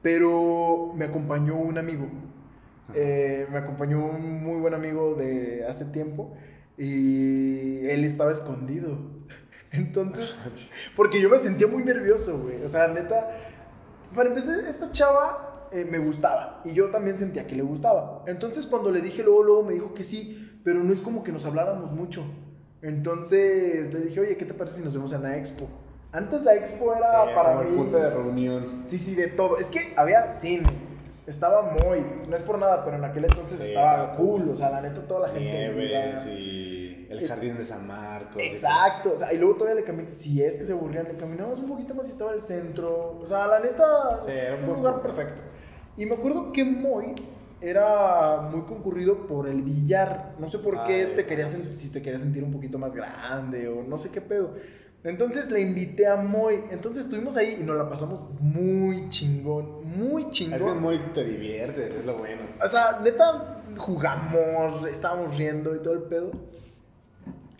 Pero 0.00 0.92
me 0.96 1.04
acompañó 1.04 1.56
un 1.56 1.78
amigo. 1.78 2.06
Eh, 2.94 3.46
me 3.50 3.58
acompañó 3.58 4.04
un 4.04 4.42
muy 4.42 4.60
buen 4.60 4.74
amigo 4.74 5.14
de 5.14 5.66
hace 5.66 5.84
tiempo. 5.86 6.34
Y 6.78 7.86
él 7.86 8.04
estaba 8.04 8.32
escondido. 8.32 8.98
Entonces, 9.70 10.34
porque 10.96 11.20
yo 11.20 11.28
me 11.28 11.38
sentía 11.38 11.66
muy 11.66 11.84
nervioso, 11.84 12.42
güey. 12.42 12.62
O 12.64 12.68
sea, 12.68 12.88
neta. 12.88 13.38
Para 14.14 14.28
empezar, 14.28 14.60
esta 14.60 14.90
chava 14.92 15.51
eh, 15.72 15.86
me 15.90 15.98
gustaba. 15.98 16.60
Y 16.64 16.72
yo 16.74 16.90
también 16.90 17.18
sentía 17.18 17.46
que 17.46 17.54
le 17.54 17.62
gustaba. 17.62 18.22
Entonces, 18.26 18.66
cuando 18.66 18.90
le 18.90 19.00
dije 19.00 19.22
luego, 19.22 19.42
luego 19.42 19.62
me 19.62 19.72
dijo 19.74 19.94
que 19.94 20.02
sí. 20.02 20.60
Pero 20.64 20.82
no 20.84 20.92
es 20.92 21.00
como 21.00 21.24
que 21.24 21.32
nos 21.32 21.44
habláramos 21.44 21.90
mucho. 21.92 22.22
Entonces 22.82 23.92
le 23.92 24.00
dije, 24.00 24.20
oye, 24.20 24.36
¿qué 24.36 24.44
te 24.44 24.54
parece 24.54 24.76
si 24.78 24.84
nos 24.84 24.92
vemos 24.92 25.12
en 25.12 25.22
la 25.22 25.36
expo? 25.36 25.66
Antes 26.12 26.42
la 26.44 26.54
expo 26.54 26.94
era 26.94 27.24
Sí, 27.26 27.30
para 27.34 27.60
mí. 27.62 27.76
punto 27.76 27.96
de 27.96 28.10
reunión. 28.10 28.80
Sí, 28.84 28.98
sí, 28.98 29.14
de 29.14 29.28
todo. 29.28 29.56
Es 29.58 29.66
que 29.68 29.94
había 29.96 30.30
cine. 30.30 30.66
Estaba 31.26 31.62
muy. 31.62 32.04
No 32.28 32.36
es 32.36 32.42
por 32.42 32.58
nada, 32.58 32.84
pero 32.84 32.96
en 32.96 33.04
aquel 33.04 33.24
entonces 33.24 33.58
Sí, 33.58 33.66
estaba 33.66 34.16
cool. 34.16 34.48
O 34.50 34.56
sea, 34.56 34.70
la 34.70 34.80
neta, 34.82 35.00
toda 35.06 35.28
la 35.28 35.28
gente. 35.28 35.72
Nieves 35.74 36.26
y 36.26 37.06
el 37.08 37.26
jardín 37.28 37.56
de 37.56 37.64
San 37.64 37.86
Marcos. 37.86 38.36
y 38.42 38.46
Exacto, 38.46 39.12
o 39.14 39.16
sea, 39.16 39.32
y 39.32 39.38
luego 39.38 39.54
todavía 39.54 39.76
le 39.80 39.84
caminamos, 39.86 40.16
si 40.16 40.42
es 40.42 40.56
que 40.56 40.64
se 40.64 40.72
aburrían, 40.72 41.04
le 41.04 41.16
caminamos 41.16 41.58
un 41.60 41.68
poquito 41.68 41.94
más 41.94 42.08
y 42.08 42.10
estaba 42.12 42.32
el 42.32 42.40
centro, 42.40 43.18
o 43.20 43.26
sea, 43.26 43.46
la 43.48 43.60
neta, 43.60 43.84
Sí, 44.24 44.30
era 44.32 44.54
un 44.54 44.60
fue 44.60 44.74
un 44.74 44.80
buen 44.82 44.92
lugar 44.94 45.02
perfecto. 45.02 45.40
Y 45.96 46.06
me 46.06 46.14
acuerdo 46.14 46.52
que 46.52 46.64
Moy 46.64 47.14
era 47.60 48.48
muy 48.50 48.62
concurrido 48.62 49.26
por 49.26 49.46
el 49.48 49.62
billar, 49.62 50.34
no 50.38 50.48
sé 50.48 50.58
por 50.58 50.82
qué 50.84 51.06
te 51.14 51.26
querías, 51.26 51.50
si 51.50 51.90
te 51.92 52.02
querías 52.02 52.20
sentir 52.22 52.42
un 52.42 52.50
poquito 52.52 52.78
más 52.78 52.94
grande 52.94 53.68
o 53.68 53.82
no 53.84 53.98
sé 53.98 54.10
qué 54.10 54.20
pedo. 54.20 54.54
Entonces 55.04 55.50
le 55.50 55.60
invité 55.60 56.06
a 56.06 56.16
Moy, 56.16 56.60
entonces 56.70 57.04
estuvimos 57.04 57.36
ahí 57.36 57.58
y 57.60 57.64
nos 57.64 57.76
la 57.76 57.88
pasamos 57.88 58.24
muy 58.40 59.08
chingón, 59.08 59.84
muy 59.96 60.24
Es 60.24 60.30
chingón. 60.30 60.58
que 60.74 60.80
muy 60.80 60.98
te 61.12 61.24
diviertes, 61.24 61.92
es 61.92 62.06
lo 62.06 62.16
bueno. 62.16 62.42
O 62.64 62.68
sea, 62.68 63.00
neta, 63.02 63.62
jugamos, 63.76 64.88
estábamos 64.88 65.36
riendo 65.36 65.74
y 65.74 65.80
todo 65.82 65.94
el 65.94 66.02
pedo. 66.02 66.30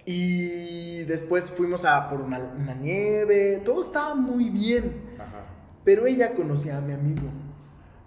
Y 0.05 1.05
después 1.05 1.51
fuimos 1.51 1.85
a 1.85 2.09
por 2.09 2.21
una, 2.21 2.39
una 2.39 2.75
nieve, 2.75 3.61
todo 3.65 3.83
estaba 3.83 4.15
muy 4.15 4.49
bien. 4.51 5.03
Ajá. 5.19 5.45
Pero 5.85 6.07
ella 6.07 6.35
conocía 6.35 6.79
a 6.79 6.81
mi 6.81 6.93
amigo. 6.93 7.29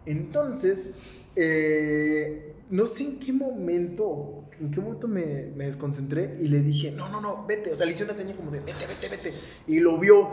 Entonces, 0.05 0.93
eh, 1.35 2.55
no 2.69 2.85
sé 2.85 3.03
en 3.03 3.19
qué 3.19 3.33
momento, 3.33 4.45
en 4.59 4.71
qué 4.71 4.79
momento 4.79 5.07
me, 5.07 5.23
desconcentré 5.23 6.37
y 6.39 6.47
le 6.47 6.59
dije, 6.59 6.91
no, 6.91 7.09
no, 7.09 7.21
no, 7.21 7.45
vete. 7.45 7.71
O 7.71 7.75
sea, 7.75 7.85
le 7.85 7.91
hice 7.91 8.03
una 8.03 8.13
seña 8.13 8.35
como 8.35 8.51
de, 8.51 8.59
vete, 8.59 8.85
vete, 8.87 9.09
vete. 9.09 9.33
Y 9.67 9.79
lo 9.79 9.99
vio. 9.99 10.31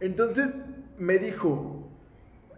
Entonces 0.00 0.64
me 0.98 1.18
dijo, 1.18 1.88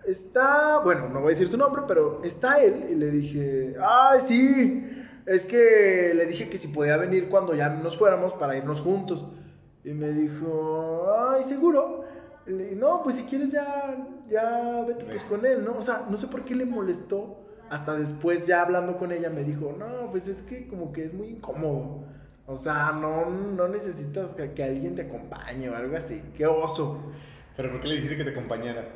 está, 0.07 0.79
bueno, 0.79 1.09
no 1.09 1.21
voy 1.21 1.29
a 1.29 1.31
decir 1.31 1.49
su 1.49 1.57
nombre, 1.57 1.83
pero 1.87 2.23
está 2.25 2.63
él. 2.63 2.89
Y 2.91 2.95
le 2.95 3.11
dije, 3.11 3.77
ay, 3.81 4.21
sí. 4.21 4.87
Es 5.27 5.47
que 5.47 6.13
le 6.15 6.27
dije 6.27 6.49
que 6.49 6.59
si 6.59 6.69
podía 6.69 6.97
venir 6.97 7.29
cuando 7.29 7.55
ya 7.55 7.69
nos 7.69 7.97
fuéramos 7.97 8.35
para 8.35 8.57
irnos 8.57 8.81
juntos. 8.81 9.27
Y 9.85 9.91
me 9.93 10.11
dijo, 10.11 11.07
ay, 11.31 11.45
seguro. 11.45 12.05
Le 12.47 12.75
no, 12.75 13.03
pues 13.03 13.17
si 13.17 13.25
quieres 13.25 13.51
ya, 13.51 13.97
ya 14.29 14.85
vete 14.87 15.05
pues 15.05 15.23
con 15.25 15.45
él, 15.45 15.65
¿no? 15.65 15.77
O 15.79 15.83
sea, 15.83 16.07
no 16.09 16.17
sé 16.17 16.27
por 16.29 16.45
qué 16.45 16.55
le 16.55 16.65
molestó. 16.65 17.39
Hasta 17.69 17.95
después 17.95 18.47
ya 18.49 18.63
hablando 18.63 18.97
con 18.97 19.13
ella 19.13 19.31
me 19.31 19.45
dijo, 19.45 19.77
no, 19.79 20.11
pues 20.11 20.27
es 20.27 20.43
que 20.43 20.67
como 20.67 20.93
que 20.93 21.05
es 21.05 21.15
muy 21.15 21.29
incómodo. 21.29 22.05
O 22.47 22.57
sea, 22.57 22.91
no, 23.01 23.31
no 23.31 23.69
necesitas 23.69 24.35
que, 24.35 24.53
que 24.53 24.65
alguien 24.65 24.97
te 24.97 25.03
acompañe 25.03 25.69
o 25.71 25.77
algo 25.77 25.97
así. 25.97 26.21
Qué 26.37 26.47
oso. 26.47 26.99
Pero 27.57 27.71
¿por 27.71 27.81
qué 27.81 27.89
le 27.89 27.95
dijiste 27.97 28.17
que 28.17 28.25
te 28.25 28.31
acompañara? 28.31 28.89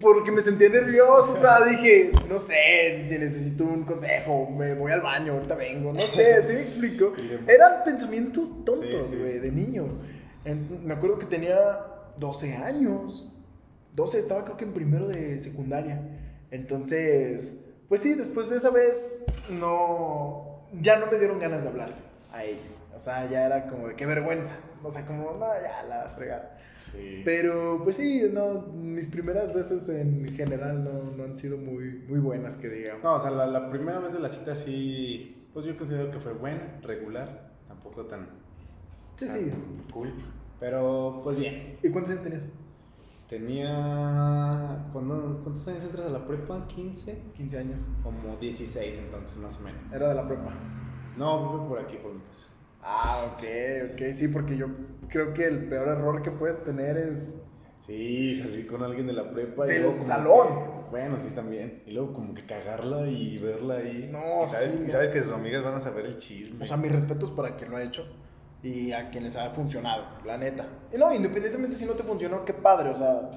Porque 0.00 0.32
me 0.32 0.42
sentía 0.42 0.68
nervioso, 0.68 1.34
o 1.34 1.36
sea, 1.36 1.64
dije, 1.64 2.10
no 2.28 2.38
sé, 2.38 3.04
si 3.06 3.16
necesito 3.16 3.64
un 3.64 3.84
consejo, 3.84 4.50
me 4.50 4.74
voy 4.74 4.90
al 4.92 5.00
baño, 5.00 5.34
ahorita 5.34 5.54
vengo, 5.54 5.92
no 5.92 6.00
sé, 6.02 6.42
¿sí 6.42 6.52
me 6.54 6.60
explico? 6.60 7.12
Eran 7.46 7.84
pensamientos 7.84 8.64
tontos, 8.64 9.06
Sí, 9.06 9.12
sí. 9.12 9.16
güey, 9.18 9.38
de 9.38 9.52
niño. 9.52 9.86
Me 10.84 10.94
acuerdo 10.94 11.18
que 11.18 11.26
tenía 11.26 11.78
12 12.18 12.56
años, 12.56 13.32
12, 13.94 14.18
estaba 14.18 14.44
creo 14.44 14.56
que 14.56 14.64
en 14.64 14.72
primero 14.72 15.08
de 15.08 15.38
secundaria. 15.40 16.00
Entonces, 16.50 17.54
pues 17.88 18.00
sí, 18.02 18.14
después 18.14 18.48
de 18.50 18.56
esa 18.56 18.70
vez, 18.70 19.26
no, 19.50 20.62
ya 20.80 20.98
no 20.98 21.10
me 21.10 21.18
dieron 21.18 21.38
ganas 21.38 21.62
de 21.62 21.68
hablar 21.68 21.94
a 22.32 22.44
ella. 22.44 22.60
O 22.96 23.00
sea, 23.00 23.28
ya 23.30 23.46
era 23.46 23.66
como 23.68 23.88
de 23.88 23.94
qué 23.94 24.06
vergüenza. 24.06 24.56
O 24.82 24.90
sea, 24.90 25.06
como, 25.06 25.32
no, 25.32 25.46
ya 25.62 25.82
la 25.88 26.08
fregada. 26.16 26.58
Sí. 26.92 27.22
Pero 27.24 27.82
pues 27.84 27.96
sí, 27.96 28.22
no, 28.32 28.62
mis 28.72 29.06
primeras 29.06 29.54
veces 29.54 29.88
en 29.90 30.26
general 30.34 30.82
no, 30.84 31.16
no 31.16 31.24
han 31.24 31.36
sido 31.36 31.56
muy, 31.58 32.02
muy 32.08 32.18
buenas, 32.18 32.56
que 32.56 32.68
digamos. 32.68 33.04
No, 33.04 33.14
o 33.16 33.20
sea, 33.20 33.30
la, 33.30 33.46
la 33.46 33.70
primera 33.70 33.98
vez 34.00 34.12
de 34.14 34.20
la 34.20 34.28
cita 34.28 34.54
sí, 34.54 35.46
pues 35.52 35.66
yo 35.66 35.76
considero 35.76 36.10
que 36.10 36.18
fue 36.18 36.32
buena, 36.32 36.78
regular, 36.82 37.50
tampoco 37.68 38.06
tan, 38.06 38.26
Sí, 39.16 39.26
tan 39.26 39.36
sí. 39.38 39.50
cool. 39.92 40.12
Pero 40.60 41.20
pues 41.24 41.38
bien. 41.38 41.78
¿Y 41.82 41.88
cuántos 41.90 42.12
años 42.12 42.24
tenías? 42.24 42.44
Tenía. 43.28 44.86
¿cuándo- 44.92 45.40
¿Cuántos 45.42 45.66
años 45.68 45.84
entras 45.84 46.06
a 46.06 46.10
la 46.10 46.26
prepa? 46.26 46.66
¿15? 46.66 47.32
15 47.36 47.58
años. 47.58 47.78
Como 48.02 48.36
16 48.36 48.96
entonces, 48.98 49.36
más 49.38 49.56
o 49.58 49.60
menos. 49.60 49.92
Era 49.92 50.08
de 50.08 50.14
la 50.14 50.26
prepa. 50.26 50.52
No, 51.16 51.52
vivo 51.52 51.68
por 51.68 51.78
aquí, 51.80 51.96
por 51.96 52.14
mi 52.14 52.20
casa. 52.22 52.48
Ah, 52.82 53.26
ok, 53.32 53.42
ok, 53.92 54.14
sí, 54.14 54.28
porque 54.28 54.56
yo 54.56 54.66
creo 55.08 55.34
que 55.34 55.44
el 55.46 55.68
peor 55.68 55.88
error 55.88 56.22
que 56.22 56.30
puedes 56.30 56.62
tener 56.64 56.96
es 56.96 57.36
Sí, 57.80 58.34
salir 58.34 58.66
con 58.66 58.82
alguien 58.82 59.06
de 59.06 59.12
la 59.12 59.30
prepa 59.30 59.66
y 59.66 59.78
Del 59.78 60.04
salón. 60.04 60.48
que- 60.48 60.90
bueno, 60.90 61.18
sí, 61.18 61.30
también. 61.34 61.82
Y 61.86 61.92
luego 61.92 62.12
como 62.14 62.34
que 62.34 62.44
cagarla 62.46 63.06
y 63.08 63.38
verla 63.38 63.76
ahí. 63.76 64.08
No, 64.10 64.44
y 64.44 64.48
sabes, 64.48 64.70
sí, 64.70 64.84
y 64.86 64.90
sabes 64.90 65.10
que 65.10 65.22
sus 65.22 65.32
amigas 65.32 65.62
van 65.62 65.74
a 65.74 65.78
saber 65.80 66.06
el 66.06 66.18
chisme. 66.18 66.62
O 66.64 66.66
sea, 66.66 66.76
mis 66.76 66.92
respetos 66.92 67.30
para 67.30 67.56
quien 67.56 67.70
lo 67.70 67.76
ha 67.76 67.82
hecho 67.82 68.06
y 68.62 68.92
a 68.92 69.10
quien 69.10 69.24
les 69.24 69.36
ha 69.36 69.50
funcionado, 69.50 70.04
la 70.24 70.36
neta. 70.36 70.66
Y 70.92 70.98
no, 70.98 71.12
independientemente 71.14 71.76
si 71.76 71.86
no 71.86 71.92
te 71.92 72.02
funcionó, 72.02 72.44
qué 72.44 72.54
padre, 72.54 72.90
o 72.90 72.94
sea, 72.94 73.30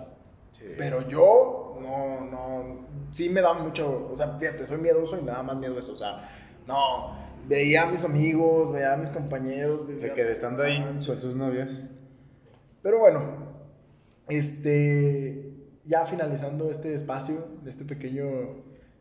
Sí. 0.52 0.66
pero 0.78 1.08
yo 1.08 1.78
no, 1.82 2.26
no, 2.30 2.88
sí 3.12 3.30
me 3.30 3.42
da 3.42 3.54
mucho, 3.54 4.10
o 4.12 4.18
sea, 4.18 4.38
fíjate, 4.38 4.66
soy 4.66 4.80
miedoso 4.80 5.18
y 5.18 5.22
me 5.22 5.32
da 5.32 5.42
más 5.44 5.56
miedo 5.58 5.80
eso, 5.80 5.94
o 5.94 5.98
sea, 5.98 6.30
no, 6.68 7.16
veía 7.48 7.84
a 7.84 7.86
mis 7.92 8.04
amigos, 8.04 8.74
veía 8.74 8.94
a 8.94 8.98
mis 8.98 9.10
compañeros. 9.10 9.88
Se 10.00 10.14
quedé 10.14 10.34
estando 10.34 10.64
ahí 10.64 10.84
con 10.84 11.02
sus 11.02 11.36
novias. 11.36 11.86
Pero 12.82 13.00
bueno, 13.00 13.22
este, 14.28 15.54
ya 15.86 16.06
finalizando 16.06 16.70
este 16.70 16.94
espacio, 16.94 17.48
de 17.64 17.70
este 17.70 17.86
pequeño 17.86 18.26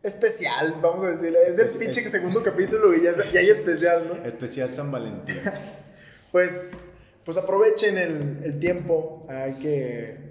especial, 0.02 0.76
vamos 0.80 1.04
a 1.04 1.10
decirle, 1.10 1.38
es 1.46 1.58
el 1.74 1.78
pinche 1.78 2.00
es- 2.00 2.10
segundo 2.10 2.42
capítulo 2.42 2.94
y 2.94 3.02
ya, 3.02 3.10
es- 3.10 3.32
ya 3.32 3.40
hay 3.40 3.48
especial, 3.50 4.08
¿no? 4.08 4.24
Especial 4.26 4.72
San 4.74 4.90
Valentín. 4.90 5.36
Pues, 6.32 6.92
pues 7.24 7.36
aprovechen 7.36 7.98
el, 7.98 8.42
el 8.44 8.58
tiempo, 8.58 9.26
hay 9.28 9.54
que, 9.54 10.30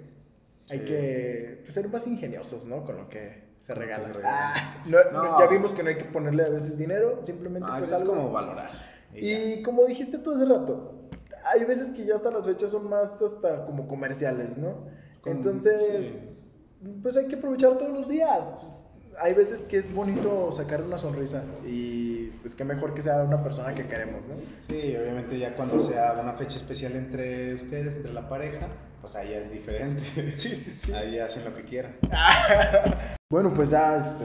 hay 0.70 0.78
Sí. 0.78 0.84
que 0.84 1.60
pues, 1.62 1.74
ser 1.74 1.88
más 1.88 2.06
ingeniosos, 2.06 2.64
¿no? 2.64 2.84
Con 2.84 2.96
lo 2.96 3.08
que 3.08 3.44
se 3.60 3.74
regala. 3.74 4.04
se 4.04 4.12
regala. 4.12 4.52
Ah, 4.54 4.84
no- 4.86 4.98
no, 5.12 5.22
No. 5.24 5.38
ya 5.40 5.46
vimos 5.48 5.72
que 5.72 5.82
no 5.82 5.90
hay 5.90 5.96
que 5.96 6.04
ponerle 6.04 6.44
a 6.44 6.48
veces 6.48 6.78
dinero, 6.78 7.20
simplemente 7.24 7.68
pues 7.78 7.90
es 7.90 7.92
algo. 7.92 8.14
como 8.14 8.32
valorar. 8.32 8.70
Y 9.14 9.62
como 9.62 9.84
dijiste 9.84 10.18
tú 10.18 10.32
hace 10.32 10.44
rato, 10.46 11.08
hay 11.44 11.64
veces 11.64 11.90
que 11.90 12.04
ya 12.04 12.14
hasta 12.14 12.30
las 12.30 12.44
fechas 12.46 12.70
son 12.70 12.88
más 12.88 13.20
hasta 13.22 13.64
como 13.64 13.88
comerciales, 13.88 14.56
¿no? 14.56 14.86
Como- 15.20 15.36
Entonces, 15.36 16.56
pues 17.02 17.16
hay 17.16 17.26
que 17.28 17.36
aprovechar 17.36 17.76
todos 17.76 17.92
los 17.92 18.08
días. 18.08 18.48
Pues, 18.60 18.79
hay 19.20 19.34
veces 19.34 19.62
que 19.62 19.76
es 19.78 19.92
bonito 19.92 20.50
sacar 20.52 20.82
una 20.82 20.98
sonrisa 20.98 21.42
y 21.66 22.26
pues 22.42 22.54
qué 22.54 22.64
mejor 22.64 22.94
que 22.94 23.02
sea 23.02 23.22
una 23.22 23.42
persona 23.42 23.74
que 23.74 23.86
queremos, 23.86 24.20
¿no? 24.28 24.34
Sí, 24.68 24.96
obviamente 24.96 25.38
ya 25.38 25.54
cuando 25.54 25.78
sea 25.80 26.18
una 26.22 26.32
fecha 26.34 26.56
especial 26.56 26.92
entre 26.96 27.54
ustedes, 27.54 27.96
entre 27.96 28.12
la 28.12 28.28
pareja, 28.28 28.66
pues 29.00 29.14
ahí 29.16 29.32
es 29.34 29.50
diferente. 29.52 30.02
Sí, 30.34 30.54
sí, 30.54 30.70
sí. 30.70 30.92
Ahí 30.92 31.18
hacen 31.18 31.44
lo 31.44 31.54
que 31.54 31.62
quieran. 31.64 31.92
Bueno, 33.32 33.52
pues 33.54 33.70
ya, 33.70 33.96
este, 33.96 34.24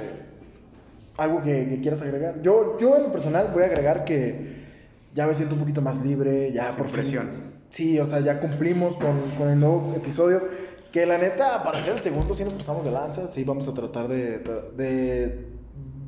algo 1.18 1.40
que, 1.44 1.68
que 1.70 1.80
quieras 1.80 2.02
agregar. 2.02 2.42
Yo, 2.42 2.76
yo 2.80 2.96
en 2.98 3.04
lo 3.04 3.12
personal 3.12 3.52
voy 3.54 3.62
a 3.62 3.68
agregar 3.68 4.04
que 4.04 4.64
ya 5.14 5.28
me 5.28 5.36
siento 5.36 5.54
un 5.54 5.60
poquito 5.62 5.80
más 5.82 6.04
libre, 6.04 6.52
ya 6.52 6.70
Sin 6.70 6.78
por 6.78 6.88
fin- 6.88 6.94
presión. 6.96 7.30
Sí, 7.70 8.00
o 8.00 8.08
sea, 8.08 8.22
ya 8.22 8.40
cumplimos 8.40 8.98
con, 8.98 9.20
con 9.38 9.50
el 9.50 9.60
nuevo 9.60 9.94
episodio. 9.96 10.42
Que 10.96 11.06
la 11.06 11.18
neta, 11.18 11.62
para 11.62 11.78
ser 11.82 11.92
el 11.96 12.00
segundo, 12.00 12.34
sí 12.34 12.46
nos 12.46 12.54
pasamos 12.54 12.86
de 12.86 12.92
lanza. 12.92 13.28
Sí, 13.28 13.44
vamos 13.44 13.68
a 13.68 13.74
tratar 13.74 14.08
de, 14.08 14.40
de 14.78 15.46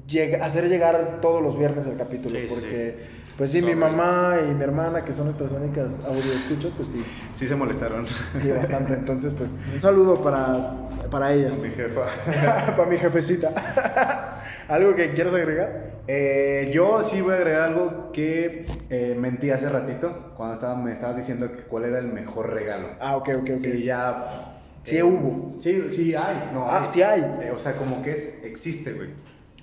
llega- 0.07 0.45
hacer 0.45 0.69
llegar 0.69 1.19
todos 1.21 1.43
los 1.43 1.59
viernes 1.59 1.85
el 1.88 1.97
capítulo. 1.97 2.33
Sí, 2.39 2.47
sí, 2.47 2.53
porque, 2.53 2.97
pues 3.38 3.51
sí, 3.51 3.61
mi 3.61 3.75
mamá 3.75 4.38
y 4.49 4.53
mi 4.53 4.63
hermana, 4.63 5.03
que 5.03 5.11
son 5.11 5.25
nuestras 5.25 5.51
únicas 5.51 5.99
audio 6.05 6.31
escuchas, 6.31 6.71
pues 6.77 6.88
sí, 6.88 7.03
Sí 7.33 7.49
se 7.49 7.55
molestaron. 7.57 8.05
sí, 8.41 8.49
bastante. 8.49 8.93
Entonces, 8.93 9.33
pues 9.33 9.61
un 9.73 9.81
saludo 9.81 10.23
para, 10.23 10.73
para 11.11 11.33
ellas. 11.33 11.61
Mi 11.61 11.69
jefa. 11.71 12.03
para 12.77 12.89
mi 12.89 12.95
jefecita. 12.95 14.41
¿Algo 14.69 14.95
que 14.95 15.11
quieras 15.11 15.33
agregar? 15.33 15.97
Eh, 16.07 16.71
yo 16.73 17.03
sí 17.03 17.19
voy 17.19 17.33
a 17.33 17.35
agregar 17.39 17.61
algo 17.63 18.13
que 18.13 18.65
eh, 18.89 19.17
mentí 19.19 19.51
hace 19.51 19.67
ratito, 19.67 20.31
cuando 20.38 20.53
estaba, 20.53 20.75
me 20.77 20.93
estabas 20.93 21.17
diciendo 21.17 21.51
que 21.51 21.63
cuál 21.63 21.83
era 21.83 21.99
el 21.99 22.07
mejor 22.07 22.53
regalo. 22.53 22.88
Ah, 23.01 23.17
ok, 23.17 23.29
ok, 23.39 23.49
ok. 23.49 23.57
Sí, 23.59 23.83
ya... 23.83 24.53
Sí 24.88 24.97
eh, 24.97 25.03
hubo. 25.03 25.59
Sí, 25.59 25.89
sí 25.89 26.15
hay. 26.15 26.49
No, 26.53 26.65
Ah, 26.71 26.85
sí 26.85 27.01
hay. 27.01 27.19
Eh, 27.41 27.51
o 27.53 27.59
sea, 27.59 27.73
como 27.73 28.01
que 28.01 28.11
es, 28.13 28.41
existe, 28.45 28.93
güey. 28.93 29.09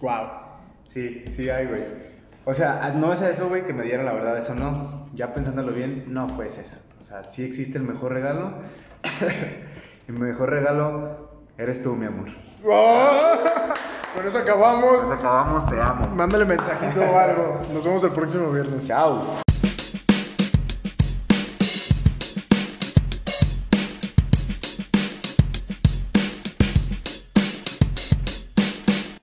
Wow. 0.02 0.28
Sí, 0.84 1.24
sí 1.28 1.48
hay, 1.48 1.64
güey. 1.66 1.82
O 2.44 2.52
sea, 2.52 2.80
ah, 2.82 2.90
no 2.90 3.10
es 3.10 3.22
eso, 3.22 3.48
güey, 3.48 3.64
que 3.64 3.72
me 3.72 3.84
dieron 3.84 4.04
la 4.04 4.12
verdad, 4.12 4.36
eso 4.36 4.54
no. 4.54 5.08
Ya 5.14 5.32
pensándolo 5.32 5.72
bien, 5.72 6.04
no 6.08 6.28
fue 6.28 6.48
eso. 6.48 6.60
O 7.00 7.02
sea, 7.02 7.24
sí 7.24 7.42
existe 7.42 7.78
el 7.78 7.84
mejor 7.84 8.12
regalo. 8.12 8.52
y 10.08 10.12
mi 10.12 10.18
mejor 10.18 10.50
regalo 10.50 11.30
eres 11.56 11.82
tú, 11.82 11.94
mi 11.94 12.04
amor. 12.04 12.28
Con 12.62 14.26
eso 14.26 14.38
acabamos. 14.38 15.10
acabamos, 15.10 15.66
te 15.70 15.80
amo. 15.80 16.06
Mándale 16.14 16.44
mensajito 16.44 17.00
o 17.00 17.18
algo. 17.18 17.60
Nos 17.72 17.82
vemos 17.82 18.04
el 18.04 18.10
próximo 18.10 18.50
viernes. 18.50 18.86
Chao. 18.86 19.43